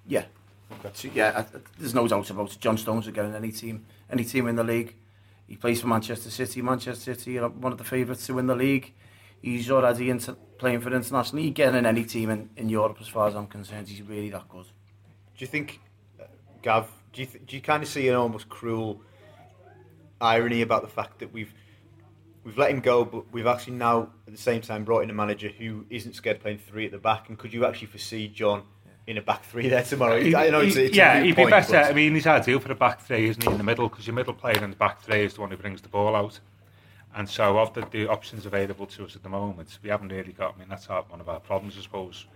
Yeah. 0.06 0.24
Okay. 0.84 1.10
Yeah, 1.12 1.44
I, 1.44 1.58
there's 1.78 1.94
no 1.94 2.06
doubt 2.06 2.30
about 2.30 2.52
it. 2.52 2.60
John 2.60 2.78
Stones 2.78 3.06
would 3.06 3.14
get 3.14 3.24
in 3.24 3.34
any 3.34 3.50
team, 3.50 3.84
any 4.10 4.24
team 4.24 4.46
in 4.46 4.56
the 4.56 4.64
league. 4.64 4.94
He 5.46 5.56
plays 5.56 5.80
for 5.80 5.86
Manchester 5.86 6.30
City. 6.30 6.60
Manchester 6.60 7.14
City 7.14 7.38
are 7.38 7.48
one 7.48 7.72
of 7.72 7.78
the 7.78 7.84
favourites 7.84 8.26
to 8.26 8.34
win 8.34 8.46
the 8.46 8.54
league. 8.54 8.92
He's 9.40 9.70
already 9.70 10.10
into 10.10 10.34
playing 10.58 10.80
for 10.80 10.92
international. 10.92 11.42
He 11.42 11.50
get 11.50 11.74
in 11.74 11.86
any 11.86 12.04
team 12.04 12.30
in, 12.30 12.50
in 12.56 12.68
Europe, 12.68 12.98
as 13.00 13.08
far 13.08 13.28
as 13.28 13.34
I'm 13.34 13.46
concerned. 13.46 13.88
He's 13.88 14.02
really 14.02 14.30
that 14.30 14.48
good. 14.48 14.64
Do 14.64 15.44
you 15.44 15.46
think, 15.46 15.80
Gav? 16.62 16.90
Do 17.12 17.20
you 17.20 17.26
th- 17.26 17.46
do 17.46 17.56
you 17.56 17.62
kind 17.62 17.82
of 17.82 17.88
see 17.88 18.08
an 18.08 18.14
almost 18.14 18.48
cruel 18.48 19.02
irony 20.20 20.62
about 20.62 20.82
the 20.82 20.88
fact 20.88 21.20
that 21.20 21.32
we've 21.32 21.52
we've 22.42 22.58
let 22.58 22.70
him 22.70 22.80
go, 22.80 23.04
but 23.04 23.30
we've 23.32 23.46
actually 23.46 23.74
now 23.74 24.10
at 24.26 24.32
the 24.32 24.40
same 24.40 24.62
time 24.62 24.84
brought 24.84 25.04
in 25.04 25.10
a 25.10 25.14
manager 25.14 25.48
who 25.48 25.84
isn't 25.90 26.14
scared 26.14 26.38
of 26.38 26.42
playing 26.42 26.58
three 26.58 26.86
at 26.86 26.92
the 26.92 26.98
back? 26.98 27.28
And 27.28 27.38
could 27.38 27.52
you 27.52 27.64
actually 27.66 27.88
foresee 27.88 28.28
John? 28.28 28.64
In 29.06 29.18
a 29.18 29.22
back 29.22 29.44
three 29.44 29.68
there 29.68 29.82
tomorrow. 29.82 30.20
He, 30.20 30.34
I 30.34 30.50
know 30.50 30.60
it's, 30.60 30.76
it's 30.76 30.96
yeah, 30.96 31.22
he'd 31.22 31.36
point, 31.36 31.48
be 31.48 31.50
better. 31.50 31.72
But... 31.72 31.84
I 31.84 31.92
mean, 31.92 32.14
he's 32.14 32.26
ideal 32.26 32.58
for 32.58 32.72
a 32.72 32.74
back 32.74 33.00
three, 33.00 33.28
isn't 33.28 33.42
he, 33.42 33.50
in 33.50 33.58
the 33.58 33.64
middle? 33.64 33.88
Because 33.88 34.06
your 34.06 34.14
middle 34.14 34.34
player 34.34 34.62
in 34.62 34.70
the 34.70 34.76
back 34.76 35.00
three 35.00 35.24
is 35.24 35.34
the 35.34 35.40
one 35.40 35.50
who 35.50 35.56
brings 35.56 35.80
the 35.80 35.88
ball 35.88 36.16
out. 36.16 36.40
And 37.14 37.28
so, 37.28 37.58
of 37.58 37.72
the, 37.72 37.86
the 37.90 38.08
options 38.08 38.44
available 38.44 38.86
to 38.86 39.04
us 39.04 39.16
at 39.16 39.22
the 39.22 39.28
moment, 39.28 39.78
we 39.82 39.88
haven't 39.88 40.08
really 40.08 40.32
got. 40.32 40.54
I 40.54 40.58
mean, 40.58 40.68
that's 40.68 40.88
our, 40.88 41.02
one 41.04 41.20
of 41.20 41.28
our 41.28 41.40
problems, 41.40 41.76
I 41.78 41.82
suppose. 41.82 42.26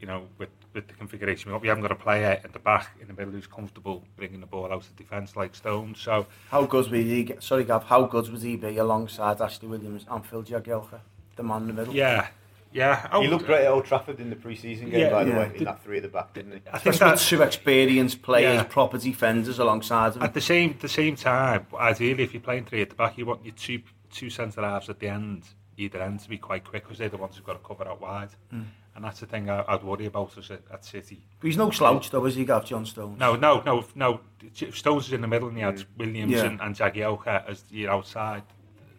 You 0.00 0.08
know, 0.08 0.26
with, 0.38 0.48
with 0.72 0.88
the 0.88 0.94
configuration, 0.94 1.56
we 1.60 1.68
haven't 1.68 1.82
got 1.82 1.92
a 1.92 1.94
player 1.94 2.40
at 2.42 2.52
the 2.52 2.58
back 2.58 2.96
in 3.00 3.06
the 3.06 3.12
middle 3.12 3.32
who's 3.32 3.46
comfortable 3.46 4.02
bringing 4.16 4.40
the 4.40 4.46
ball 4.46 4.64
out 4.64 4.72
of 4.72 4.96
defence 4.96 5.36
like 5.36 5.54
Stone. 5.54 5.94
So, 5.96 6.26
how 6.50 6.64
good 6.64 6.90
would 6.90 7.00
he? 7.00 7.32
Sorry, 7.38 7.62
Gav. 7.62 7.84
How 7.84 8.06
good 8.06 8.28
would 8.32 8.42
he 8.42 8.56
be 8.56 8.78
alongside 8.78 9.40
Ashley 9.40 9.68
Williams 9.68 10.04
and 10.10 10.26
Phil 10.26 10.42
Jagielka, 10.42 10.98
the 11.36 11.42
man 11.44 11.62
in 11.62 11.66
the 11.68 11.74
middle? 11.74 11.94
Yeah, 11.94 12.26
yeah, 12.72 13.20
he 13.20 13.28
looked 13.28 13.46
great 13.46 13.64
at 13.64 13.70
Old 13.70 13.84
Trafford 13.84 14.18
in 14.20 14.30
the 14.30 14.36
pre-season 14.36 14.90
game, 14.90 15.00
yeah, 15.00 15.10
by 15.10 15.24
the 15.24 15.30
yeah. 15.30 15.38
way, 15.38 15.52
in 15.54 15.64
that 15.64 15.82
three 15.82 15.98
at 15.98 16.02
the 16.04 16.08
back, 16.08 16.32
didn't 16.32 16.52
he? 16.52 16.60
I 16.72 16.78
think 16.78 16.96
that's 16.96 17.28
two 17.28 17.42
experienced 17.42 18.22
players, 18.22 18.56
yeah. 18.56 18.64
proper 18.64 18.98
defenders 18.98 19.58
alongside 19.58 20.16
him. 20.16 20.22
At 20.22 20.34
the 20.34 20.40
same 20.40 20.76
the 20.80 20.88
same 20.88 21.16
time, 21.16 21.66
ideally, 21.74 22.24
if 22.24 22.32
you're 22.32 22.42
playing 22.42 22.64
three 22.64 22.82
at 22.82 22.90
the 22.90 22.96
back, 22.96 23.18
you 23.18 23.26
want 23.26 23.44
your 23.44 23.54
two 23.54 23.82
two 24.10 24.30
centre 24.30 24.62
halves 24.62 24.88
at 24.88 25.00
the 25.00 25.08
end, 25.08 25.44
either 25.76 26.00
end, 26.00 26.20
to 26.20 26.28
be 26.28 26.38
quite 26.38 26.64
quick 26.64 26.84
because 26.84 26.98
they're 26.98 27.08
the 27.08 27.16
ones 27.16 27.36
who've 27.36 27.46
got 27.46 27.54
to 27.54 27.66
cover 27.66 27.88
out 27.88 28.00
wide. 28.00 28.30
Mm. 28.52 28.66
And 28.94 29.04
that's 29.04 29.20
the 29.20 29.26
thing 29.26 29.48
I, 29.48 29.64
would 29.72 29.84
worry 29.84 30.06
about 30.06 30.36
us 30.36 30.50
at, 30.50 30.60
at 30.70 30.84
City. 30.84 31.24
But 31.40 31.46
he's 31.46 31.56
no 31.56 31.70
slouch, 31.70 32.10
though, 32.10 32.26
is 32.26 32.34
he, 32.34 32.44
Gav 32.44 32.66
John 32.66 32.84
Stones? 32.84 33.18
No, 33.18 33.36
no, 33.36 33.62
no, 33.64 33.86
no. 33.94 34.20
Stones 34.52 35.06
is 35.06 35.14
in 35.14 35.22
the 35.22 35.26
middle, 35.26 35.48
and 35.48 35.56
he 35.56 35.62
had 35.62 35.76
mm. 35.76 35.86
Williams 35.96 36.40
and, 36.42 36.60
and 36.60 36.76
Jagielka 36.76 37.48
as 37.48 37.64
your 37.70 37.90
outside 37.90 38.42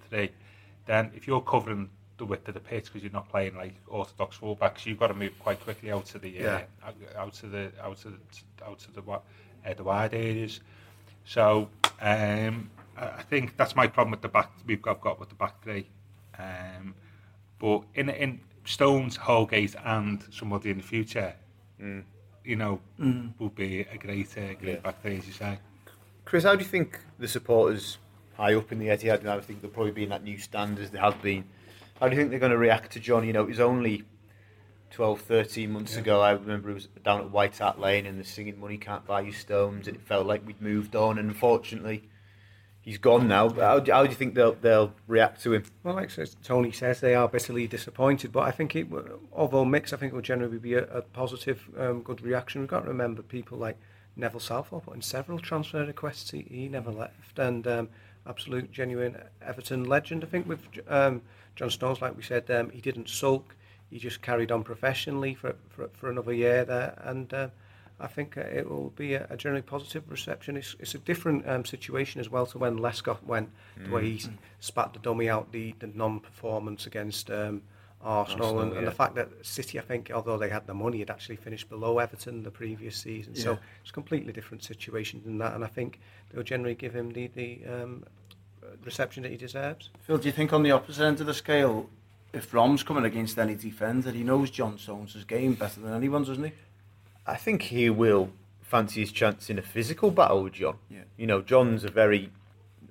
three. 0.10 0.32
Then, 0.88 1.12
if 1.16 1.28
you're 1.28 1.42
covering 1.42 1.90
the 2.24 2.30
width 2.30 2.48
of 2.48 2.54
the 2.54 2.60
pitch 2.62 2.86
because 2.86 3.04
you're 3.04 3.12
not 3.12 3.30
playing 3.30 3.56
like 3.56 3.74
orthodox 3.88 4.38
fullbacks. 4.38 4.86
You've 4.86 5.00
got 5.00 5.08
to 5.08 5.14
move 5.14 5.38
quite 5.40 5.60
quickly 5.60 5.92
out 5.92 6.06
to 6.08 6.20
the 6.20 6.30
yeah. 6.30 6.62
uh, 6.82 6.92
out 7.18 7.34
to 7.36 7.48
the 7.48 7.72
out 7.82 7.98
to 7.98 8.10
the 8.12 8.18
out 8.66 8.80
to 8.80 8.92
the 8.94 9.02
uh, 9.12 9.74
the 9.76 9.84
wide 9.84 10.14
areas. 10.14 10.62
So 11.26 11.68
um, 12.02 12.70
I 12.98 13.24
think 13.24 13.58
that's 13.58 13.76
my 13.76 13.88
problem 13.88 14.12
with 14.12 14.22
the 14.22 14.30
back 14.30 14.52
we've 14.66 14.82
got, 14.82 15.02
got 15.02 15.20
with 15.20 15.30
the 15.30 15.36
back 15.36 15.62
three. 15.62 15.86
Um, 16.40 16.96
but 17.60 17.84
in 17.96 18.10
in 18.10 18.40
Stones, 18.66 19.18
Holgate, 19.18 19.76
and 19.84 20.24
somebody 20.32 20.70
in 20.72 20.78
the 20.78 20.84
future, 20.84 21.34
mm. 21.82 22.04
you 22.46 22.56
know, 22.56 22.80
mm. 22.98 23.34
would 23.40 23.56
be 23.56 23.82
a 23.82 23.98
great 23.98 24.38
uh, 24.38 24.54
great 24.62 24.76
yeah. 24.76 24.80
back 24.80 25.02
three 25.02 25.18
as 25.18 25.28
you 25.28 25.34
say. 25.34 25.60
Chris, 26.24 26.46
how 26.46 26.56
do 26.56 26.64
you 26.64 26.70
think 26.70 27.02
the 27.20 27.28
supporters 27.28 27.98
high 28.38 28.56
up 28.56 28.72
in 28.72 28.80
the 28.80 28.88
Etihad? 28.88 29.26
I 29.26 29.42
think 29.42 29.62
they'll 29.62 29.70
probably 29.70 29.92
be 29.92 30.04
in 30.04 30.10
that 30.10 30.24
new 30.24 30.38
stand 30.38 30.80
as 30.80 30.90
they 30.90 31.00
have 31.00 31.22
been 31.22 31.44
how 32.04 32.10
do 32.10 32.18
you 32.18 32.22
think 32.22 32.32
they're 32.32 32.40
going 32.40 32.52
to 32.52 32.58
react 32.58 32.92
to 32.92 33.00
John? 33.00 33.26
You 33.26 33.32
know, 33.32 33.44
it 33.44 33.48
was 33.48 33.62
only 33.62 34.04
12, 34.92 35.22
13 35.22 35.72
months 35.72 35.94
yeah. 35.94 36.02
ago. 36.02 36.20
I 36.20 36.32
remember 36.32 36.70
it 36.70 36.74
was 36.74 36.88
down 37.02 37.22
at 37.22 37.32
White 37.32 37.58
Hart 37.58 37.80
Lane 37.80 38.06
and 38.06 38.20
the 38.20 38.26
singing 38.26 38.60
"Money 38.60 38.78
Can't 38.78 39.06
Buy 39.06 39.22
You 39.22 39.32
Stones." 39.32 39.88
and 39.88 39.96
It 39.96 40.04
felt 40.04 40.28
like 40.28 40.46
we'd 40.46 40.62
moved 40.62 40.98
on, 40.98 41.18
and 41.18 41.30
unfortunately, 41.30 42.10
he's 42.82 42.98
gone 42.98 43.30
now. 43.30 43.48
How, 43.48 43.80
do, 43.80 43.94
how 43.94 44.04
do 44.04 44.10
you 44.10 44.16
think 44.18 44.36
they'll 44.36 44.52
they'll 44.52 44.94
react 45.08 45.44
to 45.44 45.54
him? 45.54 45.64
Well, 45.82 45.96
like 45.96 46.12
Tony 46.44 46.74
says, 46.74 47.00
they 47.00 47.16
are 47.16 47.30
bitterly 47.30 47.68
disappointed. 47.68 48.34
But 48.34 48.42
I 48.42 48.52
think 48.52 48.76
it, 48.76 48.88
although 49.32 49.64
mixed, 49.64 49.94
I 49.94 49.96
think 49.96 50.12
it 50.12 50.16
will 50.16 50.22
generally 50.22 50.60
be 50.60 50.74
a, 50.74 50.84
a 50.88 51.04
positive, 51.04 51.70
um, 51.78 52.02
good 52.02 52.20
reaction. 52.20 52.60
We've 52.60 52.70
got 52.70 52.82
to 52.82 52.90
remember 52.90 53.22
people 53.22 53.58
like 53.58 53.78
Neville 54.18 54.42
Southall 54.42 54.82
put 54.82 54.96
in 54.96 55.02
several 55.02 55.40
transfer 55.40 55.86
requests. 55.86 56.32
He, 56.32 56.46
he 56.50 56.68
never 56.68 56.92
left, 56.92 57.40
and 57.40 57.66
um, 57.66 57.90
absolute 58.28 58.74
genuine 58.74 59.22
Everton 59.42 59.86
legend. 59.86 60.26
I 60.26 60.28
think 60.28 60.50
with. 60.50 60.60
Um, 60.90 61.22
John 61.56 61.70
Stones, 61.70 62.02
like 62.02 62.16
we 62.16 62.24
said, 62.24 62.50
um, 62.52 62.70
he 62.70 62.82
didn't 62.82 63.10
sulk. 63.10 63.56
He 63.90 64.00
just 64.00 64.22
carried 64.22 64.52
on 64.52 64.64
professionally 64.64 65.36
for 65.36 65.56
for, 65.70 65.90
for 65.94 66.10
another 66.10 66.34
year 66.34 66.66
there, 66.66 67.00
and 67.04 67.34
uh, 67.34 67.50
I 68.00 68.08
think 68.08 68.38
uh, 68.38 68.42
it 68.42 68.70
will 68.70 68.90
be 68.90 69.14
a, 69.14 69.28
a 69.30 69.38
generally 69.38 69.62
positive 69.62 70.10
reception. 70.10 70.58
It's, 70.58 70.76
it's 70.80 70.96
a 70.96 71.00
different 71.00 71.48
um, 71.48 71.64
situation 71.64 72.20
as 72.20 72.30
well 72.30 72.46
to 72.48 72.58
when 72.58 72.78
Lescott 72.78 73.24
went, 73.24 73.50
mm. 73.80 73.86
the 73.86 73.92
way 73.92 74.10
he 74.10 74.18
mm. 74.18 74.34
spat 74.60 74.94
the 74.94 75.00
dummy 75.00 75.30
out 75.30 75.52
the, 75.52 75.74
the 75.80 75.88
non-performance 75.88 76.86
against 76.86 77.30
um, 77.30 77.62
Arsenal, 78.02 78.46
Arsenal 78.46 78.60
and, 78.60 78.72
yeah. 78.72 78.78
and 78.80 78.88
the 78.88 78.92
fact 78.92 79.16
that 79.16 79.30
City, 79.42 79.80
I 79.80 79.84
think, 79.84 80.12
although 80.14 80.38
they 80.38 80.50
had 80.50 80.68
the 80.68 80.74
money, 80.74 81.00
had 81.00 81.10
actually 81.10 81.38
finished 81.38 81.70
below 81.70 82.00
Everton 82.00 82.44
the 82.44 82.52
previous 82.52 82.98
season. 82.98 83.34
Yeah. 83.36 83.44
So 83.44 83.60
it's 83.82 83.92
a 83.92 83.94
completely 83.94 84.34
different 84.34 84.64
situation 84.64 85.22
than 85.24 85.38
that, 85.38 85.54
and 85.54 85.64
I 85.64 85.68
think 85.68 86.00
they'll 86.32 86.44
generally 86.44 86.76
give 86.76 86.94
him 86.94 87.12
the 87.12 87.28
the 87.28 87.62
um, 87.66 88.04
reception 88.84 89.24
that 89.24 89.32
he 89.32 89.38
deserves. 89.38 89.90
Phil, 90.02 90.18
do 90.18 90.26
you 90.28 90.32
think 90.32 90.54
on 90.54 90.64
the 90.64 90.72
opposite 90.72 91.04
end 91.04 91.20
of 91.20 91.28
the 91.28 91.34
scale, 91.34 91.90
if 92.34 92.54
Rom's 92.54 92.84
coming 92.84 93.06
against 93.06 93.38
any 93.38 93.56
defender, 93.56 94.12
he 94.12 94.24
knows 94.24 94.50
John 94.50 94.78
Stones' 94.78 95.24
game 95.26 95.54
better 95.54 95.80
than 95.80 95.94
anyone, 95.94 96.24
doesn't 96.24 96.44
he? 96.44 96.52
I 97.26 97.36
think 97.36 97.64
he 97.64 97.90
will 97.90 98.32
fancy 98.62 99.02
his 99.02 99.12
chance 99.12 99.50
in 99.50 99.60
a 99.60 99.62
physical 99.62 100.10
battle 100.10 100.44
with 100.44 100.54
John. 100.54 100.78
Yeah. 100.90 101.04
You 101.16 101.28
know, 101.28 101.42
John's 101.42 101.84
a 101.84 101.90
very, 101.90 102.32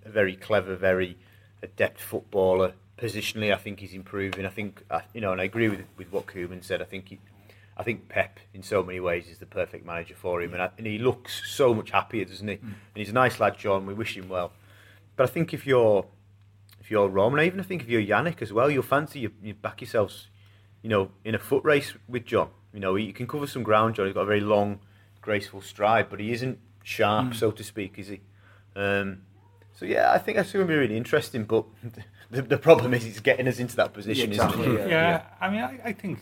a 0.05 0.11
very 0.11 0.37
clever, 0.37 0.77
very 0.77 1.17
adept 1.63 2.01
footballer. 2.01 2.75
Positionally, 2.97 3.53
I 3.53 3.57
think 3.57 3.81
he's 3.81 3.95
improving. 3.95 4.47
I 4.47 4.51
think, 4.51 4.85
uh, 4.91 5.01
you 5.13 5.21
know, 5.21 5.33
and 5.33 5.41
I 5.41 5.45
agree 5.45 5.69
with 5.69 5.83
with 5.97 6.13
what 6.13 6.27
Koeman 6.27 6.63
said. 6.63 6.81
I 6.81 6.85
think 6.85 7.09
he, 7.09 7.19
I 7.77 7.83
think 7.83 8.09
Pep, 8.09 8.39
in 8.55 8.63
so 8.63 8.83
many 8.85 9.01
ways, 9.01 9.29
is 9.29 9.39
the 9.39 9.47
perfect 9.47 9.85
manager 9.85 10.15
for 10.15 10.41
him, 10.41 10.53
and, 10.53 10.63
I, 10.63 10.71
and 10.79 10.87
he 10.87 10.99
looks 10.99 11.43
so 11.51 11.75
much 11.75 11.91
happier, 11.91 12.25
doesn't 12.25 12.47
he? 12.47 12.57
Mm. 12.57 12.63
And 12.63 12.75
he's 12.95 13.09
a 13.09 13.15
nice 13.15 13.41
lad, 13.41 13.59
John. 13.59 13.87
We 13.87 13.95
wish 13.95 14.17
him 14.17 14.29
well. 14.29 14.53
But 15.17 15.25
I 15.25 15.27
think 15.27 15.53
if 15.53 15.67
you're 15.67 16.07
if 16.81 16.91
you're 16.91 17.09
Roman, 17.09 17.41
I 17.41 17.47
even 17.47 17.63
think 17.63 17.83
if 17.83 17.89
you're 17.89 18.03
Yannick 18.03 18.43
as 18.43 18.53
well, 18.53 18.71
you'll 18.71 18.83
fancy 18.83 19.21
you, 19.21 19.31
you 19.43 19.55
back 19.55 19.81
yourselves, 19.81 20.29
you 20.83 20.91
know, 20.91 21.11
in 21.25 21.35
a 21.35 21.39
foot 21.39 21.65
race 21.65 21.95
with 22.09 22.25
John. 22.25 22.49
You 22.73 22.81
know, 22.81 22.97
you 22.97 23.13
can 23.13 23.27
cover 23.27 23.47
some 23.47 23.63
ground. 23.63 23.95
John, 23.95 24.07
he's 24.07 24.15
got 24.15 24.23
a 24.23 24.27
very 24.27 24.41
long, 24.41 24.81
graceful 25.21 25.61
stride, 25.61 26.09
but 26.11 26.19
he 26.19 26.33
isn't 26.33 26.59
sharp, 26.83 27.29
mm. 27.29 27.35
so 27.35 27.51
to 27.51 27.63
speak, 27.63 27.99
is 27.99 28.09
he? 28.09 28.21
Um, 28.75 29.23
so 29.75 29.85
yeah, 29.85 30.13
I 30.13 30.19
think 30.19 30.37
that's 30.37 30.53
going 30.53 30.67
to 30.67 30.73
be 30.73 30.77
really 30.77 30.97
interesting. 30.97 31.45
But 31.45 31.67
the, 32.31 32.43
the 32.43 32.59
problem 32.59 32.95
is, 32.95 33.05
it's 33.05 33.21
getting 33.21 33.47
us 33.47 33.59
into 33.59 33.77
that 33.77 33.93
position, 33.93 34.33
yeah, 34.33 34.45
exactly. 34.47 34.75
yeah, 34.75 34.87
yeah, 34.89 35.23
I 35.41 35.51
mean, 35.51 35.61
I, 35.61 35.81
I, 35.85 35.93
think 35.93 36.21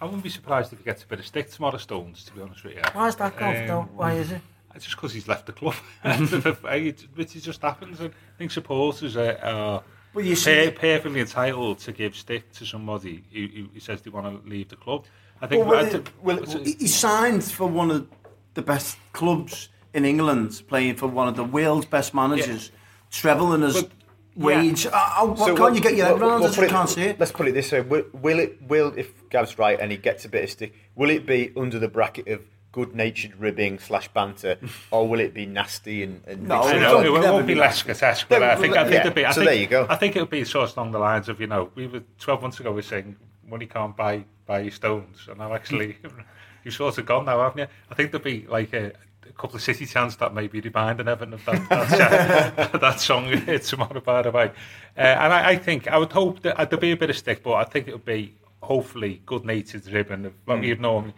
I 0.00 0.04
wouldn't 0.04 0.22
be 0.22 0.30
surprised 0.30 0.72
if 0.72 0.80
he 0.80 0.84
gets 0.84 1.02
a 1.02 1.06
bit 1.06 1.20
of 1.20 1.26
stick 1.26 1.50
tomorrow, 1.50 1.78
Stones. 1.78 2.24
To 2.24 2.32
be 2.32 2.42
honest 2.42 2.64
with 2.64 2.74
you, 2.74 2.82
why 2.92 3.08
is 3.08 3.16
that, 3.16 3.70
um, 3.70 3.88
Why 3.94 4.14
is 4.14 4.32
it? 4.32 4.42
It's 4.78 4.84
just 4.84 4.96
because 4.96 5.12
he's 5.12 5.26
left 5.26 5.46
the 5.46 5.52
club. 5.52 5.74
Which 7.16 7.32
just 7.42 7.62
happens. 7.62 7.98
And 7.98 8.10
I 8.10 8.38
think 8.38 8.52
supporters 8.52 9.16
are, 9.16 9.36
are 9.42 9.82
well, 10.14 10.24
you 10.24 10.36
see, 10.36 10.70
perfectly 10.70 11.18
entitled 11.18 11.80
to 11.80 11.90
give 11.90 12.14
stick 12.14 12.52
to 12.52 12.64
somebody 12.64 13.24
who, 13.32 13.66
who 13.74 13.80
says 13.80 14.02
they 14.02 14.10
want 14.10 14.44
to 14.44 14.48
leave 14.48 14.68
the 14.68 14.76
club. 14.76 15.04
I 15.42 15.48
think. 15.48 15.66
Well, 15.66 15.84
well, 15.84 16.02
well, 16.22 16.44
well 16.46 16.64
he 16.64 16.86
signed 16.86 17.42
for 17.42 17.66
one 17.66 17.90
of 17.90 18.06
the 18.54 18.62
best 18.62 18.98
clubs 19.12 19.68
in 19.94 20.04
England, 20.04 20.62
playing 20.68 20.94
for 20.94 21.08
one 21.08 21.26
of 21.26 21.34
the 21.34 21.42
world's 21.42 21.86
best 21.86 22.14
managers, 22.14 22.70
yeah. 22.72 22.78
travelling 23.10 23.64
as. 23.64 23.82
But, 23.82 23.90
wage. 24.36 24.84
Yeah. 24.84 24.92
Uh, 24.94 25.26
what 25.26 25.38
so 25.38 25.56
can't 25.56 25.74
you 25.74 25.80
get 25.80 25.96
your 25.96 26.06
head 26.06 26.20
around 26.20 26.42
we'll, 26.42 26.54
we'll 26.56 26.68
can't 26.68 26.88
see 26.88 27.02
it? 27.02 27.18
Let's 27.18 27.32
put 27.32 27.48
it 27.48 27.52
this 27.54 27.72
way: 27.72 27.80
will, 27.80 28.04
will 28.12 28.38
it? 28.38 28.62
Will 28.62 28.94
if 28.96 29.28
Gav's 29.28 29.58
right 29.58 29.80
and 29.80 29.90
he 29.90 29.98
gets 29.98 30.24
a 30.24 30.28
bit 30.28 30.44
of 30.44 30.50
stick, 30.50 30.72
will 30.94 31.10
it 31.10 31.26
be 31.26 31.52
under 31.56 31.80
the 31.80 31.88
bracket 31.88 32.28
of 32.28 32.42
good-natured 32.72 33.34
ribbing 33.36 33.78
slash 33.78 34.08
banter, 34.08 34.58
or 34.90 35.08
will 35.08 35.20
it 35.20 35.34
be 35.34 35.46
nasty 35.46 36.02
and? 36.02 36.22
and 36.26 36.48
no, 36.48 36.62
no, 36.72 37.00
it, 37.00 37.10
won't 37.10 37.46
be 37.46 37.54
less 37.54 37.82
grotesque. 37.82 38.26
But 38.28 38.42
I 38.42 38.56
think 38.56 38.76
I 38.76 38.84
think 38.84 38.94
yeah, 38.94 39.00
it'll 39.00 39.12
be. 39.12 39.24
I 39.24 39.30
so 39.30 39.40
think, 39.40 39.50
there 39.50 39.60
you 39.60 39.66
go. 39.66 39.86
I 39.88 39.96
think 39.96 40.16
it'll 40.16 40.26
be 40.26 40.44
sort 40.44 40.70
of 40.70 40.76
along 40.76 40.92
the 40.92 40.98
lines 40.98 41.28
of 41.28 41.40
you 41.40 41.46
know 41.46 41.70
we 41.74 41.86
were 41.86 42.02
twelve 42.18 42.42
months 42.42 42.60
ago 42.60 42.70
we 42.70 42.76
were 42.76 42.82
saying 42.82 43.16
money 43.48 43.66
can't 43.66 43.96
buy 43.96 44.24
buy 44.46 44.68
stones, 44.68 45.26
and 45.28 45.38
now 45.38 45.54
actually 45.54 45.98
you've 46.64 46.74
sort 46.74 46.98
of 46.98 47.06
gone 47.06 47.24
now, 47.24 47.40
haven't 47.40 47.58
you? 47.58 47.66
I 47.90 47.94
think 47.94 48.10
there'll 48.10 48.24
be 48.24 48.46
like 48.48 48.72
a, 48.72 48.92
a 49.28 49.32
couple 49.32 49.56
of 49.56 49.62
city 49.62 49.86
chants 49.86 50.16
that 50.16 50.34
may 50.34 50.46
be 50.46 50.60
reminding 50.60 51.08
Evan 51.08 51.34
of 51.34 51.44
that 51.46 51.68
that, 51.68 52.58
uh, 52.74 52.78
that 52.78 53.00
song 53.00 53.30
tomorrow, 53.60 54.00
by 54.00 54.22
the 54.22 54.30
way. 54.30 54.50
Uh, 54.96 55.00
and 55.00 55.32
I, 55.32 55.50
I, 55.50 55.56
think 55.56 55.88
I 55.88 55.98
would 55.98 56.12
hope 56.12 56.42
that 56.42 56.58
uh, 56.58 56.64
there'll 56.64 56.80
be 56.80 56.92
a 56.92 56.96
bit 56.96 57.10
of 57.10 57.16
stick, 57.16 57.42
but 57.42 57.54
I 57.54 57.64
think 57.64 57.88
it'll 57.88 58.00
be 58.00 58.34
hopefully 58.62 59.22
good-natured 59.24 59.86
ribbon. 59.88 60.34
Like 60.46 60.60
mm. 60.60 60.66
you 60.66 60.76
know, 60.76 61.04
you 61.04 61.12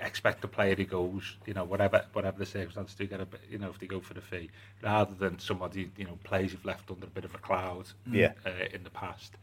expect 0.00 0.42
the 0.42 0.48
player 0.48 0.74
who 0.74 0.84
goes, 0.84 1.36
you 1.46 1.54
know, 1.54 1.64
whatever 1.64 2.04
whatever 2.12 2.38
the 2.38 2.46
circumstances, 2.46 2.94
to 2.96 3.06
get 3.06 3.20
a 3.20 3.26
bit, 3.26 3.40
you 3.50 3.58
know, 3.58 3.70
if 3.70 3.78
they 3.78 3.86
go 3.86 4.00
for 4.00 4.14
the 4.14 4.20
fee, 4.20 4.50
rather 4.82 5.14
than 5.14 5.38
somebody, 5.38 5.90
you 5.96 6.04
know, 6.04 6.18
players 6.24 6.52
you've 6.52 6.64
left 6.64 6.90
under 6.90 7.06
a 7.06 7.10
bit 7.10 7.24
of 7.24 7.34
a 7.34 7.38
cloud 7.38 7.86
yeah. 8.10 8.32
uh, 8.44 8.50
in 8.72 8.82
the 8.84 8.90
past. 8.90 9.34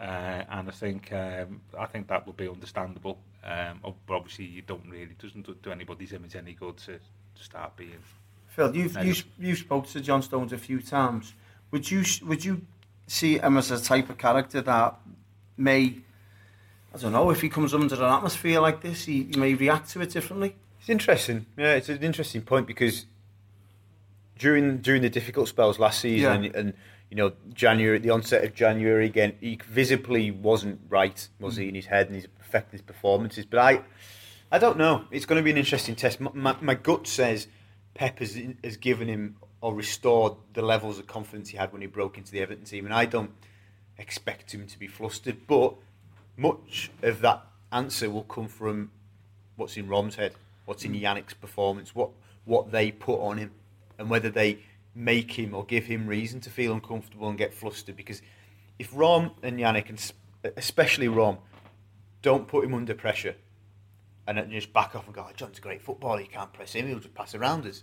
Uh, 0.00 0.44
and 0.50 0.68
I 0.68 0.72
think 0.72 1.12
um, 1.12 1.60
I 1.78 1.86
think 1.86 2.08
that 2.08 2.26
would 2.26 2.36
be 2.36 2.48
understandable. 2.48 3.18
Um, 3.44 3.80
but 3.82 4.14
obviously, 4.14 4.46
you 4.46 4.62
don't 4.62 4.88
really 4.88 5.14
doesn't 5.20 5.62
do 5.62 5.70
anybody's 5.70 6.12
image 6.12 6.36
any 6.36 6.54
good 6.54 6.76
to, 6.78 6.94
to 6.94 7.42
start 7.42 7.76
being. 7.76 8.02
Phil, 8.48 8.74
you've 8.74 8.96
you 9.04 9.14
you 9.38 9.56
spoke 9.56 9.88
to 9.88 10.00
John 10.00 10.22
Stones 10.22 10.52
a 10.52 10.58
few 10.58 10.80
times. 10.80 11.34
Would 11.70 11.90
you 11.90 12.04
would 12.26 12.44
you 12.44 12.62
see 13.06 13.38
him 13.38 13.56
as 13.56 13.70
a 13.70 13.80
type 13.80 14.10
of 14.10 14.18
character 14.18 14.60
that 14.62 14.96
may 15.56 15.98
I 16.94 16.98
don't 16.98 17.12
know 17.12 17.30
if 17.30 17.40
he 17.40 17.48
comes 17.48 17.72
under 17.74 17.94
an 17.94 18.02
atmosphere 18.02 18.60
like 18.60 18.82
this, 18.82 19.04
he, 19.04 19.24
he 19.24 19.38
may 19.38 19.54
react 19.54 19.90
to 19.90 20.02
it 20.02 20.10
differently. 20.10 20.56
It's 20.80 20.90
interesting. 20.90 21.46
Yeah, 21.56 21.74
it's 21.74 21.88
an 21.88 22.02
interesting 22.02 22.42
point 22.42 22.66
because 22.66 23.06
during 24.38 24.78
during 24.78 25.02
the 25.02 25.10
difficult 25.10 25.48
spells 25.48 25.78
last 25.78 26.00
season 26.00 26.44
yeah. 26.44 26.48
and, 26.48 26.56
and 26.56 26.74
you 27.12 27.16
know, 27.16 27.32
January, 27.52 27.98
the 27.98 28.08
onset 28.08 28.42
of 28.42 28.54
January 28.54 29.04
again, 29.04 29.34
he 29.38 29.58
visibly 29.68 30.30
wasn't 30.30 30.80
right, 30.88 31.28
was 31.38 31.56
he, 31.56 31.68
in 31.68 31.74
his 31.74 31.84
head 31.84 32.06
and 32.06 32.16
he's 32.16 32.26
affecting 32.40 32.72
his 32.72 32.80
performances. 32.80 33.44
But 33.44 33.58
I, 33.60 33.82
I 34.50 34.58
don't 34.58 34.78
know. 34.78 35.04
It's 35.10 35.26
going 35.26 35.36
to 35.38 35.42
be 35.42 35.50
an 35.50 35.58
interesting 35.58 35.94
test. 35.94 36.20
My, 36.20 36.30
my, 36.32 36.56
my 36.62 36.74
gut 36.74 37.06
says 37.06 37.48
Pep 37.92 38.20
has, 38.20 38.40
has 38.64 38.78
given 38.78 39.08
him 39.08 39.36
or 39.60 39.74
restored 39.74 40.36
the 40.54 40.62
levels 40.62 40.98
of 40.98 41.06
confidence 41.06 41.50
he 41.50 41.58
had 41.58 41.70
when 41.70 41.82
he 41.82 41.86
broke 41.86 42.16
into 42.16 42.32
the 42.32 42.40
Everton 42.40 42.64
team, 42.64 42.86
and 42.86 42.94
I 42.94 43.04
don't 43.04 43.32
expect 43.98 44.54
him 44.54 44.66
to 44.66 44.78
be 44.78 44.86
flustered. 44.86 45.46
But 45.46 45.74
much 46.36 46.90
of 47.02 47.20
that 47.20 47.46
answer 47.70 48.10
will 48.10 48.24
come 48.24 48.48
from 48.48 48.90
what's 49.56 49.76
in 49.76 49.88
Rom's 49.88 50.16
head, 50.16 50.34
what's 50.64 50.84
in 50.84 50.92
mm. 50.92 51.02
Yannick's 51.02 51.34
performance, 51.34 51.94
what 51.94 52.10
what 52.44 52.72
they 52.72 52.90
put 52.90 53.20
on 53.20 53.38
him, 53.38 53.52
and 53.98 54.10
whether 54.10 54.28
they 54.28 54.58
make 54.94 55.32
him 55.32 55.54
or 55.54 55.64
give 55.64 55.84
him 55.84 56.06
reason 56.06 56.40
to 56.40 56.50
feel 56.50 56.72
uncomfortable 56.72 57.28
and 57.28 57.38
get 57.38 57.54
flustered. 57.54 57.96
Because 57.96 58.20
if 58.78 58.90
Rom 58.92 59.30
and 59.42 59.58
Yannick, 59.58 59.88
and 59.88 60.12
especially 60.56 61.08
Rom, 61.08 61.38
don't 62.20 62.46
put 62.46 62.64
him 62.64 62.74
under 62.74 62.94
pressure 62.94 63.36
and 64.26 64.50
just 64.50 64.72
back 64.72 64.94
off 64.94 65.06
and 65.06 65.14
go, 65.14 65.26
oh, 65.28 65.32
John's 65.36 65.58
a 65.58 65.60
great 65.60 65.82
footballer, 65.82 66.20
you 66.20 66.28
can't 66.28 66.52
press 66.52 66.72
him, 66.72 66.86
he'll 66.86 66.98
just 66.98 67.14
pass 67.14 67.34
around 67.34 67.66
us. 67.66 67.82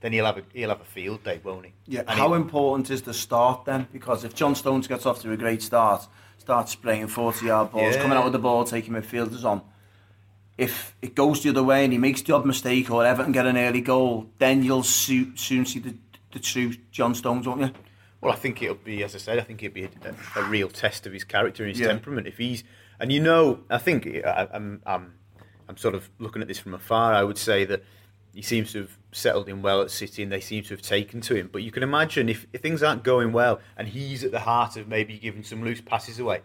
Then 0.00 0.12
he'll 0.12 0.26
have 0.26 0.36
a 0.36 0.42
he'll 0.52 0.68
have 0.68 0.82
a 0.82 0.84
field 0.84 1.24
day, 1.24 1.40
won't 1.42 1.64
he? 1.64 1.72
Yeah. 1.86 2.00
And 2.00 2.10
how 2.10 2.34
important 2.34 2.90
is 2.90 3.02
the 3.02 3.14
start 3.14 3.64
then? 3.64 3.88
Because 3.90 4.22
if 4.22 4.34
John 4.34 4.54
Stones 4.54 4.86
gets 4.86 5.06
off 5.06 5.22
to 5.22 5.32
a 5.32 5.36
great 5.36 5.62
start, 5.62 6.06
starts 6.44 6.72
spraying 6.72 7.08
forty 7.08 7.46
yard 7.46 7.72
balls, 7.72 7.94
yeah. 7.94 8.02
coming 8.02 8.16
out 8.16 8.24
with 8.24 8.32
the 8.32 8.38
ball, 8.38 8.64
taking 8.64 8.92
midfielders 8.94 9.44
on, 9.44 9.62
if 10.56 10.94
it 11.02 11.14
goes 11.14 11.42
the 11.42 11.50
other 11.50 11.62
way 11.62 11.84
and 11.84 11.92
he 11.92 11.98
makes 11.98 12.22
the 12.22 12.34
odd 12.34 12.46
mistake 12.46 12.90
or 12.90 13.04
Everton 13.04 13.32
get 13.32 13.46
an 13.46 13.56
early 13.56 13.80
goal, 13.80 14.30
then 14.38 14.62
you'll 14.62 14.84
soon 14.84 15.36
see 15.36 15.78
the 15.78 15.94
the 16.32 16.40
true 16.40 16.74
John 16.90 17.14
Stones, 17.14 17.46
won't 17.46 17.60
you? 17.60 17.70
Well, 18.20 18.32
I 18.32 18.36
think 18.36 18.62
it'll 18.62 18.74
be, 18.74 19.04
as 19.04 19.14
I 19.14 19.18
said, 19.18 19.38
I 19.38 19.42
think 19.42 19.62
it'll 19.62 19.74
be 19.74 19.84
a, 19.84 20.14
a 20.36 20.42
real 20.44 20.68
test 20.68 21.06
of 21.06 21.12
his 21.12 21.24
character 21.24 21.62
and 21.62 21.70
his 21.70 21.80
yeah. 21.80 21.88
temperament. 21.88 22.26
If 22.26 22.38
he's, 22.38 22.64
and 22.98 23.12
you 23.12 23.20
know, 23.20 23.60
I 23.70 23.78
think 23.78 24.06
I, 24.06 24.48
I'm, 24.52 24.82
I'm, 24.84 25.14
I'm 25.68 25.76
sort 25.76 25.94
of 25.94 26.10
looking 26.18 26.42
at 26.42 26.48
this 26.48 26.58
from 26.58 26.74
afar. 26.74 27.14
I 27.14 27.22
would 27.22 27.38
say 27.38 27.64
that 27.66 27.84
he 28.34 28.42
seems 28.42 28.72
to 28.72 28.80
have 28.80 28.98
settled 29.12 29.48
in 29.48 29.62
well 29.62 29.80
at 29.80 29.90
City, 29.90 30.22
and 30.22 30.32
they 30.32 30.40
seem 30.40 30.64
to 30.64 30.74
have 30.74 30.82
taken 30.82 31.20
to 31.22 31.34
him. 31.34 31.48
But 31.52 31.62
you 31.62 31.70
can 31.70 31.82
imagine 31.82 32.28
if, 32.28 32.46
if 32.52 32.60
things 32.60 32.82
aren't 32.82 33.04
going 33.04 33.32
well, 33.32 33.60
and 33.76 33.88
he's 33.88 34.24
at 34.24 34.32
the 34.32 34.40
heart 34.40 34.76
of 34.76 34.88
maybe 34.88 35.18
giving 35.18 35.44
some 35.44 35.62
loose 35.64 35.80
passes 35.80 36.18
away. 36.18 36.42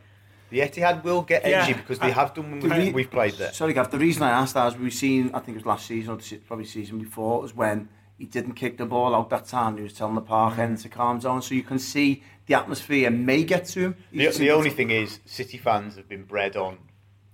The 0.51 0.59
Etihad 0.59 1.03
will 1.03 1.21
get 1.21 1.45
edgy 1.45 1.71
yeah, 1.71 1.77
because 1.77 1.99
they 1.99 2.07
I, 2.07 2.11
have 2.11 2.33
done 2.33 2.59
when 2.59 2.83
we've, 2.85 2.93
we've 2.93 3.11
played 3.11 3.33
there. 3.33 3.53
Sorry, 3.53 3.73
Gav. 3.73 3.91
The 3.91 3.99
reason 3.99 4.23
I 4.23 4.31
asked 4.31 4.55
that 4.55 4.73
is 4.73 4.79
we've 4.79 4.93
seen, 4.93 5.31
I 5.33 5.39
think 5.39 5.49
it 5.49 5.59
was 5.59 5.65
last 5.65 5.85
season 5.85 6.13
or 6.13 6.19
probably 6.47 6.65
season 6.65 6.97
before, 6.97 7.41
was 7.41 7.55
when 7.55 7.89
he 8.17 8.25
didn't 8.25 8.53
kick 8.53 8.77
the 8.77 8.85
ball 8.85 9.13
out 9.15 9.29
that 9.29 9.45
time. 9.45 9.77
He 9.77 9.83
was 9.83 9.93
telling 9.93 10.15
the 10.15 10.21
park 10.21 10.55
mm. 10.55 10.59
end 10.59 10.79
to 10.79 10.89
calm 10.89 11.19
down. 11.19 11.41
So 11.43 11.53
you 11.53 11.63
can 11.63 11.77
see 11.77 12.23
the 12.47 12.55
atmosphere 12.55 13.11
may 13.11 13.43
get 13.43 13.65
to 13.67 13.79
him. 13.79 13.95
The, 14.11 14.27
the 14.29 14.51
only 14.51 14.71
thing 14.71 14.89
is, 14.89 15.19
City 15.25 15.57
fans 15.57 15.95
have 15.95 16.09
been 16.09 16.23
bred 16.23 16.55
on, 16.57 16.79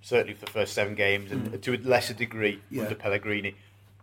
certainly 0.01 0.33
for 0.33 0.45
the 0.45 0.51
first 0.51 0.73
seven 0.73 0.93
games, 0.93 1.31
and 1.31 1.51
mm. 1.51 1.61
to 1.61 1.73
a 1.73 1.77
lesser 1.77 2.13
degree 2.13 2.61
yeah. 2.69 2.83
under 2.83 2.95
Pellegrini. 2.95 3.55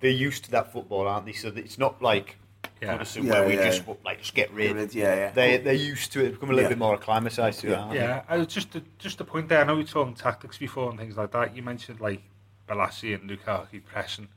They're 0.02 0.10
used 0.10 0.44
to 0.44 0.50
that 0.50 0.70
football, 0.72 1.08
aren't 1.08 1.24
they? 1.24 1.32
So 1.32 1.48
it's 1.54 1.78
not 1.78 2.02
like 2.02 2.36
yeah. 2.82 3.04
Yeah, 3.14 3.22
where 3.30 3.46
we 3.46 3.54
yeah. 3.54 3.70
just 3.70 3.84
like 4.04 4.18
just 4.18 4.34
get 4.34 4.52
rid. 4.52 4.74
rid 4.74 4.94
yeah, 4.94 5.14
yeah. 5.14 5.30
They 5.30 5.56
they're 5.58 5.72
used 5.72 6.12
to 6.12 6.24
it. 6.24 6.32
Become 6.32 6.50
a 6.50 6.52
little 6.54 6.68
bit 6.68 6.78
more 6.78 6.94
acclimatized 6.94 7.60
to 7.60 7.68
it. 7.68 7.94
Yeah, 7.94 8.22
I 8.28 8.38
was 8.38 8.48
just 8.48 8.72
to, 8.72 8.82
just 8.98 9.20
a 9.20 9.24
point 9.24 9.48
there. 9.48 9.60
I 9.60 9.64
know 9.64 9.76
we 9.76 9.84
talked 9.84 10.18
tactics 10.18 10.58
before 10.58 10.90
and 10.90 10.98
things 10.98 11.16
like 11.16 11.30
that. 11.30 11.56
You 11.56 11.62
mentioned 11.62 12.00
like 12.00 12.22
Bolasie 12.68 13.14
and 13.14 13.30
Lukaku 13.30 13.84
pressing. 13.84 14.28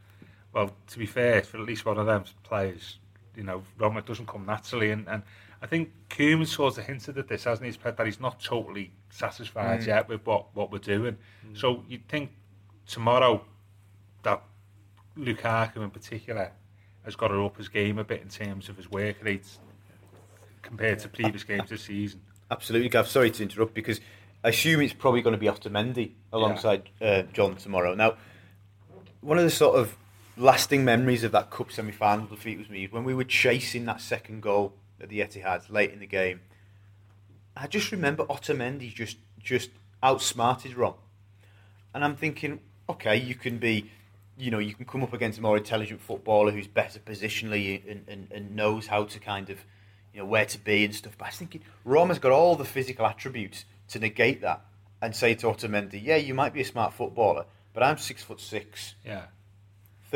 Well, 0.53 0.71
to 0.87 0.99
be 0.99 1.05
fair, 1.05 1.41
for 1.41 1.57
at 1.57 1.65
least 1.65 1.85
one 1.85 1.97
of 1.97 2.05
them 2.05 2.23
players, 2.43 2.99
you 3.35 3.43
know, 3.43 3.63
Roma 3.77 4.01
doesn't 4.01 4.27
come 4.27 4.45
naturally. 4.45 4.91
And, 4.91 5.07
and 5.09 5.23
I 5.61 5.67
think 5.67 5.91
Koeman 6.09 6.47
sort 6.47 6.77
of 6.77 6.85
hinted 6.85 7.17
at 7.17 7.27
this, 7.27 7.43
hasn't 7.43 7.69
he? 7.69 7.77
That 7.83 8.05
he's 8.05 8.19
not 8.19 8.39
totally 8.39 8.91
satisfied 9.09 9.81
mm. 9.81 9.87
yet 9.87 10.07
with 10.07 10.25
what, 10.25 10.55
what 10.55 10.71
we're 10.71 10.77
doing. 10.77 11.17
Mm. 11.45 11.57
So 11.57 11.83
you'd 11.89 12.07
think 12.07 12.29
tomorrow 12.87 13.37
that 13.37 13.43
Lukaku 15.17 15.77
in 15.77 15.89
particular 15.89 16.51
has 17.03 17.15
got 17.15 17.29
to 17.29 17.45
up 17.45 17.57
his 17.57 17.69
game 17.69 17.99
a 17.99 18.03
bit 18.03 18.21
in 18.21 18.29
terms 18.29 18.69
of 18.69 18.77
his 18.77 18.89
work 18.89 19.17
rates 19.23 19.59
compared 20.61 20.99
to 20.99 21.07
previous 21.07 21.43
games 21.43 21.69
this 21.69 21.83
season. 21.83 22.21
Absolutely, 22.49 22.89
Gav. 22.89 23.07
Sorry 23.07 23.31
to 23.31 23.43
interrupt 23.43 23.73
because 23.73 24.01
I 24.43 24.49
assume 24.49 24.81
it's 24.81 24.93
probably 24.93 25.21
going 25.21 25.33
to 25.33 25.39
be 25.39 25.47
after 25.47 25.69
Otamendi 25.69 26.11
alongside 26.33 26.89
yeah. 26.99 27.07
uh, 27.07 27.23
John 27.33 27.55
tomorrow. 27.55 27.95
Now, 27.95 28.15
one 29.21 29.37
of 29.37 29.43
the 29.43 29.49
sort 29.49 29.79
of 29.79 29.95
lasting 30.37 30.83
memories 30.85 31.23
of 31.23 31.31
that 31.31 31.49
cup 31.49 31.71
semi-final 31.71 32.27
defeat 32.27 32.57
was 32.57 32.69
me 32.69 32.87
when 32.87 33.03
we 33.03 33.13
were 33.13 33.23
chasing 33.23 33.85
that 33.85 34.01
second 34.01 34.41
goal 34.41 34.73
at 35.01 35.09
the 35.09 35.19
Etihad 35.19 35.69
late 35.71 35.91
in 35.91 35.99
the 35.99 36.05
game. 36.05 36.41
I 37.55 37.67
just 37.67 37.91
remember 37.91 38.25
Otamendi 38.25 38.93
just 38.93 39.17
just 39.39 39.69
outsmarted 40.03 40.75
Rom, 40.75 40.95
and 41.93 42.03
I'm 42.03 42.15
thinking, 42.15 42.59
okay, 42.89 43.15
you 43.15 43.35
can 43.35 43.57
be, 43.59 43.89
you 44.37 44.51
know, 44.51 44.59
you 44.59 44.73
can 44.73 44.85
come 44.85 45.03
up 45.03 45.13
against 45.13 45.39
a 45.39 45.41
more 45.41 45.57
intelligent 45.57 46.01
footballer 46.01 46.51
who's 46.51 46.67
better 46.67 46.99
positionally 46.99 47.81
and, 47.89 48.05
and, 48.07 48.31
and 48.31 48.55
knows 48.55 48.87
how 48.87 49.05
to 49.05 49.19
kind 49.19 49.49
of, 49.49 49.59
you 50.13 50.19
know, 50.19 50.25
where 50.25 50.45
to 50.45 50.57
be 50.57 50.83
and 50.83 50.93
stuff. 50.93 51.17
But 51.17 51.25
I 51.25 51.27
was 51.29 51.37
thinking, 51.37 51.61
Rom 51.83 52.09
has 52.09 52.19
got 52.19 52.31
all 52.31 52.55
the 52.55 52.65
physical 52.65 53.05
attributes 53.05 53.65
to 53.89 53.99
negate 53.99 54.41
that 54.41 54.61
and 55.01 55.15
say 55.15 55.35
to 55.35 55.47
Otamendi, 55.47 56.01
yeah, 56.03 56.17
you 56.17 56.33
might 56.33 56.53
be 56.53 56.61
a 56.61 56.65
smart 56.65 56.93
footballer, 56.93 57.45
but 57.73 57.83
I'm 57.83 57.97
six 57.97 58.23
foot 58.23 58.41
six. 58.41 58.95
Yeah 59.05 59.25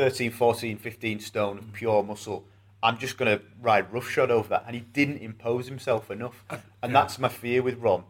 13, 0.00 0.30
14, 0.30 0.78
15 0.78 1.20
stone 1.20 1.58
of 1.58 1.72
pure 1.72 2.02
muscle. 2.02 2.46
I'm 2.82 2.96
just 2.96 3.18
going 3.18 3.38
to 3.38 3.44
ride 3.60 3.92
roughshod 3.92 4.30
over 4.30 4.48
that. 4.48 4.64
And 4.66 4.74
he 4.74 4.80
didn't 4.80 5.18
impose 5.18 5.66
himself 5.66 6.10
enough. 6.10 6.42
and 6.50 6.60
yeah. 6.82 6.88
that's 6.88 7.18
my 7.18 7.28
fear 7.28 7.62
with 7.62 7.78
Rom. 7.78 8.04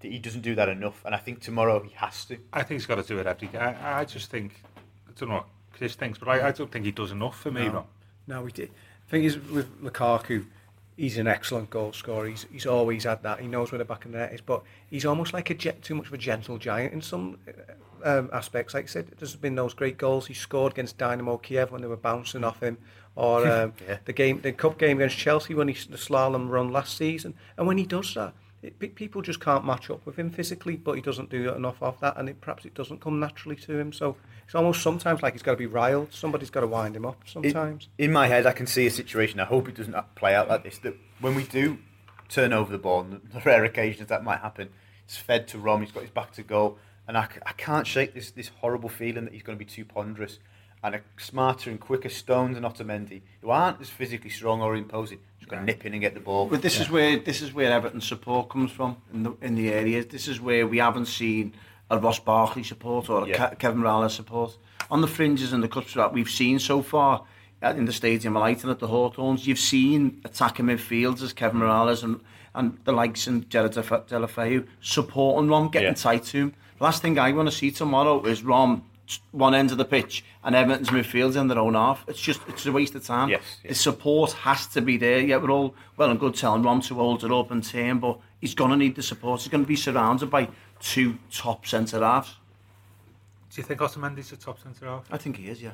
That 0.00 0.10
he 0.10 0.18
doesn't 0.18 0.40
do 0.40 0.54
that 0.54 0.70
enough. 0.70 1.02
And 1.04 1.14
I 1.14 1.18
think 1.18 1.40
tomorrow 1.40 1.82
he 1.82 1.90
has 1.96 2.24
to. 2.26 2.38
I 2.52 2.62
think 2.62 2.80
he's 2.80 2.86
got 2.86 2.94
to 2.94 3.02
do 3.02 3.18
it 3.18 3.38
game. 3.38 3.50
I, 3.54 4.00
I 4.00 4.04
just 4.06 4.30
think, 4.30 4.62
I 5.14 5.20
don't 5.20 5.28
know 5.28 5.34
what 5.36 5.46
Chris 5.72 5.94
thinks, 5.94 6.18
but 6.18 6.28
I, 6.28 6.48
I 6.48 6.52
don't 6.52 6.70
think 6.70 6.84
he 6.84 6.90
does 6.90 7.12
enough 7.12 7.38
for 7.38 7.50
me, 7.50 7.66
no. 7.66 7.72
Rom. 7.72 7.84
No, 8.26 8.42
we 8.42 8.52
did. 8.52 8.70
The 9.06 9.10
thing 9.10 9.24
is, 9.24 9.38
with 9.38 9.82
Lukaku, 9.82 10.46
he's 10.96 11.18
an 11.18 11.26
excellent 11.26 11.70
goal 11.70 11.92
scorer. 11.92 12.26
He's, 12.26 12.46
he's 12.50 12.66
always 12.66 13.04
had 13.04 13.22
that. 13.22 13.40
He 13.40 13.46
knows 13.46 13.70
where 13.70 13.78
the 13.78 13.84
back 13.84 14.04
of 14.04 14.12
the 14.12 14.18
net 14.18 14.32
is, 14.32 14.40
but 14.40 14.62
he's 14.90 15.04
almost 15.04 15.32
like 15.32 15.50
a 15.50 15.54
jet, 15.54 15.82
too 15.82 15.94
much 15.94 16.06
of 16.06 16.12
a 16.12 16.18
gentle 16.18 16.58
giant 16.58 16.92
in 16.92 17.02
some 17.02 17.38
um, 18.04 18.30
aspects. 18.32 18.74
Like 18.74 18.84
I 18.84 18.88
said, 18.88 19.08
there's 19.18 19.36
been 19.36 19.54
those 19.54 19.74
great 19.74 19.98
goals 19.98 20.26
he 20.26 20.34
scored 20.34 20.72
against 20.72 20.98
Dynamo 20.98 21.38
Kiev 21.38 21.70
when 21.70 21.82
they 21.82 21.88
were 21.88 21.96
bouncing 21.96 22.44
off 22.44 22.60
him, 22.60 22.78
or 23.16 23.46
um, 23.46 23.72
yeah. 23.88 23.98
the 24.04 24.12
game, 24.12 24.40
the 24.40 24.52
cup 24.52 24.78
game 24.78 24.98
against 24.98 25.16
Chelsea 25.16 25.54
when 25.54 25.68
he 25.68 25.74
the 25.74 25.96
slalom 25.96 26.48
run 26.48 26.72
last 26.72 26.96
season. 26.96 27.34
And 27.56 27.66
when 27.66 27.78
he 27.78 27.84
does 27.84 28.14
that, 28.14 28.34
it, 28.64 28.94
people 28.94 29.22
just 29.22 29.40
can't 29.40 29.64
match 29.64 29.90
up 29.90 30.04
with 30.06 30.16
him 30.16 30.30
physically, 30.30 30.76
but 30.76 30.92
he 30.92 31.00
doesn't 31.00 31.30
do 31.30 31.52
enough 31.54 31.82
of 31.82 32.00
that, 32.00 32.16
and 32.16 32.28
it, 32.28 32.40
perhaps 32.40 32.64
it 32.64 32.74
doesn't 32.74 33.00
come 33.00 33.20
naturally 33.20 33.56
to 33.56 33.78
him. 33.78 33.92
So 33.92 34.16
it's 34.44 34.54
almost 34.54 34.82
sometimes 34.82 35.22
like 35.22 35.34
he's 35.34 35.42
got 35.42 35.52
to 35.52 35.56
be 35.56 35.66
riled. 35.66 36.12
Somebody's 36.12 36.50
got 36.50 36.60
to 36.60 36.66
wind 36.66 36.96
him 36.96 37.06
up. 37.06 37.22
Sometimes 37.26 37.88
in, 37.98 38.06
in 38.06 38.12
my 38.12 38.26
head, 38.26 38.46
I 38.46 38.52
can 38.52 38.66
see 38.66 38.86
a 38.86 38.90
situation. 38.90 39.40
I 39.40 39.44
hope 39.44 39.68
it 39.68 39.76
doesn't 39.76 39.96
play 40.14 40.34
out 40.34 40.48
like 40.48 40.64
this. 40.64 40.78
That 40.78 40.94
when 41.20 41.34
we 41.34 41.44
do 41.44 41.78
turn 42.28 42.52
over 42.52 42.72
the 42.72 42.78
ball. 42.78 43.00
And 43.00 43.20
the 43.32 43.40
rare 43.44 43.64
occasions 43.64 44.08
that 44.08 44.24
might 44.24 44.40
happen, 44.40 44.70
it's 45.04 45.16
fed 45.16 45.48
to 45.48 45.58
Rom. 45.58 45.80
He's 45.82 45.92
got 45.92 46.02
his 46.02 46.10
back 46.10 46.32
to 46.32 46.42
goal, 46.42 46.78
and 47.06 47.16
I, 47.16 47.28
I 47.44 47.52
can't 47.52 47.86
shake 47.86 48.14
this 48.14 48.30
this 48.30 48.48
horrible 48.60 48.88
feeling 48.88 49.24
that 49.24 49.32
he's 49.32 49.42
going 49.42 49.58
to 49.58 49.64
be 49.64 49.70
too 49.70 49.84
ponderous. 49.84 50.38
And 50.84 50.94
a 50.96 51.00
smarter 51.16 51.70
and 51.70 51.80
quicker 51.80 52.10
Stones 52.10 52.58
and 52.58 52.66
Otamendi, 52.66 53.22
who 53.40 53.48
aren't 53.48 53.80
as 53.80 53.88
physically 53.88 54.28
strong 54.28 54.60
or 54.60 54.76
imposing, 54.76 55.18
just 55.38 55.50
going 55.50 55.62
to 55.62 55.66
nip 55.66 55.86
in 55.86 55.92
and 55.94 56.00
get 56.02 56.12
the 56.12 56.20
ball. 56.20 56.46
But 56.46 56.60
this 56.60 56.78
is 56.78 56.90
where 56.90 57.18
this 57.18 57.40
is 57.40 57.54
where 57.54 57.72
Everton's 57.72 58.06
support 58.06 58.50
comes 58.50 58.70
from 58.70 58.98
in 59.12 59.22
the 59.22 59.32
in 59.40 59.54
the 59.54 59.72
areas. 59.72 60.06
This 60.06 60.28
is 60.28 60.42
where 60.42 60.66
we 60.66 60.76
haven't 60.78 61.06
seen 61.06 61.54
a 61.90 61.98
Ross 61.98 62.18
Barkley 62.18 62.62
support 62.64 63.08
or 63.08 63.24
a 63.24 63.28
Yeah. 63.28 63.46
Ke- 63.48 63.58
Kevin 63.58 63.80
Mirallas 63.80 64.10
support 64.10 64.58
on 64.90 65.00
the 65.00 65.06
fringes 65.08 65.54
and 65.54 65.62
the 65.62 65.68
cuts 65.68 65.94
that 65.94 66.12
we've 66.12 66.28
seen 66.30 66.58
so 66.58 66.82
far 66.82 67.24
uh, 67.62 67.72
in 67.76 67.86
the 67.86 67.92
Stadium 67.92 68.36
of 68.36 68.40
Light 68.42 68.62
and 68.62 68.70
at 68.70 68.78
the 68.78 68.88
Hawthorns. 68.88 69.46
You've 69.46 69.58
seen 69.58 70.20
attacking 70.26 70.66
midfields 70.66 71.22
as 71.22 71.32
Kevin 71.32 71.60
Mirallas 71.60 72.02
and 72.04 72.20
and 72.54 72.78
the 72.84 72.92
likes 72.92 73.26
and 73.26 73.48
Gerard 73.48 73.72
Def- 73.72 73.88
Deulofeu 74.10 74.66
supporting 74.82 75.48
Rom, 75.48 75.68
getting 75.70 75.88
Yeah. 75.88 75.94
tight 75.94 76.24
to 76.24 76.36
him. 76.38 76.54
Last 76.78 77.00
thing 77.00 77.18
I 77.18 77.32
want 77.32 77.48
to 77.48 77.54
see 77.56 77.70
tomorrow 77.70 78.22
is 78.24 78.42
Rom 78.44 78.78
t- 78.78 78.84
one 79.32 79.54
end 79.54 79.70
of 79.70 79.78
the 79.78 79.84
pitch 79.84 80.24
and 80.42 80.54
Everton's 80.54 80.88
midfield 80.90 81.36
in 81.38 81.48
their 81.48 81.58
own 81.58 81.74
half. 81.74 82.04
It's 82.08 82.20
just 82.20 82.40
it's 82.48 82.66
a 82.66 82.72
waste 82.72 82.94
of 82.94 83.04
time. 83.04 83.28
Yes, 83.28 83.42
The 83.66 83.74
support 83.74 84.32
has 84.32 84.66
to 84.68 84.80
be 84.80 84.96
there. 84.96 85.20
Yeah, 85.20 85.36
we're 85.36 85.50
all 85.50 85.74
well 85.96 86.10
and 86.10 86.18
good 86.18 86.34
telling 86.34 86.62
Rom 86.62 86.80
to 86.82 86.94
hold 86.94 87.24
it 87.24 87.30
up 87.30 87.50
and 87.50 87.62
turn, 87.62 87.98
but 87.98 88.18
he's 88.40 88.54
going 88.54 88.70
to 88.70 88.76
need 88.76 88.96
the 88.96 89.02
support. 89.02 89.40
He's 89.40 89.48
going 89.48 89.64
to 89.64 89.68
be 89.68 89.76
surrounded 89.76 90.30
by 90.30 90.48
two 90.80 91.18
top 91.30 91.66
centre 91.66 92.00
halves. 92.00 92.36
Do 93.50 93.60
you 93.60 93.62
think 93.62 93.80
Otamendi's 93.80 94.32
a 94.32 94.36
top 94.36 94.60
centre 94.60 94.86
half? 94.86 95.04
I 95.10 95.18
think 95.18 95.36
he 95.36 95.48
is. 95.48 95.62
Yeah, 95.62 95.72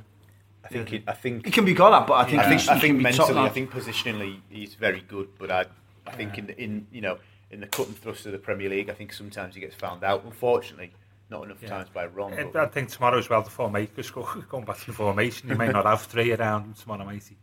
I 0.65 0.69
think 0.69 0.89
he, 0.89 1.03
I 1.07 1.13
think 1.13 1.47
he 1.47 1.51
can 1.51 1.65
be 1.65 1.75
got 1.75 2.03
at, 2.03 2.07
but 2.07 2.15
I 2.15 2.25
think 2.25 2.41
I 2.43 2.49
think, 2.49 2.61
he's, 2.61 2.69
I 2.69 2.79
think 2.79 2.99
be 2.99 3.03
mentally, 3.05 3.39
I 3.39 3.49
think 3.49 3.71
positionally, 3.71 4.41
he's 4.51 4.75
very 4.75 5.01
good. 5.01 5.29
But 5.39 5.51
I, 5.51 5.65
I 6.07 6.13
think 6.13 6.37
in 6.37 6.47
the, 6.47 6.61
in 6.61 6.87
you 6.93 7.01
know 7.01 7.19
in 7.51 7.61
the 7.61 7.67
cut 7.67 7.87
and 7.87 7.97
thrust 7.97 8.27
of 8.27 8.33
the 8.33 8.39
Premier 8.39 8.69
League, 8.69 8.91
I 8.91 8.93
think 8.93 9.13
sometimes 9.13 9.55
he 9.55 9.61
gets 9.61 9.75
found 9.75 10.05
out. 10.05 10.25
Unfortunately, 10.25 10.93
not 11.31 11.45
enough 11.45 11.63
Yeah. 11.63 11.69
times 11.71 11.89
by 11.91 12.07
Rom. 12.07 12.33
And 12.33 12.53
but- 12.53 12.63
I 12.63 12.67
think 12.67 12.91
tomorrow 12.91 13.19
as 13.19 13.29
well, 13.31 13.43
the 13.43 13.51
formation, 13.51 13.93
just 13.97 14.13
go- 14.13 14.23
going 14.49 14.65
back 14.65 14.79
to 14.81 14.87
the 14.87 14.93
formation, 14.93 15.49
you 15.49 15.55
may 15.57 15.69
not 15.69 15.87
have 15.87 16.03
three 16.03 16.33
around 16.33 16.65
him 16.65 16.75
tomorrow, 16.75 17.05
matey. 17.05 17.37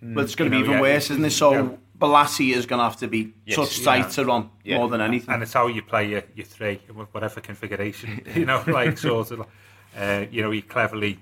But 0.00 0.24
it's 0.24 0.34
going 0.34 0.50
to 0.50 0.56
be 0.56 0.60
know, 0.62 0.64
even 0.64 0.76
yeah, 0.76 0.80
worse, 0.94 1.10
isn't 1.10 1.24
it? 1.24 1.30
So 1.30 1.52
yeah. 1.52 1.68
Bolasie 1.98 2.54
is 2.54 2.66
going 2.66 2.78
to 2.80 2.84
have 2.84 2.96
to 2.96 3.06
be 3.06 3.32
Yes, 3.46 3.56
touch 3.56 3.78
yeah. 3.78 3.84
tight 3.84 4.10
to 4.12 4.24
Rom 4.24 4.50
Yeah. 4.64 4.78
more 4.78 4.88
than 4.88 5.00
anything. 5.00 5.32
And 5.32 5.42
it's 5.44 5.52
how 5.52 5.68
you 5.68 5.82
play 5.82 6.08
your, 6.08 6.22
your 6.34 6.46
three, 6.46 6.80
in 6.88 6.94
whatever 6.94 7.40
configuration, 7.40 8.20
you 8.34 8.44
know, 8.44 8.64
like 8.66 8.98
sort 8.98 9.30
of, 9.30 9.46
uh, 9.96 10.24
you 10.30 10.42
know, 10.42 10.50
he 10.50 10.62
cleverly 10.62 11.18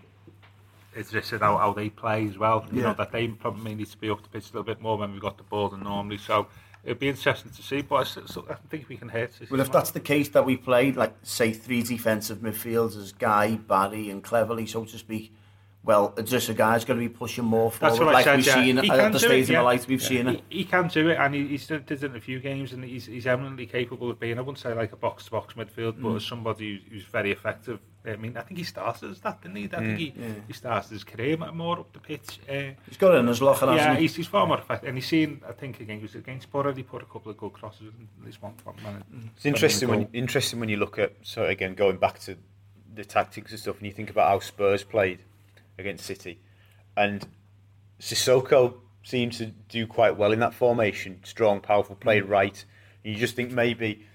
it's 0.96 1.10
just 1.12 1.30
how, 1.30 1.56
how 1.56 1.72
they 1.72 1.88
play 1.88 2.26
as 2.26 2.36
well. 2.36 2.66
You 2.72 2.82
know, 2.82 2.94
that 2.94 3.12
they 3.12 3.28
probably 3.28 3.62
may 3.62 3.74
need 3.74 3.86
to 3.90 3.96
be 3.98 4.10
up 4.10 4.22
the 4.22 4.28
pitch 4.28 4.44
a 4.50 4.52
little 4.54 4.64
bit 4.64 4.80
more 4.80 4.98
when 4.98 5.12
we've 5.12 5.20
got 5.20 5.36
the 5.36 5.44
ball 5.44 5.68
than 5.68 5.80
normally. 5.84 6.18
So 6.18 6.48
it'd 6.85 6.99
be 6.99 7.09
interesting 7.09 7.51
to 7.53 7.62
see, 7.62 7.83
but 7.83 7.95
I, 7.97 8.05
still, 8.05 8.47
I 8.51 8.55
think 8.68 8.89
we 8.89 8.97
can 8.97 9.09
hurt 9.09 9.33
Well, 9.51 9.61
if 9.61 9.70
that's 9.72 9.91
the 9.91 10.01
case 10.01 10.28
that 10.31 10.45
we 10.45 10.57
played, 10.57 10.97
like 10.97 11.14
say 11.22 11.53
three 11.53 11.83
defensive 11.83 12.39
midfielders, 12.39 13.14
Gueye, 13.14 13.66
Barry, 13.66 14.11
and 14.11 14.22
Cleverley, 14.22 14.68
so 14.68 14.85
to 14.85 14.99
speak. 14.99 15.35
Well, 15.83 16.14
just 16.24 16.51
a 16.51 16.55
guy's 16.55 16.85
going 16.85 17.01
to 17.01 17.09
be 17.09 17.09
pushing 17.09 17.45
more 17.45 17.70
That's 17.70 17.97
forward, 17.97 18.12
what 18.12 18.14
I 18.14 18.18
like 18.18 18.24
said. 18.24 18.37
we've 18.37 18.47
yeah. 18.47 18.55
seen 18.55 18.76
He 18.85 18.91
at 18.91 19.12
the 19.12 19.18
do 19.18 19.31
it, 19.31 19.49
yeah. 19.49 19.59
of 19.61 19.64
Light. 19.64 19.87
We've 19.89 20.03
seen 20.03 20.28
it. 20.28 20.43
He, 20.51 20.59
he 20.59 20.64
can 20.64 20.89
do 20.89 21.09
it, 21.09 21.16
and 21.18 21.35
he, 21.35 21.47
he's 21.47 21.66
done, 21.66 21.85
it 21.89 22.03
in 22.05 22.16
a 22.16 22.20
few 22.20 22.39
games, 22.39 22.74
and 22.74 22.85
he's, 22.85 23.07
he's 23.07 23.26
eminently 23.26 23.64
capable 23.64 24.11
of 24.11 24.20
being. 24.20 24.37
I 24.37 24.43
wouldn't 24.43 24.59
say 24.59 24.74
like 24.74 24.93
a 24.93 24.97
box-to-box 24.97 25.55
midfield, 25.55 25.95
Mm. 25.95 26.03
but 26.03 26.16
as 26.16 26.26
somebody 26.26 26.83
who's, 26.85 26.93
who's 26.93 27.05
very 27.05 27.33
effective. 27.33 27.81
I 28.07 28.16
mean, 28.16 28.36
I 28.36 28.40
think 28.42 28.57
he 28.57 28.64
started 28.64 29.11
as 29.11 29.20
that, 29.20 29.42
didn't 29.42 29.57
he? 29.57 29.64
I 29.64 29.68
think 29.68 29.98
he, 29.98 30.14
Yeah. 30.16 30.26
he 30.46 30.53
started 30.55 30.90
his 30.90 31.05
career 31.05 31.36
more 31.36 31.80
up 31.80 31.92
the 31.92 31.98
pitch. 31.98 32.38
Uh, 32.48 32.72
He's 32.88 32.96
got 32.96 33.14
it 33.14 33.18
in 33.18 33.26
his 33.26 33.42
locker, 33.42 33.66
yeah, 33.66 33.72
hasn't 33.72 33.96
he? 33.96 34.03
he's, 34.03 34.16
he's 34.16 34.26
far 34.26 34.46
more 34.46 34.59
effective, 34.59 34.88
and 34.88 34.96
he's 34.96 35.07
seen. 35.07 35.42
I 35.46 35.53
think 35.53 35.80
again, 35.80 35.98
he 35.98 36.03
was 36.03 36.14
against 36.14 36.51
Borough. 36.51 36.72
He 36.74 36.82
put 36.82 37.03
a 37.03 37.07
couple 37.07 37.30
of 37.30 37.36
good 37.36 37.53
crosses 37.53 37.82
in 37.82 38.09
at 38.20 38.24
least 38.26 38.42
one. 38.42 38.55
one 38.64 38.76
minute. 38.82 39.03
It's 39.36 39.44
interesting 39.44 39.88
when 39.90 40.09
interesting 40.14 40.61
when 40.61 40.70
you 40.70 40.78
look 40.78 40.98
at 40.98 41.12
so 41.22 41.44
again 41.44 41.74
going 41.74 41.98
back 41.98 42.18
to 42.20 42.36
the 42.94 43.05
tactics 43.05 43.51
and 43.51 43.61
stuff, 43.61 43.76
and 43.78 43.86
you 43.86 43.92
think 43.92 44.09
about 44.11 44.28
how 44.28 44.38
Spurs 44.40 44.82
played 44.82 45.20
against 45.78 46.07
City, 46.07 46.40
and 46.96 47.26
Sissoko 48.01 48.74
seemed 49.03 49.32
to 49.34 49.46
do 49.46 49.86
quite 49.86 50.16
well 50.16 50.32
in 50.32 50.40
that 50.40 50.55
formation, 50.55 51.20
strong, 51.24 51.61
powerful, 51.61 51.96
played 51.96 52.24
right. 52.24 52.64
And 53.05 53.14
you 53.14 53.20
just 53.20 53.34
think 53.36 53.51
maybe 53.53 54.07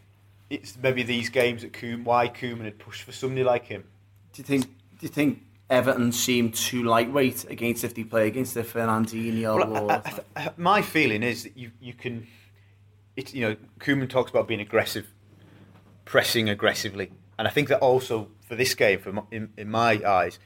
it's 0.49 0.77
maybe 0.81 1.03
these 1.03 1.29
games 1.29 1.61
that 1.63 1.73
Koeman, 1.73 2.03
why 2.03 2.27
Koeman 2.29 2.65
had 2.65 2.77
pushed 2.79 3.03
for 3.03 3.11
somebody 3.11 3.43
like 3.43 3.65
him. 3.65 3.83
Do 4.33 4.41
you 4.41 4.43
think? 4.45 4.65
Do 4.65 5.01
you 5.01 5.09
think 5.09 5.41
Everton 5.69 6.11
seem 6.11 6.51
too 6.51 6.83
lightweight 6.83 7.45
against 7.49 7.83
if 7.83 7.95
they 7.95 8.03
play 8.03 8.27
against 8.27 8.53
the 8.53 8.61
Fernandinho? 8.63 9.57
Well, 9.69 9.85
or, 9.85 9.91
I- 9.91 10.01
I- 10.35 10.41
I- 10.47 10.51
my 10.57 10.81
feeling 10.81 11.23
is 11.23 11.43
that 11.43 11.57
you 11.57 11.71
you 11.81 11.93
can, 11.93 12.27
it's 13.15 13.33
you 13.33 13.41
know, 13.41 13.55
Koeman 13.79 14.09
talks 14.09 14.29
about 14.29 14.47
being 14.47 14.61
aggressive, 14.61 15.07
pressing 16.05 16.49
aggressively, 16.49 17.11
and 17.39 17.47
I 17.47 17.51
think 17.51 17.69
that 17.69 17.79
also 17.79 18.29
for 18.47 18.55
this 18.55 18.75
game, 18.75 18.99
for 18.99 19.11
my, 19.11 19.23
in, 19.31 19.51
in 19.57 19.69
my 19.71 19.99
eyes, 20.05 20.37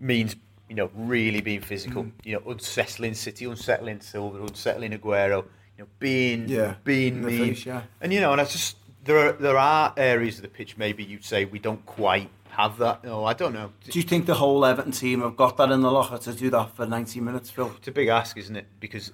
means 0.00 0.36
you 0.68 0.74
know 0.74 0.90
really 0.94 1.40
being 1.40 1.60
physical. 1.60 2.04
Mm. 2.04 2.12
You 2.24 2.32
know, 2.34 2.50
unsettling 2.50 3.14
City, 3.14 3.44
unsettling 3.44 4.00
Silva, 4.00 4.42
unsettling 4.42 4.92
Aguero. 4.92 5.44
You 5.78 5.84
know, 5.84 5.88
being 5.98 6.48
Yeah, 6.48 6.74
being 6.84 7.14
in 7.16 7.24
mean. 7.24 7.54
face, 7.54 7.64
yeah. 7.66 7.82
And 8.00 8.12
you 8.12 8.20
know, 8.20 8.32
and 8.32 8.40
I 8.40 8.44
just 8.44 8.76
there 9.04 9.18
are 9.18 9.32
there 9.32 9.58
are 9.58 9.92
areas 9.96 10.36
of 10.36 10.42
the 10.42 10.48
pitch 10.48 10.76
maybe 10.76 11.02
you'd 11.04 11.24
say 11.24 11.44
we 11.44 11.58
don't 11.58 11.84
quite 11.86 12.30
have 12.50 12.78
that. 12.78 13.04
No, 13.04 13.24
I 13.24 13.32
don't 13.32 13.52
know. 13.54 13.72
do 13.88 13.98
you 13.98 14.02
think 14.04 14.26
the 14.26 14.34
whole 14.34 14.64
Everton 14.64 14.92
team 14.92 15.20
have 15.22 15.36
got 15.36 15.56
that 15.58 15.70
in 15.70 15.80
the 15.82 15.90
locker 15.90 16.18
to 16.18 16.32
do 16.32 16.50
that 16.50 16.74
for 16.74 16.84
90 16.84 17.20
minutes, 17.20 17.48
Phil? 17.50 17.72
It's 17.78 17.86
a 17.88 17.92
big 17.92 18.08
ask, 18.08 18.36
isn't 18.36 18.56
it? 18.56 18.66
Because 18.80 19.12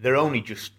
they're 0.00 0.16
only 0.16 0.40
just 0.40 0.72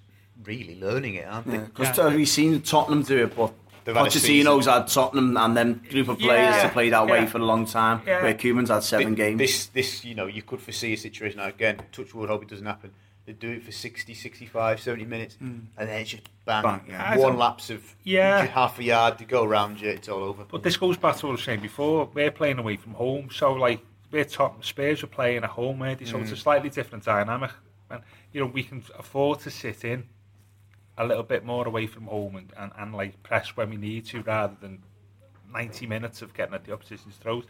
really 0.44 0.78
learning 0.80 1.16
it, 1.16 1.26
aren't 1.28 1.48
they? 1.50 1.60
Because 1.60 1.98
Yeah. 1.98 2.14
we've 2.14 2.28
seen 2.28 2.62
Tottenham 2.62 3.04
do 3.04 3.24
it, 3.24 3.36
but 3.36 3.54
They've 3.86 3.96
had 3.96 4.06
a 4.06 4.10
Pochettino's 4.10 4.66
had 4.66 4.88
Tottenham 4.88 5.36
and 5.36 5.58
them 5.58 5.82
group 5.90 6.08
of 6.10 6.18
players 6.20 6.56
Yeah. 6.56 6.64
to 6.64 6.70
play 6.70 6.90
that 6.90 7.06
way 7.08 7.26
for 7.26 7.38
a 7.40 7.44
long 7.46 7.66
time, 7.66 8.02
Yeah. 8.06 8.22
where 8.24 8.34
Koeman's 8.34 8.70
had 8.70 8.84
seven 8.84 9.10
Thi- 9.10 9.16
games. 9.16 9.40
This, 9.40 9.66
this, 9.68 10.06
you 10.06 10.16
know, 10.16 10.26
you 10.28 10.42
could 10.42 10.62
foresee 10.62 10.94
a 10.94 10.98
situation 10.98 11.40
now 11.40 11.48
again. 11.48 11.82
Touch 11.92 12.14
wood, 12.14 12.30
hope 12.30 12.44
it 12.44 12.50
doesn't 12.50 12.66
happen. 12.66 12.92
They 13.26 13.32
do 13.34 13.52
it 13.52 13.64
for 13.64 13.72
60, 13.72 14.14
65, 14.14 14.82
70 14.82 15.06
minutes, 15.06 15.38
and 15.40 15.68
then 15.78 15.90
it's 16.02 16.10
just 16.10 16.24
bang, 16.46 16.62
Bang, 16.64 16.82
yeah. 16.90 17.12
One 17.18 17.32
don't- 17.32 17.38
lapse 17.40 17.70
of 17.70 17.96
Yeah. 18.04 18.46
half 18.48 18.78
a 18.80 18.84
yard 18.84 19.18
to 19.20 19.26
go 19.26 19.44
around 19.46 19.80
you. 19.80 19.90
It's 19.92 20.10
all 20.10 20.24
over. 20.24 20.44
But 20.44 20.64
this 20.64 20.76
goes 20.76 20.98
back 20.98 21.16
to 21.18 21.28
what 21.28 21.32
I 21.32 21.36
was 21.36 21.44
saying 21.44 21.62
before. 21.62 22.10
We're 22.14 22.32
playing 22.32 22.60
away 22.60 22.76
from 22.76 22.96
home, 22.96 23.30
so 23.32 23.54
like 23.54 23.80
we're 24.12 24.26
top 24.26 24.64
Spurs 24.66 25.04
are 25.04 25.08
playing 25.08 25.44
at 25.46 25.52
home, 25.52 25.82
already, 25.82 26.06
so 26.06 26.18
it's 26.20 26.32
Mm. 26.32 26.34
a 26.34 26.38
slightly 26.38 26.70
different 26.70 27.06
dynamic. 27.06 27.52
And 27.90 28.02
you 28.34 28.42
know 28.42 28.48
we 28.48 28.64
can 28.64 28.84
afford 29.00 29.40
to 29.42 29.50
sit 29.52 29.86
in 29.86 30.10
a 30.98 31.06
little 31.08 31.24
bit 31.24 31.46
more 31.46 31.66
away 31.66 31.88
from 31.88 32.04
home 32.08 32.36
and, 32.36 32.52
and, 32.58 32.72
and 32.78 32.94
like 32.94 33.24
press 33.24 33.56
when 33.56 33.70
we 33.70 33.78
need 33.78 34.06
to, 34.08 34.22
rather 34.24 34.56
than 34.60 34.84
ninety 35.52 35.88
minutes 35.88 36.22
of 36.22 36.34
getting 36.34 36.54
at 36.56 36.66
the 36.66 36.74
opposition's 36.74 37.16
throats. 37.16 37.48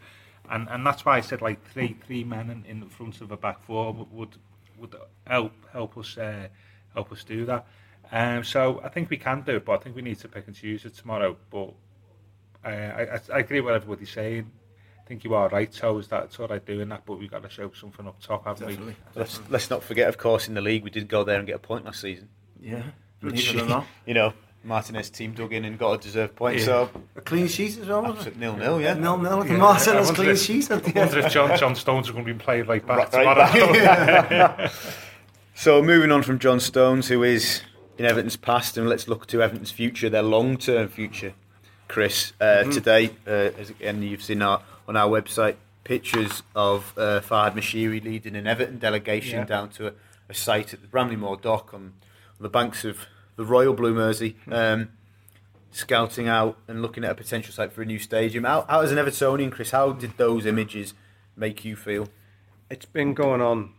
And 0.48 0.68
and 0.70 0.86
that's 0.86 1.04
why 1.04 1.16
I 1.16 1.20
said 1.20 1.42
like 1.42 1.64
three 1.72 1.96
three 2.06 2.22
men 2.22 2.48
in, 2.50 2.64
in 2.64 2.88
front 2.90 3.20
of 3.20 3.32
a 3.32 3.36
back 3.36 3.64
four 3.64 3.92
would 3.92 4.12
would, 4.12 4.36
would 4.78 4.94
help 5.26 5.52
help 5.72 5.96
us 5.98 6.16
uh, 6.18 6.48
help 6.94 7.12
us 7.12 7.24
do 7.24 7.44
that. 7.46 7.66
Um, 8.12 8.44
so 8.44 8.80
I 8.84 8.88
think 8.88 9.10
we 9.10 9.16
can 9.16 9.42
do 9.42 9.56
it, 9.56 9.64
but 9.64 9.72
I 9.72 9.76
think 9.78 9.96
we 9.96 10.02
need 10.02 10.18
to 10.20 10.28
pick 10.28 10.46
and 10.46 10.54
choose 10.54 10.84
it 10.84 10.94
tomorrow. 10.94 11.36
But 11.50 11.72
uh, 12.64 12.68
I, 12.68 13.02
I, 13.14 13.20
I 13.34 13.38
agree 13.40 13.60
with 13.60 13.74
everybody's 13.74 14.10
saying. 14.10 14.50
I 15.00 15.06
think 15.06 15.22
you 15.22 15.34
are 15.34 15.50
right, 15.50 15.72
so 15.72 15.98
is 15.98 16.08
that 16.08 16.24
it's 16.24 16.40
all 16.40 16.48
right 16.48 16.64
doing 16.64 16.88
that, 16.88 17.04
but 17.04 17.18
we've 17.18 17.30
got 17.30 17.42
to 17.42 17.50
show 17.50 17.70
something 17.72 18.06
up 18.06 18.18
top, 18.22 18.46
haven't 18.46 18.68
Definitely. 18.68 18.96
Let's, 19.14 19.38
let's 19.50 19.68
not 19.68 19.82
forget, 19.82 20.08
of 20.08 20.16
course, 20.16 20.48
in 20.48 20.54
the 20.54 20.62
league 20.62 20.82
we 20.82 20.88
did 20.88 21.08
go 21.08 21.24
there 21.24 21.36
and 21.36 21.46
get 21.46 21.56
a 21.56 21.58
point 21.58 21.84
last 21.84 22.00
season. 22.00 22.30
yeah, 22.58 22.84
Which, 23.20 23.34
believe 23.34 23.56
it 23.56 23.62
or 23.64 23.68
not. 23.68 23.86
you 24.06 24.14
know, 24.14 24.32
Martinez 24.64 25.10
team 25.10 25.32
dug 25.32 25.52
in 25.52 25.64
and 25.64 25.78
got 25.78 25.92
a 25.92 25.98
deserved 25.98 26.34
point. 26.36 26.58
Yeah. 26.58 26.64
So 26.64 26.90
A 27.16 27.20
clean 27.20 27.46
sheet 27.48 27.78
as 27.78 27.86
well, 27.86 28.02
wasn't 28.02 28.18
absolute 28.18 28.38
nil 28.38 28.56
nil, 28.56 28.80
yeah. 28.80 28.94
Nil 28.94 29.18
nil. 29.18 29.46
Yeah. 29.46 29.56
Martin 29.56 29.94
I 29.94 29.98
has 29.98 30.06
wonder 30.06 30.22
clean 30.22 30.30
if- 30.30 30.40
sheet 30.40 30.70
I 30.70 30.74
wonder 30.76 31.18
if 31.20 31.32
John, 31.32 31.58
John 31.58 31.74
Stones 31.74 32.08
are 32.08 32.12
going 32.12 32.24
to 32.24 32.32
be 32.34 32.38
playing 32.38 32.66
right 32.66 32.86
back 32.86 33.12
Right 33.12 33.12
tomorrow. 33.12 33.72
back. 33.72 34.72
So 35.54 35.82
moving 35.82 36.10
on 36.10 36.22
from 36.22 36.38
John 36.38 36.58
Stones, 36.60 37.08
who 37.08 37.22
is 37.22 37.62
in 37.96 38.04
Everton's 38.04 38.36
past, 38.36 38.76
and 38.76 38.88
let's 38.88 39.06
look 39.06 39.26
to 39.28 39.40
Everton's 39.42 39.70
future, 39.70 40.08
their 40.10 40.22
long-term 40.22 40.88
future. 40.88 41.34
Chris, 41.86 42.32
uh, 42.40 42.64
today, 42.64 43.10
uh, 43.26 43.30
as 43.58 43.70
again 43.70 44.02
you've 44.02 44.22
seen 44.22 44.42
our, 44.42 44.62
on 44.88 44.96
our 44.96 45.08
website, 45.08 45.56
pictures 45.84 46.42
of 46.56 46.92
uh, 46.96 47.20
Farhad 47.20 47.54
Moshiri 47.54 48.02
leading 48.02 48.34
an 48.34 48.46
Everton 48.46 48.78
delegation 48.78 49.40
Yeah. 49.40 49.44
down 49.44 49.68
to 49.70 49.88
a, 49.88 49.92
a 50.30 50.34
site 50.34 50.72
at 50.74 50.80
the 50.80 50.88
Bramley-Moore 50.88 51.36
Dock 51.36 51.72
on, 51.74 51.80
on 51.80 51.92
the 52.40 52.48
banks 52.48 52.84
of 52.84 53.06
the 53.36 53.44
Royal 53.44 53.74
Blue 53.74 53.94
Mersey, 53.94 54.36
um, 54.50 54.90
scouting 55.70 56.28
out 56.28 56.56
and 56.68 56.82
looking 56.82 57.04
at 57.04 57.10
a 57.10 57.14
potential 57.14 57.52
site 57.52 57.72
for 57.72 57.82
a 57.82 57.86
new 57.86 57.98
stadium. 57.98 58.44
How, 58.44 58.64
how 58.68 58.80
as 58.80 58.92
an 58.92 58.98
Evertonian, 58.98 59.50
Chris, 59.50 59.70
how 59.70 59.92
did 59.92 60.16
those 60.16 60.46
images 60.46 60.94
make 61.36 61.64
you 61.64 61.76
feel? 61.76 62.08
It's 62.70 62.86
been 62.86 63.14
going 63.14 63.40
on 63.40 63.72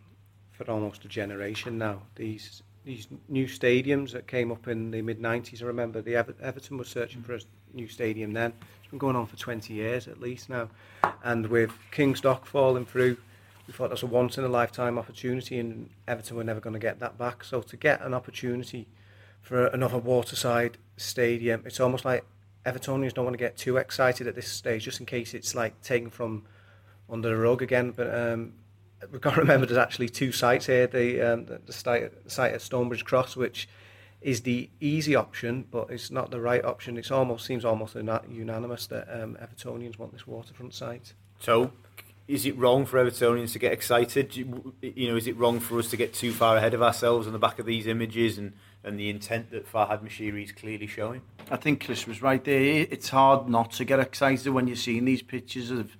for 0.51 0.69
almost 0.69 1.05
a 1.05 1.07
generation 1.07 1.77
now. 1.77 2.01
These 2.15 2.63
these 2.83 3.07
new 3.27 3.47
stadiums 3.47 4.11
that 4.11 4.27
came 4.27 4.51
up 4.51 4.67
in 4.67 4.91
the 4.91 5.01
mid 5.01 5.19
'90s. 5.19 5.63
I 5.63 5.65
remember 5.65 6.01
the 6.01 6.15
Ever- 6.15 6.35
Everton 6.41 6.77
was 6.77 6.87
searching 6.87 7.23
for 7.23 7.33
a 7.33 7.39
new 7.73 7.87
stadium 7.87 8.33
then. 8.33 8.53
It's 8.81 8.91
been 8.91 8.99
going 8.99 9.15
on 9.15 9.25
for 9.25 9.35
20 9.37 9.73
years 9.73 10.07
at 10.07 10.19
least 10.19 10.49
now, 10.49 10.69
and 11.23 11.47
with 11.47 11.71
King's 11.91 12.21
Dock 12.21 12.45
falling 12.45 12.85
through, 12.85 13.17
we 13.65 13.73
thought 13.73 13.89
that's 13.89 14.03
a 14.03 14.07
once 14.07 14.37
in 14.37 14.43
a 14.43 14.49
lifetime 14.49 14.99
opportunity, 14.99 15.57
and 15.57 15.89
Everton 16.07 16.37
were 16.37 16.43
never 16.43 16.59
going 16.59 16.73
to 16.73 16.79
get 16.79 16.99
that 16.99 17.17
back. 17.17 17.43
So 17.43 17.61
to 17.61 17.75
get 17.75 18.01
an 18.01 18.13
opportunity 18.13 18.87
for 19.45 19.67
another 19.67 19.99
waterside 19.99 20.79
stadium. 20.97 21.61
It's 21.65 21.79
almost 21.79 22.03
like 22.03 22.25
Evertonians 22.65 23.13
don't 23.13 23.25
want 23.25 23.35
to 23.35 23.43
get 23.43 23.55
too 23.55 23.77
excited 23.77 24.25
at 24.25 24.33
this 24.33 24.47
stage, 24.47 24.85
just 24.85 24.99
in 24.99 25.05
case 25.05 25.35
it's 25.35 25.53
like 25.53 25.79
taken 25.83 26.09
from 26.09 26.45
under 27.11 27.29
the 27.29 27.37
rug 27.37 27.61
again. 27.61 27.91
But 27.91 28.13
um, 28.13 28.53
we've 29.11 29.21
got 29.21 29.35
to 29.35 29.41
remember 29.41 29.67
there's 29.67 29.77
actually 29.77 30.09
two 30.09 30.31
sites 30.31 30.65
here. 30.65 30.87
The 30.87 31.21
um, 31.21 31.45
the, 31.45 31.61
the 31.63 31.73
site, 31.73 32.11
site 32.25 32.53
at 32.53 32.61
Stonebridge 32.61 33.05
Cross, 33.05 33.35
which 33.35 33.69
is 34.19 34.41
the 34.41 34.67
easy 34.79 35.15
option, 35.15 35.67
but 35.69 35.91
it's 35.91 36.09
not 36.09 36.31
the 36.31 36.41
right 36.41 36.65
option. 36.65 36.97
It 36.97 37.11
almost 37.11 37.45
seems 37.45 37.63
almost 37.63 37.93
unanimous 37.93 38.87
that 38.87 39.07
um, 39.11 39.37
Evertonians 39.39 39.99
want 39.99 40.11
this 40.11 40.25
waterfront 40.25 40.73
site. 40.73 41.13
So, 41.39 41.71
is 42.27 42.47
it 42.47 42.57
wrong 42.57 42.87
for 42.87 42.97
Evertonians 42.97 43.51
to 43.51 43.59
get 43.59 43.71
excited? 43.71 44.35
You 44.35 45.07
know, 45.07 45.15
is 45.15 45.27
it 45.27 45.37
wrong 45.37 45.59
for 45.59 45.77
us 45.77 45.91
to 45.91 45.97
get 45.97 46.15
too 46.15 46.31
far 46.31 46.57
ahead 46.57 46.73
of 46.73 46.81
ourselves 46.81 47.27
on 47.27 47.33
the 47.33 47.37
back 47.37 47.59
of 47.59 47.67
these 47.67 47.85
images 47.85 48.39
and, 48.39 48.53
and 48.85 48.99
the 48.99 49.09
intent 49.09 49.49
that 49.49 49.69
Farhad 49.69 50.03
Moshiri 50.03 50.43
is 50.43 50.51
clearly 50.51 50.87
showing? 50.87 51.21
I 51.49 51.57
think 51.57 51.83
Chris 51.83 52.07
was 52.07 52.21
right 52.21 52.43
there. 52.43 52.87
It's 52.89 53.09
hard 53.09 53.49
not 53.49 53.71
to 53.73 53.85
get 53.85 53.99
excited 53.99 54.47
when 54.53 54.67
you're 54.67 54.75
seeing 54.75 55.05
these 55.05 55.23
pictures 55.23 55.71
of 55.71 55.97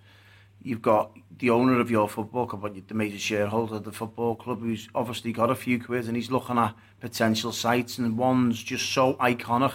you've 0.62 0.82
got 0.82 1.12
the 1.38 1.50
owner 1.50 1.80
of 1.80 1.92
your 1.92 2.08
football 2.08 2.46
club, 2.46 2.88
the 2.88 2.94
major 2.94 3.18
shareholder 3.18 3.76
of 3.76 3.84
the 3.84 3.92
football 3.92 4.36
club, 4.36 4.62
who's 4.62 4.88
obviously 4.96 5.34
got 5.34 5.50
a 5.50 5.56
few 5.56 5.84
quid 5.84 6.06
and 6.06 6.16
he's 6.16 6.32
looking 6.32 6.58
at 6.58 6.76
potential 7.00 7.52
sites, 7.52 7.98
and 7.98 8.18
one's 8.18 8.64
just 8.64 8.92
so 8.92 9.16
iconic 9.16 9.74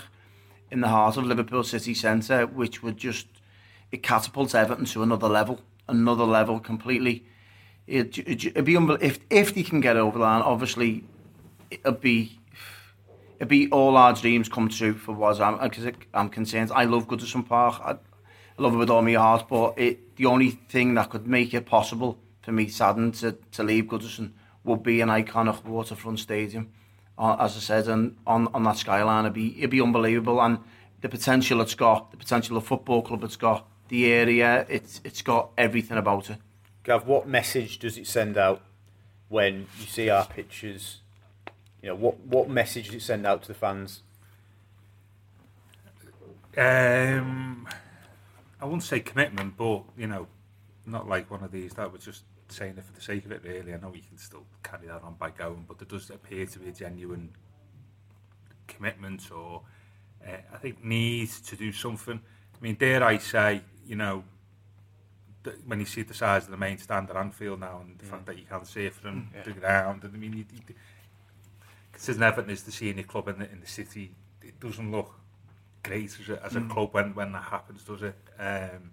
in 0.71 0.81
the 0.81 0.89
heart 0.89 1.17
of 1.17 1.25
Liverpool 1.25 1.65
city 1.65 1.95
centre, 1.95 2.47
which 2.47 2.83
would 2.83 2.97
just 2.97 3.27
it 3.91 4.03
catapults 4.05 4.55
Everton 4.55 4.85
to 4.87 5.03
another 5.03 5.29
level, 5.29 5.61
another 5.89 6.25
level 6.25 6.61
completely. 6.61 7.25
It, 7.87 8.19
it, 8.19 8.47
it'd 8.47 8.65
be 8.65 8.77
if 9.01 9.19
if 9.31 9.55
they 9.55 9.65
can 9.65 9.81
get 9.81 9.97
over 9.97 10.19
that, 10.21 10.43
obviously 10.43 11.05
it'd 11.71 12.01
be 12.01 12.40
it'd 13.41 13.49
be 13.49 13.71
all 13.71 13.97
our 13.97 14.13
dreams 14.13 14.51
come 14.51 14.69
true 14.69 14.93
for 14.93 15.13
what 15.13 15.41
I'm 15.41 15.59
because 15.59 15.91
I'm 16.13 16.29
concerned. 16.29 16.71
I 16.75 16.85
love 16.85 17.09
Goodison 17.09 17.49
Park. 17.49 17.81
I, 17.83 17.93
I 17.93 18.63
love 18.63 18.75
it 18.75 18.77
with 18.77 18.91
all 18.91 19.01
my 19.01 19.15
heart, 19.15 19.49
but 19.49 19.79
it, 19.79 20.17
the 20.17 20.27
only 20.27 20.51
thing 20.51 20.95
that 20.95 21.09
could 21.09 21.27
make 21.27 21.55
it 21.55 21.65
possible 21.65 22.19
for 22.43 22.53
me, 22.53 22.69
saddened 22.69 23.15
to, 23.15 23.33
to 23.53 23.63
leave 23.63 23.85
Goodison, 23.85 24.33
would 24.65 24.83
be 24.83 25.01
an 25.01 25.09
iconic 25.09 25.65
waterfront 25.65 26.21
stadium. 26.21 26.71
Uh, 27.17 27.37
as 27.41 27.57
I 27.57 27.61
said, 27.61 27.89
and 27.89 28.17
on, 28.27 28.49
on 28.53 28.63
that 28.65 28.77
skyline, 28.77 29.25
it'd 29.25 29.33
be, 29.33 29.57
it'd 29.59 29.71
be 29.71 29.81
unbelievable. 29.81 30.41
And 30.43 30.59
the 31.01 31.09
potential 31.09 31.63
it's 31.63 31.75
got, 31.75 32.11
the 32.11 32.19
potential 32.19 32.59
of 32.59 32.67
football 32.67 33.01
club 33.01 33.25
it's 33.25 33.37
got, 33.37 33.67
the 33.89 34.13
area, 34.13 34.67
it's, 34.69 35.01
it's 35.03 35.23
got 35.23 35.51
everything 35.57 35.97
about 35.97 36.29
it. 36.29 36.37
Gav, 36.83 37.07
what 37.07 37.27
message 37.27 37.79
does 37.79 37.97
it 37.97 38.07
send 38.07 38.37
out 38.37 38.61
when 39.29 39.67
you 39.79 39.87
see 39.87 40.11
our 40.11 40.27
pictures? 40.27 41.01
You 41.83 41.91
know, 41.91 41.95
what, 41.95 42.19
what 42.21 42.49
message 42.49 42.87
does 42.87 42.97
it 42.97 43.03
send 43.03 43.27
out 43.27 43.43
to 43.43 43.49
the 43.49 43.55
fans? 43.55 44.03
Um, 46.57 47.69
I 48.61 48.65
wouldn't 48.65 48.83
say 48.83 49.01
commitment, 49.01 49.57
but 49.57 49.85
you 49.97 50.07
know, 50.07 50.27
not 50.85 51.09
like 51.09 51.31
one 51.31 51.45
of 51.45 51.53
these 51.53 51.75
that 51.75 51.93
was 51.93 52.05
just 52.05 52.25
saying 52.49 52.75
it 52.77 52.85
for 52.85 52.93
the 52.93 53.01
sake 53.01 53.25
of 53.25 53.33
it. 53.33 53.43
Really, 53.45 53.73
I 53.73 53.79
know 53.79 53.93
you 53.95 54.03
can 54.07 54.19
still 54.19 54.45
carry 54.63 54.89
that 54.89 55.03
on 55.03 55.15
by 55.15 55.31
going, 55.31 55.65
but 55.67 55.79
there 55.79 55.87
does 55.87 56.11
appear 56.11 56.47
to 56.47 56.59
be 56.59 56.69
a 56.69 56.73
genuine 56.73 57.31
commitment 58.67 59.31
or 59.31 59.63
uh, 60.27 60.37
I 60.53 60.57
think 60.59 60.85
needs 60.85 61.41
to 61.43 61.57
do 61.57 61.73
something. 61.73 62.21
I 62.55 62.65
mean, 62.65 62.75
dare 62.75 63.03
I 63.03 63.19
say, 63.19 63.63
you 63.87 63.97
know, 63.97 64.25
when 65.67 65.81
you 65.81 65.87
see 65.87 66.03
the 66.03 66.15
size 66.15 66.45
of 66.45 66.51
the 66.51 66.57
main 66.57 66.79
stand 66.79 67.09
at 67.09 67.17
Anfield 67.17 67.61
now 67.61 67.81
and 67.81 67.99
the 67.99 68.05
yeah. 68.05 68.11
fact 68.11 68.27
that 68.27 68.39
you 68.39 68.45
can't 68.45 68.67
see 68.67 68.87
it 68.87 68.95
from 68.95 69.31
yeah. 69.35 69.43
the 69.43 69.53
ground, 69.53 70.05
and 70.05 70.15
I 70.15 70.19
mean, 70.19 70.33
you, 70.35 70.45
you, 70.53 70.75
considering 72.01 72.33
Everton 72.33 72.51
is 72.51 72.63
the 72.63 72.73
senior 72.73 73.03
club 73.03 73.29
in 73.29 73.39
the, 73.39 73.53
in 73.53 73.61
the 73.61 73.67
city, 73.67 74.11
it 74.43 74.59
doesn't 74.59 74.91
look 74.91 75.13
great 75.83 76.07
as 76.07 76.29
a, 76.31 76.43
as 76.43 76.57
a 76.57 76.61
mm. 76.61 76.71
club 76.71 76.89
when, 76.93 77.15
when 77.15 77.31
that 77.33 77.43
happens, 77.43 77.85
does 77.85 78.03
it? 78.03 78.17
Um, 78.39 78.93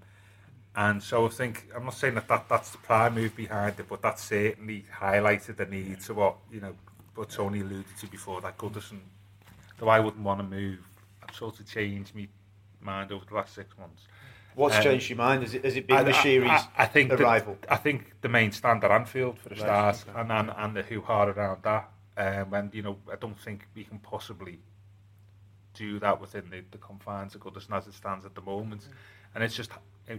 and 0.75 1.01
so 1.01 1.25
I 1.25 1.29
think, 1.29 1.69
I'm 1.73 1.85
not 1.85 1.93
saying 1.93 2.15
that, 2.15 2.27
that 2.27 2.49
that's 2.49 2.71
the 2.71 2.79
prime 2.79 3.15
move 3.15 3.33
behind 3.33 3.79
it, 3.79 3.85
but 3.87 4.01
that 4.01 4.19
certainly 4.19 4.83
highlighted 4.93 5.55
the 5.55 5.65
need 5.65 6.01
to 6.01 6.13
what, 6.15 6.35
you 6.51 6.59
know, 6.59 6.75
what 7.15 7.29
Tony 7.29 7.61
alluded 7.61 7.85
to 7.97 8.07
before, 8.07 8.41
that 8.41 8.57
Goodison, 8.57 8.99
though 9.79 9.87
I 9.87 10.01
wouldn't 10.01 10.23
want 10.23 10.41
to 10.41 10.45
move, 10.45 10.79
I've 11.23 11.33
sort 11.33 11.61
of 11.61 11.65
changed 11.65 12.13
my 12.13 12.27
mind 12.81 13.13
over 13.13 13.23
the 13.23 13.35
last 13.35 13.55
six 13.55 13.69
months. 13.77 14.03
What's 14.53 14.75
um, 14.75 14.83
changed 14.83 15.09
your 15.09 15.17
mind? 15.17 15.43
Has 15.43 15.53
it, 15.53 15.63
has 15.63 15.77
it 15.77 15.87
been 15.87 15.95
I, 15.95 16.03
the 16.03 16.13
series 16.13 16.51
I, 16.51 16.67
I, 16.79 16.85
think 16.85 17.13
arrival? 17.13 17.57
The, 17.61 17.73
I 17.73 17.77
think 17.77 18.15
the 18.19 18.27
main 18.27 18.51
stand 18.51 18.83
at 18.83 18.91
Anfield 18.91 19.39
for 19.39 19.47
the 19.47 19.55
right, 19.55 19.63
stars 19.63 20.05
okay. 20.09 20.19
and, 20.19 20.29
and, 20.29 20.51
and 20.57 20.75
the 20.75 20.83
hoo-ha 20.83 21.23
around 21.23 21.63
that. 21.63 21.89
Um, 22.17 22.53
and, 22.53 22.73
you 22.73 22.81
know, 22.81 22.97
I 23.11 23.15
don't 23.15 23.39
think 23.39 23.67
we 23.75 23.83
can 23.83 23.99
possibly 23.99 24.59
do 25.75 25.99
that 25.99 26.19
within 26.19 26.49
the, 26.49 26.63
the 26.71 26.79
confines 26.79 27.35
of 27.35 27.41
Goodison 27.41 27.77
as 27.77 27.85
it 27.85 27.93
stands 27.93 28.25
at 28.25 28.33
the 28.33 28.41
moment. 28.41 28.81
Mm. 28.81 28.93
And 29.35 29.43
it's 29.43 29.55
just, 29.55 29.69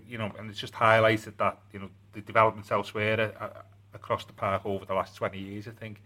you 0.08 0.16
know, 0.16 0.30
and 0.38 0.48
it's 0.48 0.60
just 0.60 0.74
highlighted 0.74 1.36
that, 1.38 1.58
you 1.72 1.80
know, 1.80 1.90
the 2.12 2.20
developments 2.20 2.70
elsewhere 2.70 3.32
uh, 3.40 3.62
across 3.94 4.24
the 4.24 4.32
park 4.32 4.62
over 4.64 4.84
the 4.84 4.94
last 4.94 5.16
20 5.16 5.38
years, 5.38 5.66
I 5.66 5.72
think, 5.72 6.00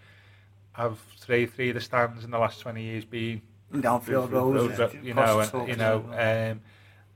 have 0.72 0.98
three, 1.18 1.44
three 1.44 1.68
of 1.68 1.74
the 1.74 1.80
stands 1.82 2.24
in 2.24 2.30
the 2.30 2.38
last 2.38 2.60
20 2.60 2.82
years 2.82 3.04
been 3.04 3.42
downfield 3.70 4.30
roads, 4.30 4.78
road, 4.78 4.98
you 5.02 5.12
know, 5.12 5.40
and, 5.40 5.68
you 5.68 5.76
know, 5.76 6.04
um, 6.12 6.60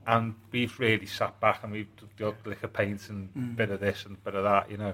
and 0.05 0.35
we've 0.51 0.79
really 0.79 1.05
sat 1.07 1.39
back 1.39 1.63
and 1.63 1.71
we've 1.71 1.87
got 2.17 2.35
like 2.45 2.63
a 2.63 2.67
paint 2.67 3.09
and 3.09 3.33
mm. 3.33 3.55
bit 3.55 3.71
of 3.71 3.79
this 3.79 4.05
and 4.05 4.23
bit 4.23 4.35
of 4.35 4.43
that, 4.43 4.69
you 4.69 4.77
know. 4.77 4.93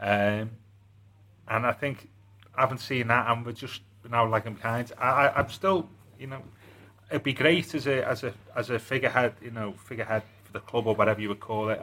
Um, 0.00 0.50
and 1.46 1.66
I 1.66 1.72
think 1.72 2.08
I 2.17 2.17
haven't 2.60 2.78
seen 2.78 3.08
that, 3.08 3.30
and 3.30 3.44
we're 3.44 3.52
just 3.52 3.82
now 4.08 4.26
lagging 4.26 4.54
behind. 4.54 4.92
I, 4.98 5.08
I, 5.08 5.38
I'm 5.38 5.50
still, 5.50 5.88
you 6.18 6.26
know, 6.26 6.42
it'd 7.10 7.22
be 7.22 7.32
great 7.32 7.74
as 7.74 7.86
a 7.86 8.06
as 8.06 8.24
a 8.24 8.34
as 8.56 8.70
a 8.70 8.78
figurehead, 8.78 9.34
you 9.42 9.50
know, 9.50 9.72
figurehead 9.72 10.22
for 10.44 10.52
the 10.52 10.60
club 10.60 10.86
or 10.86 10.94
whatever 10.94 11.20
you 11.20 11.28
would 11.28 11.40
call 11.40 11.68
it, 11.68 11.80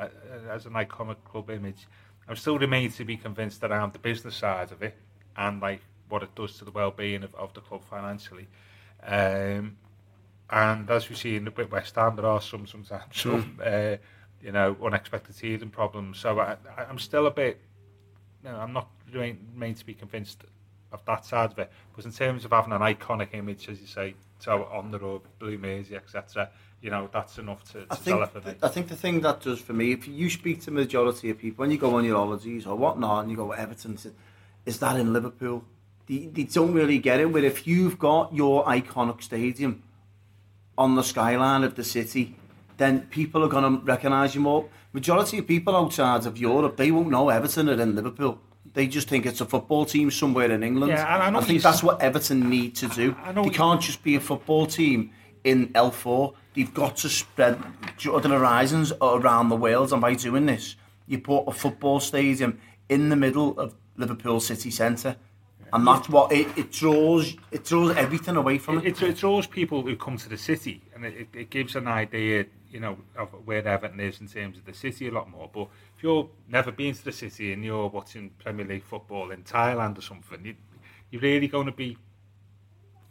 as 0.50 0.66
an 0.66 0.74
iconic 0.74 1.18
club 1.24 1.50
image. 1.50 1.88
I'm 2.28 2.36
still 2.36 2.58
remain 2.58 2.92
to 2.94 3.06
be 3.06 3.18
convinced 3.18 3.64
around 3.64 3.94
the 3.94 4.00
business 4.00 4.36
side 4.36 4.72
of 4.72 4.82
it 4.82 4.96
and 5.38 5.62
like 5.62 5.82
what 6.10 6.24
it 6.24 6.34
does 6.36 6.58
to 6.58 6.66
the 6.66 6.72
well-being 6.72 7.24
of, 7.24 7.36
of 7.36 7.54
the 7.54 7.62
club 7.62 7.84
financially. 7.84 8.48
Um, 9.04 9.78
and 10.50 10.90
as 10.90 11.10
we 11.10 11.16
see 11.16 11.36
in 11.36 11.46
the 11.46 11.68
West 11.72 11.96
Ham, 11.96 12.16
there 12.16 12.26
are 12.26 12.42
some 12.42 12.68
sometimes 12.68 13.04
some 13.14 13.60
uh, 13.64 13.96
you 14.42 14.52
know 14.52 14.76
unexpected 14.84 15.38
teething 15.38 15.70
problems. 15.70 16.20
So 16.20 16.40
I, 16.40 16.58
I'm 16.90 17.00
still 17.00 17.28
a 17.28 17.32
bit. 17.32 17.60
You 18.44 18.52
know, 18.52 18.58
I'm 18.58 18.74
not 18.74 18.90
remain 19.12 19.76
to 19.76 19.86
be 19.86 19.94
convinced 19.94 20.44
of 20.92 21.04
that 21.06 21.26
side 21.26 21.52
of 21.52 21.60
it. 21.60 21.72
But 21.96 22.06
in 22.06 22.12
terms 22.12 22.46
of 22.46 22.52
having 22.52 22.74
an 22.74 22.82
iconic 22.82 23.34
image, 23.34 23.70
as 23.70 23.82
you 23.82 23.88
say, 23.88 24.16
so 24.40 24.66
on 24.66 24.92
the 24.92 25.00
road, 25.00 25.22
Blue 25.40 25.58
Mersey, 25.58 25.96
etc., 25.96 26.50
you 26.82 26.92
know, 26.92 27.10
that's 27.12 27.38
enough 27.38 27.64
to, 27.72 27.86
to 27.86 27.88
I 27.90 27.96
think, 27.96 28.16
sell 28.16 28.24
it 28.24 28.30
for 28.30 28.42
me. 28.42 28.56
I 28.62 28.68
think 28.68 28.88
the 28.90 28.96
thing 28.96 29.22
that 29.22 29.42
does 29.42 29.60
for 29.60 29.74
me, 29.74 29.92
if 29.92 30.08
you 30.08 30.30
speak 30.30 30.60
to 30.62 30.66
the 30.66 30.72
majority 30.72 31.30
of 31.30 31.38
people, 31.38 31.64
when 31.64 31.72
you 31.72 31.78
go 31.78 31.96
on 31.96 32.06
your 32.06 32.18
holidays 32.18 32.66
or 32.66 32.76
whatnot, 32.76 33.24
and 33.24 33.32
you 33.32 33.38
go 33.38 33.52
to 33.52 33.60
Everton, 33.60 33.98
is 34.66 34.80
that 34.80 35.00
in 35.00 35.12
Liverpool? 35.12 35.64
They, 36.08 36.30
they 36.32 36.44
don't 36.44 36.74
really 36.74 37.00
get 37.00 37.20
it. 37.20 37.32
But 37.32 37.44
if 37.44 37.66
you've 37.66 37.98
got 37.98 38.36
your 38.36 38.66
iconic 38.66 39.24
stadium 39.24 39.84
on 40.78 40.96
the 40.96 41.02
skyline 41.02 41.64
of 41.64 41.76
the 41.76 41.84
city, 41.84 42.36
then 42.78 43.02
people 43.08 43.44
are 43.44 43.48
going 43.48 43.80
to 43.80 43.86
recognise 43.86 44.36
you 44.36 44.42
more. 44.42 44.70
Majority 44.94 45.40
of 45.40 45.48
people 45.48 45.76
outside 45.76 46.26
of 46.26 46.38
Europe, 46.38 46.78
they 46.78 46.92
won't 46.92 47.10
know 47.10 47.30
Everton 47.30 47.70
are 47.70 47.82
in 47.82 47.96
Liverpool. 47.96 48.40
They 48.76 48.88
just 48.88 49.08
think 49.08 49.26
it's 49.26 49.40
a 49.40 49.46
football 49.46 49.86
team 49.86 50.12
somewhere 50.12 50.52
in 50.52 50.62
England. 50.62 50.92
Yeah, 50.92 51.06
I, 51.06 51.36
I 51.36 51.42
think 51.42 51.64
that's 51.64 51.82
what 51.82 52.02
Everton 52.02 52.50
need 52.50 52.76
to 52.76 52.88
do. 52.90 53.16
I, 53.24 53.30
I 53.30 53.32
they 53.32 53.50
can't 53.50 53.82
just 53.82 54.04
be 54.04 54.16
a 54.16 54.20
football 54.20 54.66
team 54.68 55.12
in 55.46 55.70
L4. 55.70 56.34
They've 56.54 56.74
got 56.74 56.98
to 56.98 57.10
spread 57.10 57.58
other 58.12 58.30
horizons 58.30 58.92
around 59.02 59.48
the 59.48 59.56
world, 59.56 59.94
and 59.94 60.02
by 60.02 60.14
doing 60.16 60.46
this, 60.46 60.76
you 61.08 61.20
put 61.20 61.44
a 61.44 61.54
football 61.54 62.02
stadium 62.02 62.60
in 62.90 63.08
the 63.08 63.16
middle 63.16 63.58
of 63.58 63.76
Liverpool 63.96 64.42
city 64.42 64.72
centre. 64.72 65.16
And 65.72 65.88
that's 65.88 66.10
what 66.10 66.32
it, 66.32 66.48
it 66.58 66.72
draws. 66.72 67.36
It 67.52 67.66
draws 67.66 67.96
everything 67.96 68.36
away 68.36 68.58
from 68.58 68.80
it. 68.80 68.86
It, 68.86 69.02
it, 69.02 69.18
draws 69.18 69.48
people 69.48 69.82
who 69.82 69.96
come 69.96 70.18
to 70.18 70.30
the 70.30 70.38
city, 70.38 70.82
and 70.96 71.06
it, 71.06 71.28
it 71.34 71.50
gives 71.50 71.76
an 71.76 71.88
idea, 71.88 72.46
you 72.72 72.80
know, 72.80 72.98
of 73.18 73.30
where 73.46 73.68
Everton 73.68 74.00
is 74.00 74.22
in 74.22 74.28
terms 74.28 74.58
of 74.58 74.66
the 74.66 74.74
city 74.74 75.10
a 75.10 75.12
lot 75.12 75.30
more. 75.30 75.50
But 75.54 75.68
if 75.96 76.02
you're 76.04 76.30
never 76.48 76.72
been 76.72 76.96
to 76.96 77.04
the 77.04 77.12
city 77.12 77.52
and 77.52 77.64
you're 77.64 77.88
watching 77.88 78.32
Premier 78.42 78.66
League 78.66 78.84
football 78.84 79.32
in 79.32 79.44
Thailand 79.44 79.98
or 79.98 80.02
something, 80.02 80.44
you, 80.44 80.56
you're 81.12 81.22
really 81.22 81.50
going 81.50 81.66
to 81.66 81.74
be, 81.74 81.98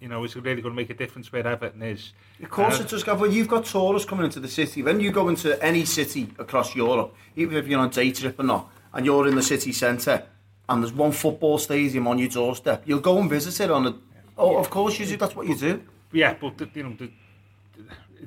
you 0.01 0.09
know, 0.09 0.25
it's 0.25 0.35
really 0.35 0.63
going 0.63 0.75
to 0.75 0.81
make 0.81 0.89
a 0.89 0.95
difference 0.95 1.31
where 1.31 1.47
Everton 1.47 1.83
is. 1.83 2.15
Of 2.43 2.51
course, 2.51 2.81
it 2.81 2.87
uh, 2.87 2.89
does, 2.89 3.05
Gav. 3.05 3.33
you've 3.33 3.49
got 3.49 3.67
tourists 3.67 4.09
coming 4.09 4.25
into 4.25 4.41
the 4.41 4.49
city. 4.49 4.83
When 4.83 4.99
you 4.99 5.13
go 5.13 5.29
into 5.29 5.63
any 5.63 5.85
city 5.85 6.31
across 6.39 6.75
Europe, 6.75 7.15
even 7.37 7.59
if 7.59 7.69
you're 7.69 7.81
on 7.81 7.89
a 7.89 7.93
day 7.93 8.13
trip 8.13 8.41
or 8.41 8.45
not, 8.45 8.71
and 8.95 9.05
you're 9.05 9.29
in 9.29 9.35
the 9.35 9.43
city 9.43 9.73
centre, 9.73 10.25
and 10.71 10.83
there's 10.83 10.93
one 10.95 11.13
football 11.13 11.59
stadium 11.59 12.09
on 12.09 12.19
your 12.19 12.29
doorstep, 12.29 12.85
you'll 12.87 13.01
go 13.01 13.19
and 13.19 13.29
visit 13.29 13.63
it 13.63 13.71
on 13.71 13.87
a. 13.87 13.95
Oh, 14.39 14.53
yeah. 14.53 14.59
of 14.59 14.71
course 14.71 14.99
you 14.99 15.05
do. 15.05 15.19
That's 15.19 15.37
what 15.37 15.47
you 15.47 15.55
do. 15.55 15.83
Yeah, 16.13 16.35
but 16.41 16.59
you 16.75 16.83
know, 16.85 16.95
the, 16.97 17.11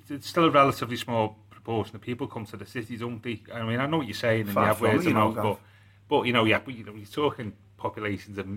it's 0.10 0.28
still 0.28 0.46
a 0.46 0.52
relatively 0.52 0.98
small 0.98 1.38
proportion 1.50 1.96
of 1.96 2.02
people 2.02 2.28
come 2.28 2.46
to 2.46 2.58
the 2.58 2.66
city, 2.66 2.98
don't 2.98 3.22
they? 3.22 3.42
I 3.54 3.64
mean, 3.64 3.80
I 3.80 3.86
know 3.86 3.98
what 3.98 4.08
you're 4.08 4.14
saying, 4.14 4.42
and 4.42 4.52
Far 4.52 4.64
you 4.64 4.68
have 4.68 4.82
words 4.82 5.06
of 5.06 5.14
mouth, 5.14 5.36
but, 5.36 5.60
but 6.08 6.22
you 6.24 6.34
know, 6.34 6.46
yeah, 6.46 6.60
but 6.64 6.74
you 6.76 6.84
know, 6.84 6.94
you're 6.94 7.06
talking 7.06 7.54
populations 7.78 8.38
of 8.38 8.48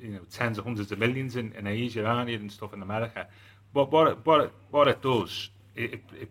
you 0.00 0.12
know 0.12 0.20
tens 0.30 0.58
of 0.58 0.64
hundreds 0.64 0.92
of 0.92 0.98
millions 0.98 1.36
in, 1.36 1.52
in 1.52 1.66
Asia, 1.66 2.04
aren't 2.04 2.30
you, 2.30 2.36
and 2.36 2.50
stuff 2.50 2.72
in 2.72 2.82
America. 2.82 3.26
but 3.72 3.90
what 3.90 4.08
it, 4.08 4.18
what 4.24 4.40
it, 4.42 4.52
what 4.70 4.88
it 4.88 5.02
does, 5.02 5.50
it, 5.74 5.94
it, 5.94 6.02
it, 6.20 6.30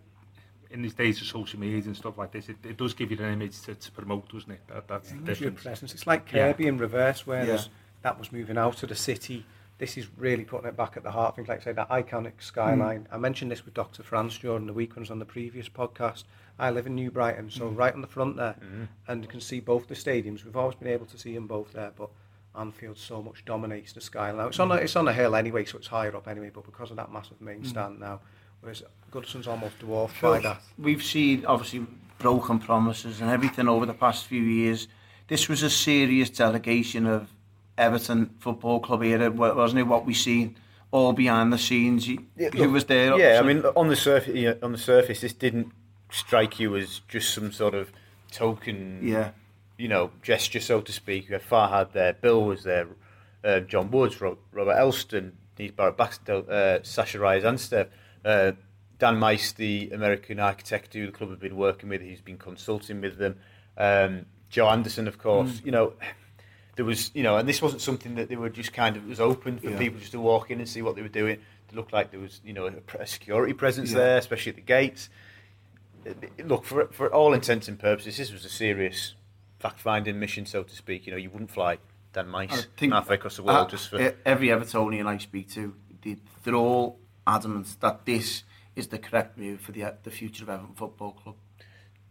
in 0.72 0.82
these 0.82 0.94
days 0.94 1.20
of 1.22 1.28
social 1.28 1.60
media 1.60 1.82
and 1.86 1.98
stuff 1.98 2.18
like 2.18 2.32
this, 2.32 2.48
it, 2.50 2.58
it 2.64 2.78
does 2.78 2.94
give 2.94 3.12
you 3.12 3.18
an 3.18 3.34
image 3.34 3.62
to, 3.62 3.76
to 3.76 3.92
promote, 3.92 4.32
doesn't 4.32 4.52
it? 4.52 4.62
That, 4.68 4.88
that's 4.88 5.12
yeah, 5.12 5.18
the 5.24 5.40
your 5.40 5.52
presence. 5.52 5.94
It's 5.94 6.06
like 6.08 6.28
Kirkby 6.28 6.64
Yeah. 6.64 6.70
in 6.70 6.78
reverse, 6.78 7.26
where 7.26 7.46
Yeah. 7.46 7.62
that 8.04 8.20
was 8.20 8.32
moving 8.32 8.58
out 8.58 8.82
of 8.84 8.90
the 8.90 8.96
city. 8.96 9.46
This 9.80 9.98
is 9.98 10.08
really 10.18 10.44
putting 10.44 10.68
it 10.68 10.76
back 10.76 10.98
at 10.98 11.04
the 11.04 11.12
heart. 11.12 11.38
Things 11.38 11.48
like 11.48 11.62
say 11.64 11.72
that 11.72 11.90
iconic 11.90 12.34
skyline. 12.40 13.08
Mm. 13.10 13.14
I 13.14 13.18
mentioned 13.18 13.50
this 13.50 13.64
with 13.64 13.74
Dr. 13.74 14.04
France 14.04 14.38
during 14.38 14.68
the 14.68 14.74
week 14.74 14.96
when 14.96 15.02
was 15.02 15.10
on 15.10 15.20
the 15.20 15.26
previous 15.26 15.70
podcast. 15.70 16.26
I 16.60 16.70
live 16.70 16.86
in 16.86 16.96
New 16.96 17.10
Brighton, 17.10 17.50
so 17.50 17.70
mm. 17.70 17.78
right 17.78 17.94
on 17.94 18.02
the 18.02 18.08
front 18.08 18.36
there, 18.36 18.56
mm. 18.62 18.90
and 19.08 19.24
you 19.24 19.30
can 19.30 19.40
see 19.40 19.62
both 19.62 19.88
the 19.88 19.96
stadiums. 19.96 20.44
We've 20.44 20.58
always 20.58 20.76
been 20.76 20.90
able 20.90 21.06
to 21.06 21.18
see 21.18 21.34
them 21.34 21.48
both 21.48 21.72
there, 21.72 21.94
but 21.96 22.10
Anfield 22.58 22.98
so 22.98 23.22
much 23.22 23.46
dominates 23.46 23.94
the 23.94 24.02
skyline. 24.02 24.38
Now, 24.38 24.48
it's 24.48 24.60
on 24.60 24.72
a, 24.72 24.76
it's 24.76 24.98
on 24.98 25.08
a 25.08 25.14
hill 25.14 25.36
anyway, 25.36 25.64
so 25.64 25.78
it's 25.78 25.88
higher 25.88 26.14
up 26.16 26.28
anyway. 26.28 26.52
But 26.54 26.66
because 26.66 26.92
of 26.92 26.98
that 26.98 27.14
massive 27.14 27.40
main 27.40 27.64
stand 27.64 28.02
now, 28.02 28.20
whereas 28.60 28.84
Goodison's 29.12 29.48
almost 29.48 29.80
dwarfed 29.80 30.22
by 30.22 30.40
that. 30.40 30.62
We've 30.78 31.04
seen 31.04 31.46
obviously 31.46 31.86
broken 32.18 32.60
promises 32.60 33.22
and 33.22 33.30
everything 33.30 33.70
over 33.70 33.86
the 33.86 33.94
past 33.94 34.26
few 34.26 34.42
years. 34.42 34.90
This 35.28 35.48
was 35.48 35.64
a 35.64 35.70
serious 35.70 36.30
delegation 36.30 37.06
of 37.06 37.30
Everton 37.80 38.30
Football 38.40 38.80
Club 38.82 39.02
era, 39.04 39.32
wasn't 39.32 39.80
it? 39.80 39.84
What 39.88 40.06
we 40.06 40.14
seen 40.14 40.56
all 40.92 41.14
behind 41.14 41.52
the 41.54 41.58
scenes. 41.58 42.08
You- 42.08 42.26
Who 42.52 42.70
was 42.72 42.86
there? 42.86 43.18
Yeah, 43.18 43.40
I 43.40 43.44
mean, 43.44 43.64
on 43.76 43.88
the 43.88 43.96
surface, 43.96 44.36
you 44.36 44.50
know, 44.50 44.58
on 44.64 44.72
the 44.72 44.78
surface, 44.78 45.22
this 45.22 45.34
didn't 45.34 45.72
strike 46.12 46.60
you 46.60 46.76
as 46.76 47.02
just 47.08 47.34
some 47.34 47.52
sort 47.52 47.74
of 47.76 47.92
token, 48.32 49.00
yeah, 49.04 49.32
you 49.78 49.88
know, 49.88 50.12
gesture, 50.22 50.60
so 50.60 50.82
to 50.82 50.92
speak. 50.92 51.28
You 51.30 51.34
had 51.34 51.44
Farhad 51.44 51.92
there, 51.94 52.14
Bill 52.14 52.44
was 52.44 52.64
there, 52.64 52.88
uh, 53.44 53.60
John 53.62 53.92
Woods, 53.92 54.20
Robert 54.22 54.40
Elstone, 54.56 55.32
Denise 55.56 55.72
Barrett 55.72 55.98
Baxter, 55.98 56.44
uh, 56.50 56.80
Sasha 56.84 57.18
Anstev, 57.20 57.88
uh, 58.26 58.52
Dan 58.98 59.20
Meis, 59.20 59.52
the 59.54 59.92
American 59.94 60.40
architect 60.40 60.94
who 60.94 61.06
the 61.06 61.12
club 61.12 61.30
have 61.30 61.40
been 61.40 61.56
working 61.56 61.90
with, 61.90 62.02
he's 62.02 62.22
been 62.22 62.38
consulting 62.38 63.00
with 63.02 63.18
them. 63.18 63.36
Um, 63.78 64.26
Joe 64.50 64.68
Anderson, 64.70 65.08
of 65.08 65.18
course, 65.20 65.62
you 65.64 65.72
know. 65.72 65.94
There 66.80 66.86
was, 66.86 67.12
you 67.14 67.24
know, 67.24 67.36
and 67.36 67.46
this 67.50 67.62
wasn't 67.62 67.82
something 67.82 68.16
that 68.16 68.30
they 68.30 68.38
were 68.38 68.50
just 68.50 68.72
kind 68.72 68.96
of 68.96 69.04
it 69.04 69.10
was 69.10 69.20
open 69.20 69.58
for 69.60 69.70
Yeah. 69.72 69.78
people 69.78 70.00
just 70.00 70.14
to 70.14 70.20
walk 70.22 70.50
in 70.50 70.60
and 70.60 70.70
see 70.70 70.82
what 70.82 70.96
they 70.96 71.02
were 71.02 71.10
doing. 71.10 71.40
It 71.68 71.76
looked 71.76 71.92
like 71.92 72.10
there 72.12 72.22
was, 72.22 72.40
you 72.46 72.54
know, 72.54 72.68
a, 72.68 73.02
a 73.02 73.06
security 73.06 73.52
presence 73.52 73.92
Yeah. 73.92 73.98
there, 73.98 74.18
especially 74.18 74.52
at 74.52 74.56
the 74.56 74.62
gates. 74.62 75.10
Look, 76.42 76.64
for 76.64 76.86
for 76.88 77.14
all 77.14 77.34
intents 77.34 77.68
and 77.68 77.78
purposes, 77.78 78.16
this 78.16 78.32
was 78.32 78.46
a 78.46 78.50
serious 78.50 79.14
fact-finding 79.60 80.18
mission, 80.18 80.46
so 80.46 80.64
to 80.64 80.74
speak. 80.74 81.06
You 81.06 81.12
know, 81.12 81.18
you 81.18 81.30
wouldn't 81.30 81.52
fly 81.52 81.80
Dan 82.14 82.30
Meis 82.32 82.68
halfway 82.80 83.16
across 83.16 83.36
the 83.36 83.44
world 83.44 83.68
Uh, 83.68 83.72
just 83.72 83.90
for. 83.90 84.14
every 84.26 84.48
Evertonian 84.48 85.06
I 85.06 85.18
speak 85.18 85.50
to, 85.56 85.76
they, 86.02 86.16
they're 86.46 86.56
all 86.56 86.98
adamant 87.28 87.76
that 87.82 88.06
this 88.06 88.44
is 88.78 88.88
the 88.88 89.00
correct 89.00 89.38
move 89.38 89.60
for 89.60 89.74
the 89.74 89.84
the 90.04 90.12
future 90.12 90.44
of 90.46 90.50
Everton 90.50 90.76
Football 90.76 91.12
Club. 91.12 91.36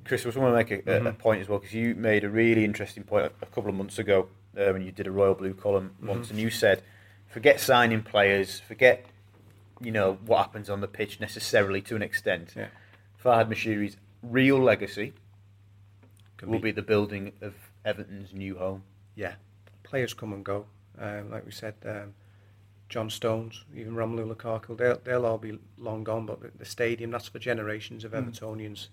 Chris, 0.04 0.20
I 0.20 0.24
just 0.24 0.36
want 0.36 0.52
to 0.52 0.56
make 0.76 0.86
a, 0.86 1.06
a- 1.06 1.08
a 1.08 1.12
point 1.14 1.40
as 1.40 1.48
well 1.48 1.58
because 1.58 1.74
you 1.74 1.94
made 1.94 2.22
a 2.24 2.28
really 2.28 2.64
interesting 2.66 3.02
point 3.04 3.24
a, 3.24 3.32
a 3.40 3.46
couple 3.46 3.70
of 3.70 3.74
months 3.76 3.98
ago 3.98 4.28
uh, 4.58 4.72
when 4.72 4.82
you 4.82 4.92
did 4.92 5.06
a 5.06 5.10
Royal 5.10 5.34
Blue 5.34 5.54
column 5.54 5.94
once, 6.02 6.30
and 6.30 6.38
you 6.38 6.50
said, 6.50 6.82
"Forget 7.26 7.60
signing 7.60 8.02
players, 8.02 8.60
forget 8.60 9.06
you 9.80 9.92
know 9.92 10.18
what 10.26 10.38
happens 10.38 10.68
on 10.68 10.80
the 10.80 10.88
pitch 10.88 11.20
necessarily 11.20 11.80
to 11.82 11.96
an 11.96 12.02
extent. 12.02 12.54
Yeah. 12.56 12.68
Farhad 13.22 13.48
Moshiri's 13.48 13.96
real 14.22 14.58
legacy 14.58 15.12
will 16.42 16.54
be- 16.58 16.64
be 16.64 16.72
the 16.72 16.82
building 16.82 17.32
of 17.40 17.54
Everton's 17.84 18.32
new 18.32 18.58
home. 18.58 18.82
yeah, 19.14 19.34
players 19.82 20.14
come 20.14 20.32
and 20.32 20.44
go. 20.44 20.66
Um, 20.98 21.30
like 21.30 21.44
we 21.46 21.52
said, 21.52 21.74
um, 21.84 22.14
John 22.88 23.08
Stones, 23.08 23.64
even 23.74 23.94
Romelu 23.94 24.34
Lukaku, 24.34 24.76
they'll, 24.76 25.00
they'll 25.04 25.26
all 25.26 25.38
be 25.38 25.58
long 25.76 26.02
gone. 26.02 26.26
But 26.26 26.40
the, 26.40 26.50
the 26.58 26.64
stadium, 26.64 27.10
that's 27.12 27.28
for 27.28 27.38
generations 27.38 28.04
of 28.04 28.12
Evertonians 28.12 28.88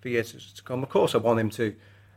for 0.00 0.08
years 0.08 0.52
to 0.52 0.62
come. 0.62 0.82
Of 0.82 0.90
course, 0.90 1.14
I 1.14 1.18
want 1.18 1.40
him 1.40 1.50
to 1.50 1.74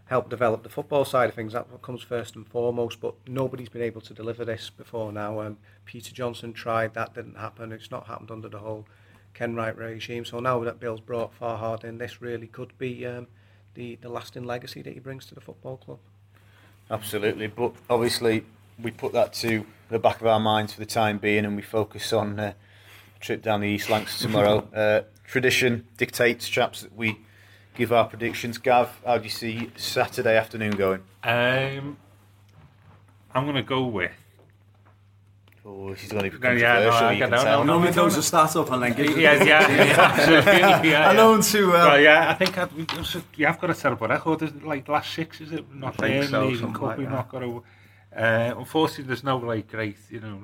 help 0.10 0.28
develop 0.28 0.64
the 0.64 0.70
football 0.70 1.06
side 1.06 1.30
of 1.30 1.36
things. 1.36 1.54
That's 1.54 1.70
what 1.70 1.84
comes 1.84 2.02
first 2.02 2.36
and 2.36 2.46
foremost. 2.48 3.00
But 3.00 3.14
nobody's 3.28 3.70
been 3.70 3.84
able 3.84 4.02
to 4.02 4.14
deliver 4.14 4.44
this 4.44 4.72
before 4.72 5.12
now. 5.12 5.40
Um, 5.42 5.58
Peter 5.86 6.12
Johnson 6.12 6.52
tried, 6.52 6.96
that 6.96 7.14
didn't 7.14 7.38
happen. 7.38 7.72
It's 7.72 7.92
not 7.92 8.08
happened 8.08 8.32
under 8.32 8.50
the 8.50 8.58
whole 8.58 8.88
Kenwright 9.36 9.78
regime. 9.78 10.26
So 10.26 10.40
now 10.40 10.60
that 10.64 10.80
Bill's 10.80 11.00
brought 11.00 11.40
Farhad 11.40 11.84
in, 11.84 12.00
this 12.00 12.22
really 12.22 12.48
could 12.48 12.76
be 12.80 13.06
um, 13.06 13.28
the, 13.76 13.98
the 14.02 14.10
lasting 14.10 14.46
legacy 14.46 14.82
that 14.82 14.94
he 14.94 15.00
brings 15.00 15.28
to 15.28 15.36
the 15.36 15.42
football 15.42 15.78
club. 15.78 16.00
Absolutely, 16.90 17.46
but 17.46 17.74
obviously 17.88 18.44
we 18.82 18.90
put 18.90 19.14
that 19.14 19.32
to 19.34 19.64
the 19.90 20.00
back 20.00 20.22
of 20.22 20.26
our 20.26 20.40
minds 20.40 20.74
for 20.74 20.80
the 20.80 20.88
time 20.88 21.20
being, 21.20 21.46
and 21.46 21.56
we 21.56 21.62
focus 21.62 22.12
on 22.14 22.40
uh, 22.40 22.54
a 23.16 23.20
trip 23.20 23.44
down 23.44 23.62
the 23.62 23.68
East 23.68 23.92
Lancs 23.92 24.18
tomorrow. 24.18 24.68
uh, 24.74 25.02
tradition 25.24 25.86
dictates, 25.98 26.50
chaps, 26.50 26.82
that 26.82 26.96
we 26.96 27.20
give 27.76 27.92
our 27.92 28.06
predictions. 28.06 28.58
Gav, 28.58 28.90
how 29.06 29.18
do 29.18 29.24
you 29.24 29.30
see 29.30 29.72
Saturday 29.78 30.38
afternoon 30.38 30.72
going? 30.72 31.02
Um, 31.24 31.98
I'm 33.34 33.44
going 33.46 33.56
to 33.56 33.64
go 33.64 33.86
with. 33.86 34.12
Oh, 35.66 35.92
this 35.92 36.04
is 36.06 36.12
going 36.12 36.32
to 36.32 36.32
be 36.32 36.40
No, 36.40 36.52
yeah, 36.52 36.80
no, 36.80 36.90
controversial. 36.90 37.08
I 37.08 37.12
you 37.12 37.18
get 37.20 37.30
can 37.30 37.40
tell. 37.46 37.60
No, 37.60 37.64
Normally 37.74 37.90
I 37.90 37.92
don't 37.92 38.06
goes 38.06 38.16
to 38.16 38.24
start 38.24 38.56
up 38.56 38.72
and 38.72 38.82
then 38.84 38.94
gives 38.94 39.16
Yeah, 39.18 39.44
yeah, 39.44 39.68
yeah. 39.70 40.50
Yeah, 40.50 40.80
I 40.80 40.84
yeah. 40.84 41.12
know 41.14 41.36
him 41.36 41.42
too 41.42 41.70
well. 41.72 41.88
Well, 41.90 42.00
yeah, 42.02 42.30
I 42.30 42.34
think 42.34 42.58
I'd, 42.58 42.72
we, 42.72 42.86
we 43.38 43.44
have 43.44 43.60
got 43.60 43.70
a 43.70 43.74
terrible 43.76 44.08
record. 44.08 44.42
Isn't 44.42 44.62
it? 44.62 44.66
Like 44.68 44.86
the 44.86 44.94
last 44.94 45.14
six, 45.14 45.42
is 45.42 45.52
it? 45.52 45.72
Not 45.74 45.96
I 46.02 46.08
think 46.08 46.22
the 46.24 46.28
so, 46.30 46.48
League 46.48 46.60
something 46.60 46.74
Cup. 46.74 46.82
like 46.82 46.98
we've 46.98 47.10
that. 47.10 47.14
not 47.14 47.30
got 47.30 47.44
a. 47.44 47.62
Uh, 48.16 48.56
unfortunately, 48.58 49.04
there's 49.06 49.24
no 49.24 49.38
like 49.38 49.68
great, 49.70 49.98
you 50.10 50.20
know, 50.22 50.44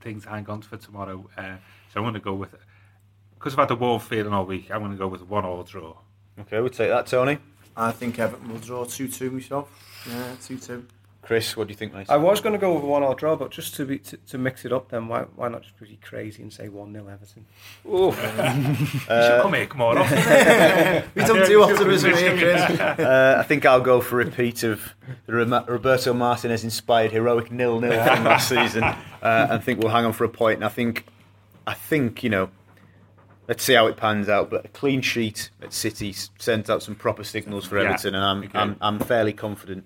things 0.00 0.24
hang 0.24 0.48
on 0.48 0.62
for 0.62 0.76
tomorrow. 0.76 1.28
Uh, 1.36 1.56
so 1.92 1.96
I'm 1.98 2.02
going 2.04 2.14
to 2.14 2.20
go 2.20 2.34
with 2.34 2.54
because 3.34 3.54
I've 3.54 3.60
had 3.60 3.68
the 3.70 3.76
warm 3.76 3.98
feeling 3.98 4.32
all 4.32 4.46
week. 4.46 4.70
I'm 4.70 4.80
going 4.80 4.92
to 4.92 4.96
go 4.98 5.08
with 5.08 5.22
one-all 5.22 5.64
draw. 5.64 5.96
Okay, 6.40 6.60
we'll 6.60 6.70
take 6.70 6.88
that, 6.88 7.06
Tony. 7.06 7.38
I 7.76 7.92
think 7.92 8.18
Everton 8.18 8.50
will 8.50 8.58
draw 8.58 8.84
2-2 8.84 9.32
myself. 9.32 9.70
Yeah, 10.08 10.34
2-2. 10.40 10.84
Chris, 11.22 11.56
what 11.56 11.68
do 11.68 11.72
you 11.72 11.76
think, 11.76 11.94
mate? 11.94 12.10
I 12.10 12.16
was 12.16 12.40
going 12.40 12.52
to 12.52 12.58
go 12.58 12.74
with 12.74 12.82
a 12.82 12.86
one-all 12.86 13.14
draw, 13.14 13.36
but 13.36 13.52
just 13.52 13.76
to 13.76 13.86
be 13.86 14.00
to, 14.00 14.16
to 14.16 14.38
mix 14.38 14.64
it 14.64 14.72
up, 14.72 14.88
then 14.88 15.06
why 15.06 15.22
why 15.36 15.46
not 15.48 15.62
just 15.62 15.78
be 15.78 15.96
crazy 16.02 16.42
and 16.42 16.52
say 16.52 16.68
one 16.68 16.92
0 16.92 17.06
Everton? 17.06 17.46
you 17.84 18.12
should 18.12 19.42
come 19.42 19.54
here 19.54 19.68
more 19.76 19.96
often. 19.96 21.04
We 21.14 21.22
don't 21.24 21.46
do 21.46 21.62
optimism 21.62 22.12
here, 22.16 22.36
Chris. 22.36 22.80
Uh, 22.80 23.36
I 23.38 23.44
think 23.44 23.64
I'll 23.64 23.80
go 23.80 24.00
for 24.00 24.20
a 24.20 24.24
repeat 24.24 24.64
of 24.64 24.94
the 25.26 25.32
Roberto 25.32 26.12
Martinez 26.12 26.64
inspired 26.64 27.12
heroic 27.12 27.52
nil 27.52 27.78
nil 27.80 27.92
from 28.04 28.24
last 28.24 28.48
season. 28.48 28.82
Uh, 28.82 28.96
I 29.22 29.58
think 29.58 29.78
we'll 29.80 29.92
hang 29.92 30.04
on 30.04 30.12
for 30.12 30.24
a 30.24 30.28
point. 30.28 30.56
And 30.56 30.64
I 30.64 30.70
think, 30.70 31.06
I 31.68 31.74
think 31.74 32.24
you 32.24 32.30
know, 32.30 32.50
let's 33.48 33.62
see 33.62 33.74
how 33.74 33.86
it 33.86 33.96
pans 33.96 34.28
out. 34.28 34.50
But 34.50 34.64
a 34.64 34.68
clean 34.68 35.00
sheet 35.00 35.50
at 35.60 35.72
City 35.72 36.14
sends 36.38 36.70
out 36.70 36.82
some 36.82 36.94
proper 36.94 37.24
signals 37.24 37.66
for 37.66 37.78
Yeah, 37.78 37.90
Everton, 37.90 38.14
and 38.14 38.24
I'm, 38.24 38.42
agree. 38.42 38.60
I'm 38.60 38.76
I'm 38.80 38.98
fairly 38.98 39.32
confident 39.32 39.84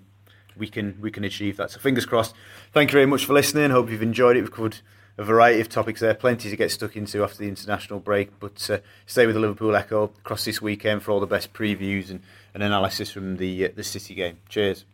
we 0.57 0.67
can 0.67 0.97
we 1.01 1.11
can 1.11 1.23
achieve 1.23 1.57
that. 1.57 1.71
So 1.71 1.79
fingers 1.79 2.05
crossed. 2.05 2.33
Thank 2.73 2.91
you 2.91 2.93
very 2.93 3.05
much 3.05 3.25
for 3.25 3.33
listening. 3.33 3.71
Hope 3.71 3.89
you've 3.89 4.01
enjoyed 4.01 4.37
it. 4.37 4.41
We've 4.41 4.51
covered 4.51 4.79
a 5.17 5.23
variety 5.23 5.59
of 5.59 5.69
topics 5.69 5.99
there, 5.99 6.13
plenty 6.13 6.49
to 6.49 6.55
get 6.55 6.71
stuck 6.71 6.95
into 6.95 7.23
after 7.23 7.39
the 7.39 7.47
international 7.47 7.99
break. 7.99 8.39
But 8.39 8.69
uh, 8.69 8.79
stay 9.05 9.25
with 9.25 9.35
the 9.35 9.41
Liverpool 9.41 9.75
Echo 9.75 10.05
across 10.19 10.45
this 10.45 10.61
weekend 10.61 11.03
for 11.03 11.11
all 11.11 11.19
the 11.19 11.25
best 11.27 11.53
previews 11.53 12.11
and, 12.11 12.21
and 12.53 12.61
analysis 12.61 13.11
from 13.11 13.37
the 13.37 13.65
uh, 13.65 13.69
the 13.75 13.83
City 13.83 14.13
game. 14.13 14.37
Cheers. 14.49 14.85